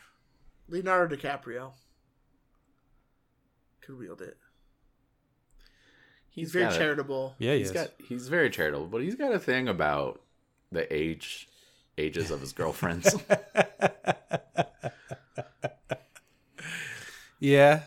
Leonardo 0.67 1.15
DiCaprio 1.15 1.73
could 3.81 3.97
wield 3.97 4.21
it. 4.21 4.37
He's, 6.35 6.51
very 6.51 6.65
got 6.65 6.75
a- 6.75 6.77
charitable. 6.77 7.35
Yeah, 7.39 7.53
he 7.53 7.59
he's 7.59 7.67
is. 7.67 7.73
got 7.73 7.91
he's 8.07 8.27
very 8.27 8.49
charitable, 8.49 8.87
but 8.87 9.01
he's 9.01 9.15
got 9.15 9.31
a 9.33 9.39
thing 9.39 9.67
about 9.69 10.21
the 10.71 10.91
age 10.93 11.47
ages 11.97 12.29
of 12.29 12.41
his 12.41 12.51
girlfriends. 12.51 13.15
yeah. 17.39 17.83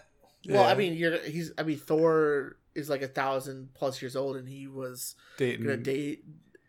Well, 0.49 0.65
I 0.65 0.75
mean, 0.75 0.95
you're 0.95 1.19
he's. 1.19 1.53
I 1.59 1.63
mean, 1.63 1.77
Thor 1.79 2.57
is 2.75 2.89
like 2.89 3.03
a 3.03 3.09
thousand 3.09 3.75
plus 3.75 4.01
years 4.01 4.17
old, 4.17 4.37
and 4.37 4.49
he 4.49 4.67
was 4.67 5.15
Dating- 5.37 5.65
gonna 5.67 5.77
date 5.77 6.25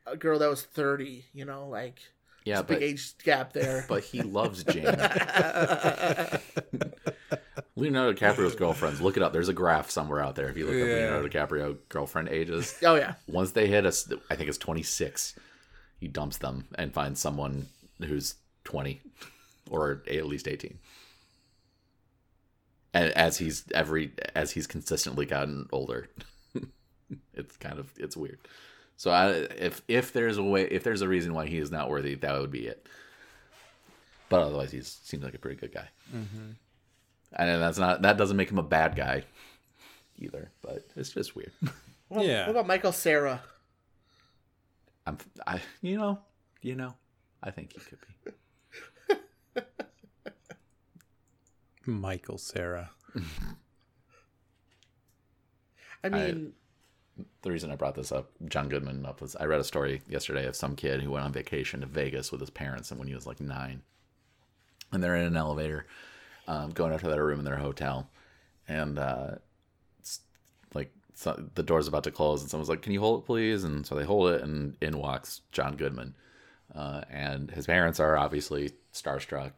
a 0.05 0.17
girl 0.17 0.39
that 0.39 0.49
was 0.49 0.63
thirty. 0.63 1.23
You 1.33 1.45
know, 1.45 1.69
like 1.69 1.99
yeah, 2.43 2.55
it's 2.55 2.61
a 2.61 2.73
big 2.73 2.83
age 2.83 3.17
gap 3.23 3.53
there. 3.53 3.85
but 3.87 4.03
he 4.03 4.21
loves 4.21 4.65
Jane. 4.65 4.85
Leonardo 7.79 8.13
DiCaprio's 8.13 8.55
girlfriends. 8.55 9.01
Look 9.01 9.17
it 9.17 9.23
up. 9.23 9.33
There's 9.33 9.49
a 9.49 9.53
graph 9.53 9.89
somewhere 9.89 10.21
out 10.21 10.35
there. 10.35 10.49
If 10.49 10.57
you 10.57 10.65
look 10.65 10.75
up 10.75 10.79
Yeah. 10.87 10.93
Leonardo 10.95 11.27
DiCaprio 11.27 11.77
girlfriend 11.89 12.29
ages, 12.29 12.77
oh 12.83 12.95
yeah, 12.95 13.13
once 13.27 13.51
they 13.51 13.67
hit 13.67 13.85
us, 13.85 14.11
I 14.29 14.35
think 14.35 14.49
it's 14.49 14.57
26. 14.57 15.35
He 15.99 16.07
dumps 16.07 16.37
them 16.37 16.65
and 16.75 16.93
finds 16.93 17.19
someone 17.19 17.67
who's 17.99 18.35
20 18.63 19.01
or 19.69 20.01
at 20.09 20.25
least 20.27 20.47
18. 20.47 20.77
And 22.93 23.11
as 23.11 23.37
he's 23.37 23.65
every 23.73 24.11
as 24.35 24.51
he's 24.51 24.65
consistently 24.65 25.25
gotten 25.25 25.67
older, 25.71 26.09
it's 27.33 27.55
kind 27.57 27.77
of 27.79 27.91
it's 27.97 28.17
weird. 28.17 28.39
So 28.97 29.11
I, 29.11 29.29
if 29.57 29.81
if 29.87 30.11
there's 30.11 30.37
a 30.37 30.43
way 30.43 30.63
if 30.63 30.83
there's 30.83 31.01
a 31.01 31.07
reason 31.07 31.33
why 31.33 31.45
he 31.45 31.57
is 31.59 31.69
not 31.71 31.89
worthy, 31.89 32.15
that 32.15 32.39
would 32.39 32.51
be 32.51 32.67
it. 32.67 32.87
But 34.27 34.41
otherwise, 34.41 34.71
he 34.71 34.81
seems 34.81 35.23
like 35.23 35.33
a 35.33 35.39
pretty 35.39 35.59
good 35.59 35.73
guy. 35.73 35.89
Mm-hmm. 36.15 36.51
And 37.33 37.61
that's 37.61 37.77
not 37.77 38.01
that 38.01 38.17
doesn't 38.17 38.37
make 38.37 38.49
him 38.51 38.57
a 38.57 38.63
bad 38.63 38.95
guy 38.95 39.23
either. 40.17 40.51
But 40.61 40.85
it's 40.95 41.11
just 41.11 41.35
weird. 41.35 41.51
Well, 42.11 42.23
Yeah. 42.25 42.41
What 42.47 42.51
about 42.51 42.65
Michael 42.67 42.91
Cera? 42.91 43.43
I'm, 45.05 45.19
I, 45.45 45.61
you 45.83 45.95
know, 45.95 46.17
you 46.63 46.73
know, 46.73 46.95
I 47.43 47.51
think 47.51 47.73
he 47.73 47.79
could 47.79 47.99
be. 49.55 49.61
Michael 51.85 52.37
Cera. 52.39 52.89
I 56.03 56.09
mean, 56.09 56.53
The 57.41 57.51
reason 57.51 57.71
I 57.71 57.75
brought 57.75 57.95
this 57.95 58.11
up, 58.11 58.31
John 58.47 58.69
Goodman 58.69 59.05
up, 59.05 59.21
was 59.21 59.35
I 59.35 59.45
read 59.45 59.59
a 59.59 59.63
story 59.65 60.01
yesterday 60.07 60.45
of 60.47 60.55
some 60.55 60.75
kid 60.75 61.01
who 61.01 61.11
went 61.11 61.25
on 61.25 61.31
vacation 61.33 61.81
to 61.81 61.85
Vegas 61.87 62.31
with 62.31 62.41
his 62.41 62.49
parents, 62.49 62.89
and 62.91 62.99
when 62.99 63.07
he 63.07 63.15
was 63.15 63.27
like 63.27 63.39
nine, 63.41 63.81
and 64.91 65.03
they're 65.03 65.15
in 65.15 65.25
an 65.25 65.37
elevator, 65.37 65.85
um, 66.49 66.71
going 66.71 66.91
up 66.91 66.99
to 66.99 67.07
their 67.07 67.23
room 67.23 67.39
in 67.39 67.45
their 67.45 67.57
hotel, 67.57 68.09
and 68.67 68.97
uh, 68.97 69.35
like 70.73 70.91
so 71.13 71.41
the 71.53 71.63
door's 71.63 71.87
about 71.87 72.03
to 72.05 72.11
close, 72.11 72.41
and 72.41 72.49
someone's 72.49 72.69
like, 72.69 72.81
"Can 72.81 72.91
you 72.91 72.99
hold 72.99 73.21
it, 73.21 73.25
please?" 73.25 73.63
And 73.63 73.85
so 73.85 73.95
they 73.95 74.03
hold 74.03 74.31
it, 74.31 74.41
and 74.41 74.75
in 74.81 74.97
walks 74.97 75.41
John 75.51 75.75
Goodman, 75.75 76.15
uh, 76.75 77.01
and 77.09 77.51
his 77.51 77.67
parents 77.67 77.99
are 77.99 78.17
obviously 78.17 78.71
starstruck. 78.93 79.51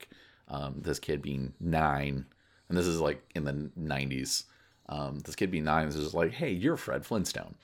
Um, 0.49 0.81
this 0.81 0.99
kid 0.99 1.21
being 1.21 1.53
nine, 1.61 2.25
and 2.67 2.77
this 2.77 2.85
is 2.85 2.99
like 2.99 3.23
in 3.33 3.45
the 3.45 3.71
'90s. 3.79 4.43
Um, 4.89 5.19
this 5.19 5.37
kid 5.37 5.49
being 5.49 5.63
nine 5.63 5.87
is 5.87 5.95
just 5.95 6.13
like, 6.13 6.33
"Hey, 6.33 6.51
you're 6.51 6.75
Fred 6.75 7.05
Flintstone," 7.05 7.55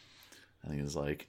and 0.63 0.79
he's 0.79 0.95
like, 0.95 1.27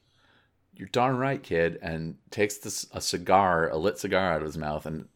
"You're 0.73 0.89
darn 0.89 1.17
right, 1.17 1.43
kid," 1.43 1.81
and 1.83 2.17
takes 2.31 2.59
this 2.59 2.87
a 2.93 3.01
cigar, 3.01 3.69
a 3.71 3.77
lit 3.77 3.99
cigar, 3.99 4.35
out 4.35 4.41
of 4.43 4.47
his 4.47 4.57
mouth, 4.57 4.87
and 4.87 5.09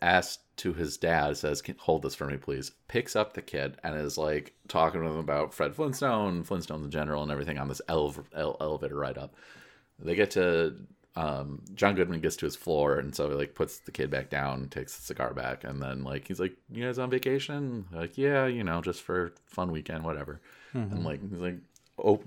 asks 0.00 0.38
to 0.56 0.72
his 0.74 0.96
dad, 0.96 1.36
says, 1.36 1.62
Can, 1.62 1.76
"Hold 1.80 2.02
this 2.02 2.14
for 2.14 2.26
me, 2.26 2.36
please." 2.36 2.72
Picks 2.88 3.16
up 3.16 3.32
the 3.34 3.42
kid 3.42 3.76
and 3.82 3.94
is 3.96 4.18
like 4.18 4.52
talking 4.68 5.00
to 5.00 5.06
him 5.06 5.16
about 5.16 5.54
Fred 5.54 5.74
Flintstone, 5.74 6.44
Flintstones 6.44 6.84
in 6.84 6.90
general, 6.90 7.22
and 7.22 7.32
everything 7.32 7.58
on 7.58 7.68
this 7.68 7.80
ele- 7.88 8.14
ele- 8.34 8.56
elevator 8.60 8.96
ride 8.96 9.18
up. 9.18 9.34
They 9.98 10.14
get 10.14 10.30
to 10.32 10.76
um, 11.14 11.62
John 11.74 11.94
Goodman 11.94 12.20
gets 12.20 12.36
to 12.36 12.46
his 12.46 12.56
floor, 12.56 12.98
and 12.98 13.14
so 13.14 13.28
he 13.28 13.34
like 13.34 13.54
puts 13.54 13.78
the 13.80 13.92
kid 13.92 14.10
back 14.10 14.30
down, 14.30 14.68
takes 14.68 14.96
the 14.96 15.02
cigar 15.02 15.34
back, 15.34 15.64
and 15.64 15.80
then 15.82 16.04
like 16.04 16.26
he's 16.28 16.40
like, 16.40 16.54
"You 16.70 16.84
guys 16.84 16.98
on 16.98 17.10
vacation?" 17.10 17.86
Like, 17.92 18.16
yeah, 18.18 18.46
you 18.46 18.64
know, 18.64 18.80
just 18.80 19.02
for 19.02 19.32
fun 19.46 19.70
weekend, 19.72 20.04
whatever. 20.04 20.40
And 20.74 21.04
like 21.04 21.20
he's 21.30 21.40
like, 21.40 21.58
oh, 22.02 22.20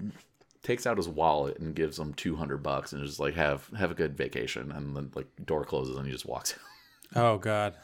takes 0.61 0.85
out 0.85 0.97
his 0.97 1.07
wallet 1.09 1.57
and 1.59 1.75
gives 1.75 1.97
him 1.97 2.13
two 2.13 2.35
hundred 2.35 2.61
bucks, 2.63 2.93
and 2.93 3.03
just 3.05 3.19
like 3.19 3.33
have 3.35 3.67
have 3.77 3.89
a 3.91 3.95
good 3.95 4.15
vacation, 4.15 4.71
and 4.71 4.95
then 4.95 5.11
like 5.15 5.27
door 5.45 5.65
closes 5.65 5.95
and 5.97 6.05
he 6.05 6.11
just 6.11 6.25
walks 6.27 6.53
out. 7.15 7.21
Oh 7.23 7.37
God. 7.39 7.75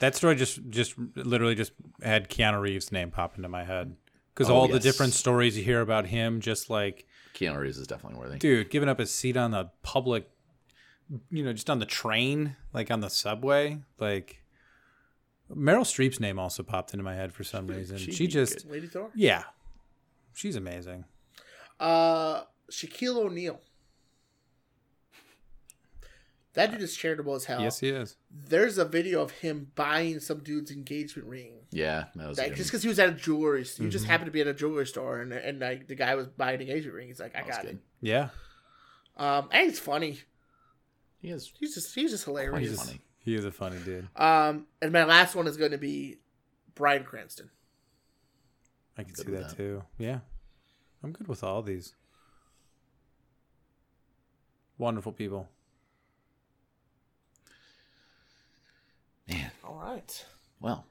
That 0.00 0.14
story 0.14 0.34
just 0.36 0.60
just 0.70 0.94
literally 1.14 1.54
just 1.54 1.72
had 2.02 2.28
Keanu 2.28 2.60
Reeves' 2.60 2.90
name 2.92 3.10
pop 3.10 3.36
into 3.36 3.48
my 3.48 3.64
head 3.64 3.96
because 4.34 4.50
Oh, 4.50 4.54
all 4.54 4.68
the 4.68 4.80
different 4.80 5.12
stories 5.12 5.56
you 5.58 5.64
hear 5.64 5.80
about 5.80 6.06
him, 6.06 6.40
just 6.40 6.70
like 6.70 7.06
Keanu 7.34 7.58
Reeves 7.58 7.78
is 7.78 7.86
definitely 7.86 8.18
worthy. 8.18 8.38
dude 8.38 8.70
giving 8.70 8.88
up 8.88 8.98
his 8.98 9.10
seat 9.12 9.36
on 9.36 9.50
the 9.50 9.70
public, 9.82 10.28
you 11.30 11.44
know, 11.44 11.52
just 11.52 11.68
on 11.70 11.78
the 11.78 11.86
train, 11.86 12.56
like 12.72 12.90
on 12.90 13.00
the 13.00 13.10
subway, 13.10 13.78
like. 13.98 14.36
Meryl 15.52 15.80
Streep's 15.80 16.20
name 16.20 16.38
also 16.38 16.62
popped 16.62 16.94
into 16.94 17.02
my 17.02 17.16
head 17.16 17.32
for 17.32 17.42
some 17.42 17.66
reason. 17.66 17.96
she'd 17.98 18.14
She 18.14 18.28
just, 18.28 18.64
Lady 18.70 18.86
Thor. 18.86 19.10
yeah, 19.16 19.42
she's 20.32 20.54
amazing. 20.54 21.06
Uh, 21.80 22.42
Shaquille 22.70 23.16
O'Neal. 23.16 23.60
That 26.54 26.72
dude 26.72 26.82
is 26.82 26.96
charitable 26.96 27.34
as 27.36 27.44
hell. 27.44 27.60
Yes, 27.60 27.78
he 27.78 27.90
is. 27.90 28.16
There's 28.30 28.76
a 28.76 28.84
video 28.84 29.22
of 29.22 29.30
him 29.30 29.70
buying 29.76 30.18
some 30.18 30.40
dude's 30.40 30.72
engagement 30.72 31.28
ring. 31.28 31.52
Yeah, 31.70 32.06
that 32.16 32.28
was 32.28 32.38
Like, 32.38 32.48
good. 32.48 32.56
just 32.56 32.70
because 32.70 32.82
he 32.82 32.88
was 32.88 32.98
at 32.98 33.08
a 33.08 33.12
jewelry, 33.12 33.60
he 33.62 33.64
just 33.64 33.78
Mm-hmm. 34.04 34.04
happened 34.10 34.26
to 34.26 34.32
be 34.32 34.40
at 34.40 34.48
a 34.48 34.54
jewelry 34.54 34.86
store, 34.86 35.20
and 35.20 35.32
and 35.32 35.60
like 35.60 35.86
the 35.86 35.94
guy 35.94 36.16
was 36.16 36.26
buying 36.26 36.56
an 36.56 36.62
engagement 36.62 36.94
ring. 36.96 37.06
He's 37.08 37.20
like, 37.20 37.36
I 37.36 37.42
got 37.46 37.62
good. 37.62 37.70
it. 37.74 37.78
Yeah, 38.00 38.30
Um, 39.16 39.48
and 39.52 39.68
he's 39.70 39.78
funny. 39.78 40.18
He 41.18 41.28
is 41.30 41.52
He's 41.58 41.74
just 41.74 41.94
he's 41.94 42.10
just 42.10 42.24
hilarious. 42.24 42.70
He's- 42.70 42.84
funny. 42.84 43.00
he 43.20 43.34
is 43.36 43.44
a 43.44 43.52
funny 43.52 43.78
dude. 43.84 44.08
Um, 44.16 44.66
and 44.82 44.90
my 44.92 45.04
last 45.04 45.36
one 45.36 45.46
is 45.46 45.56
going 45.56 45.70
to 45.72 45.78
be 45.78 46.18
Bryan 46.74 47.04
Cranston. 47.04 47.50
I 48.98 49.04
can 49.04 49.12
Good 49.12 49.26
see 49.26 49.32
that, 49.32 49.48
that. 49.50 49.56
too. 49.56 49.84
Yeah. 49.98 50.20
I'm 51.04 51.12
good 51.12 51.28
with 51.28 51.44
all 51.44 51.62
these. 51.62 51.94
Wonderful 54.78 55.12
people. 55.12 55.48
Man, 59.30 59.50
All 59.64 59.80
right. 59.82 60.24
well, 60.60 60.84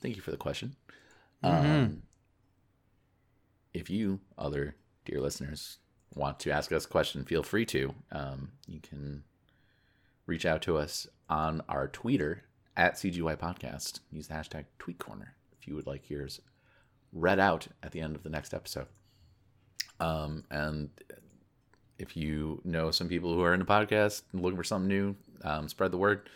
thank 0.00 0.16
you 0.16 0.22
for 0.22 0.30
the 0.30 0.36
question. 0.36 0.76
Mm-hmm. 1.42 1.70
Um, 1.70 2.02
if 3.72 3.90
you, 3.90 4.20
other 4.36 4.74
dear 5.04 5.20
listeners, 5.20 5.78
want 6.14 6.40
to 6.40 6.50
ask 6.50 6.72
us 6.72 6.84
a 6.84 6.88
question, 6.88 7.24
feel 7.24 7.42
free 7.42 7.66
to. 7.66 7.94
Um, 8.12 8.52
you 8.66 8.80
can 8.80 9.24
reach 10.26 10.46
out 10.46 10.62
to 10.62 10.76
us 10.76 11.06
on 11.28 11.62
our 11.68 11.88
Twitter 11.88 12.44
at 12.76 12.94
CGY 12.94 13.36
Podcast. 13.36 14.00
Use 14.10 14.28
the 14.28 14.34
hashtag 14.34 14.64
Tweet 14.78 14.98
Corner 14.98 15.34
if 15.58 15.68
you 15.68 15.74
would 15.74 15.86
like 15.86 16.10
yours 16.10 16.40
read 17.12 17.38
out 17.38 17.68
at 17.82 17.92
the 17.92 18.00
end 18.00 18.16
of 18.16 18.22
the 18.22 18.28
next 18.28 18.52
episode. 18.52 18.86
Um, 20.00 20.44
and 20.50 20.90
if 21.98 22.16
you 22.16 22.60
know 22.64 22.90
some 22.90 23.08
people 23.08 23.32
who 23.32 23.42
are 23.42 23.54
into 23.54 23.64
podcasts 23.64 24.22
and 24.32 24.42
looking 24.42 24.56
for 24.56 24.64
something 24.64 24.88
new, 24.88 25.16
um, 25.42 25.68
spread 25.68 25.92
the 25.92 25.98
word. 25.98 26.28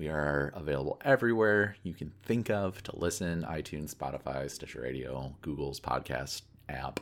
We 0.00 0.08
are 0.08 0.50
available 0.56 0.98
everywhere 1.04 1.76
you 1.82 1.92
can 1.92 2.10
think 2.22 2.48
of 2.48 2.82
to 2.84 2.96
listen 2.96 3.42
iTunes, 3.42 3.94
Spotify, 3.94 4.50
Stitcher 4.50 4.80
Radio, 4.80 5.34
Google's 5.42 5.78
podcast 5.78 6.40
app. 6.70 7.00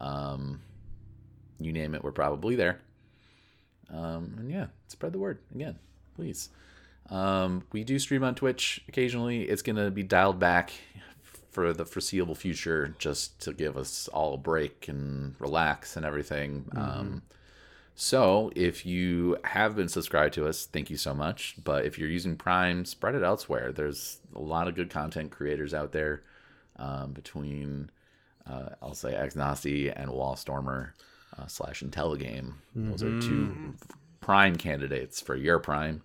Um, 0.00 0.60
you 1.60 1.72
name 1.72 1.94
it, 1.94 2.02
we're 2.02 2.10
probably 2.10 2.56
there. 2.56 2.80
Um, 3.94 4.34
and 4.40 4.50
yeah, 4.50 4.66
spread 4.88 5.12
the 5.12 5.20
word 5.20 5.38
again, 5.54 5.78
please. 6.16 6.48
Um, 7.10 7.62
we 7.70 7.84
do 7.84 7.96
stream 8.00 8.24
on 8.24 8.34
Twitch 8.34 8.82
occasionally. 8.88 9.42
It's 9.42 9.62
going 9.62 9.76
to 9.76 9.92
be 9.92 10.02
dialed 10.02 10.40
back 10.40 10.72
for 11.52 11.72
the 11.72 11.86
foreseeable 11.86 12.34
future 12.34 12.96
just 12.98 13.40
to 13.42 13.52
give 13.52 13.76
us 13.76 14.08
all 14.08 14.34
a 14.34 14.38
break 14.38 14.88
and 14.88 15.36
relax 15.38 15.96
and 15.96 16.04
everything. 16.04 16.64
Um, 16.74 17.22
so 17.98 18.52
if 18.54 18.84
you 18.84 19.38
have 19.42 19.74
been 19.74 19.88
subscribed 19.88 20.34
to 20.34 20.46
us, 20.46 20.66
thank 20.66 20.90
you 20.90 20.98
so 20.98 21.14
much. 21.14 21.56
But 21.64 21.86
if 21.86 21.98
you're 21.98 22.10
using 22.10 22.36
Prime, 22.36 22.84
spread 22.84 23.14
it 23.14 23.22
elsewhere. 23.22 23.72
There's 23.72 24.20
a 24.34 24.40
lot 24.40 24.68
of 24.68 24.74
good 24.74 24.90
content 24.90 25.30
creators 25.30 25.72
out 25.72 25.92
there 25.92 26.22
um, 26.76 27.12
between, 27.12 27.90
uh, 28.46 28.70
I'll 28.82 28.94
say, 28.94 29.14
Agnosty 29.14 29.90
and 29.96 30.10
Wallstormer 30.10 30.90
uh, 31.38 31.46
slash 31.46 31.82
Intelligame. 31.82 32.52
Those 32.74 33.02
are 33.02 33.18
two 33.18 33.74
prime 34.20 34.56
candidates 34.56 35.20
for 35.20 35.34
your 35.34 35.58
Prime. 35.58 36.02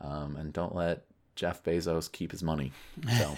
Um, 0.00 0.36
and 0.36 0.52
don't 0.52 0.74
let 0.74 1.04
Jeff 1.34 1.62
Bezos 1.62 2.10
keep 2.10 2.30
his 2.30 2.42
money. 2.42 2.72
So 3.18 3.34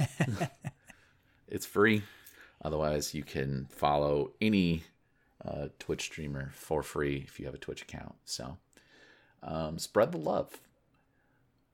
it's 1.49 1.67
free. 1.67 2.03
Otherwise, 2.65 3.15
you 3.15 3.25
can 3.25 3.67
follow 3.71 4.31
any 4.41 4.85
uh, 5.45 5.69
Twitch 5.79 6.03
streamer 6.03 6.51
for 6.55 6.83
free 6.83 7.25
if 7.27 7.39
you 7.41 7.47
have 7.47 7.55
a 7.55 7.59
Twitch 7.59 7.83
account. 7.83 8.15
So 8.25 8.59
um, 9.43 9.79
spread 9.79 10.13
the 10.13 10.19
love. 10.19 10.61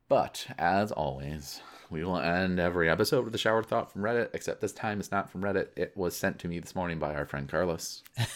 But 0.08 0.46
as 0.56 0.92
always, 0.92 1.60
we 1.90 2.04
will 2.04 2.18
end 2.18 2.60
every 2.60 2.88
episode 2.88 3.24
with 3.24 3.34
a 3.34 3.38
shower 3.38 3.64
thought 3.64 3.90
from 3.90 4.02
Reddit, 4.02 4.28
except 4.34 4.60
this 4.60 4.72
time 4.72 5.00
it's 5.00 5.10
not 5.10 5.28
from 5.30 5.42
Reddit. 5.42 5.68
It 5.74 5.96
was 5.96 6.16
sent 6.16 6.38
to 6.40 6.48
me 6.48 6.60
this 6.60 6.76
morning 6.76 7.00
by 7.00 7.14
our 7.14 7.26
friend 7.26 7.48
Carlos. 7.48 8.02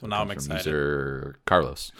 Well, 0.00 0.10
now 0.10 0.20
I'm 0.20 0.28
From 0.28 0.32
excited. 0.36 0.66
User 0.66 1.36
Carlos. 1.44 1.90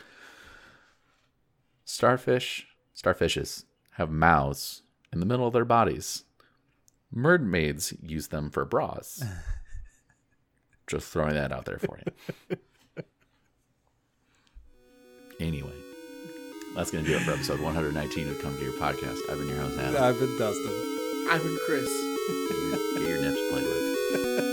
Starfish, 1.84 2.66
starfishes 2.94 3.64
have 3.92 4.10
mouths 4.10 4.82
in 5.12 5.20
the 5.20 5.26
middle 5.26 5.46
of 5.46 5.52
their 5.52 5.64
bodies. 5.64 6.24
Mermaids 7.10 7.94
use 8.00 8.28
them 8.28 8.50
for 8.50 8.64
bras. 8.64 9.24
Just 10.88 11.08
throwing 11.08 11.34
that 11.34 11.52
out 11.52 11.66
there 11.66 11.78
for 11.78 11.98
you. 12.50 12.56
anyway, 15.40 15.72
that's 16.74 16.90
going 16.90 17.04
to 17.04 17.10
do 17.10 17.16
it 17.16 17.22
for 17.22 17.32
episode 17.32 17.60
119 17.60 18.28
of 18.28 18.40
Come 18.40 18.56
to 18.56 18.64
Your 18.64 18.72
Podcast. 18.74 19.18
I've 19.30 19.38
been 19.38 19.48
your 19.48 19.58
host, 19.58 19.78
Adam. 19.78 20.02
I've 20.02 20.18
been 20.18 20.38
Dustin. 20.38 21.28
I've 21.30 21.42
been 21.42 21.58
Chris. 21.66 21.88
Get 22.48 22.58
your, 22.58 22.98
get 22.98 23.08
your 23.08 23.20
nips 23.20 23.40
played 23.50 23.64
with. 23.64 24.47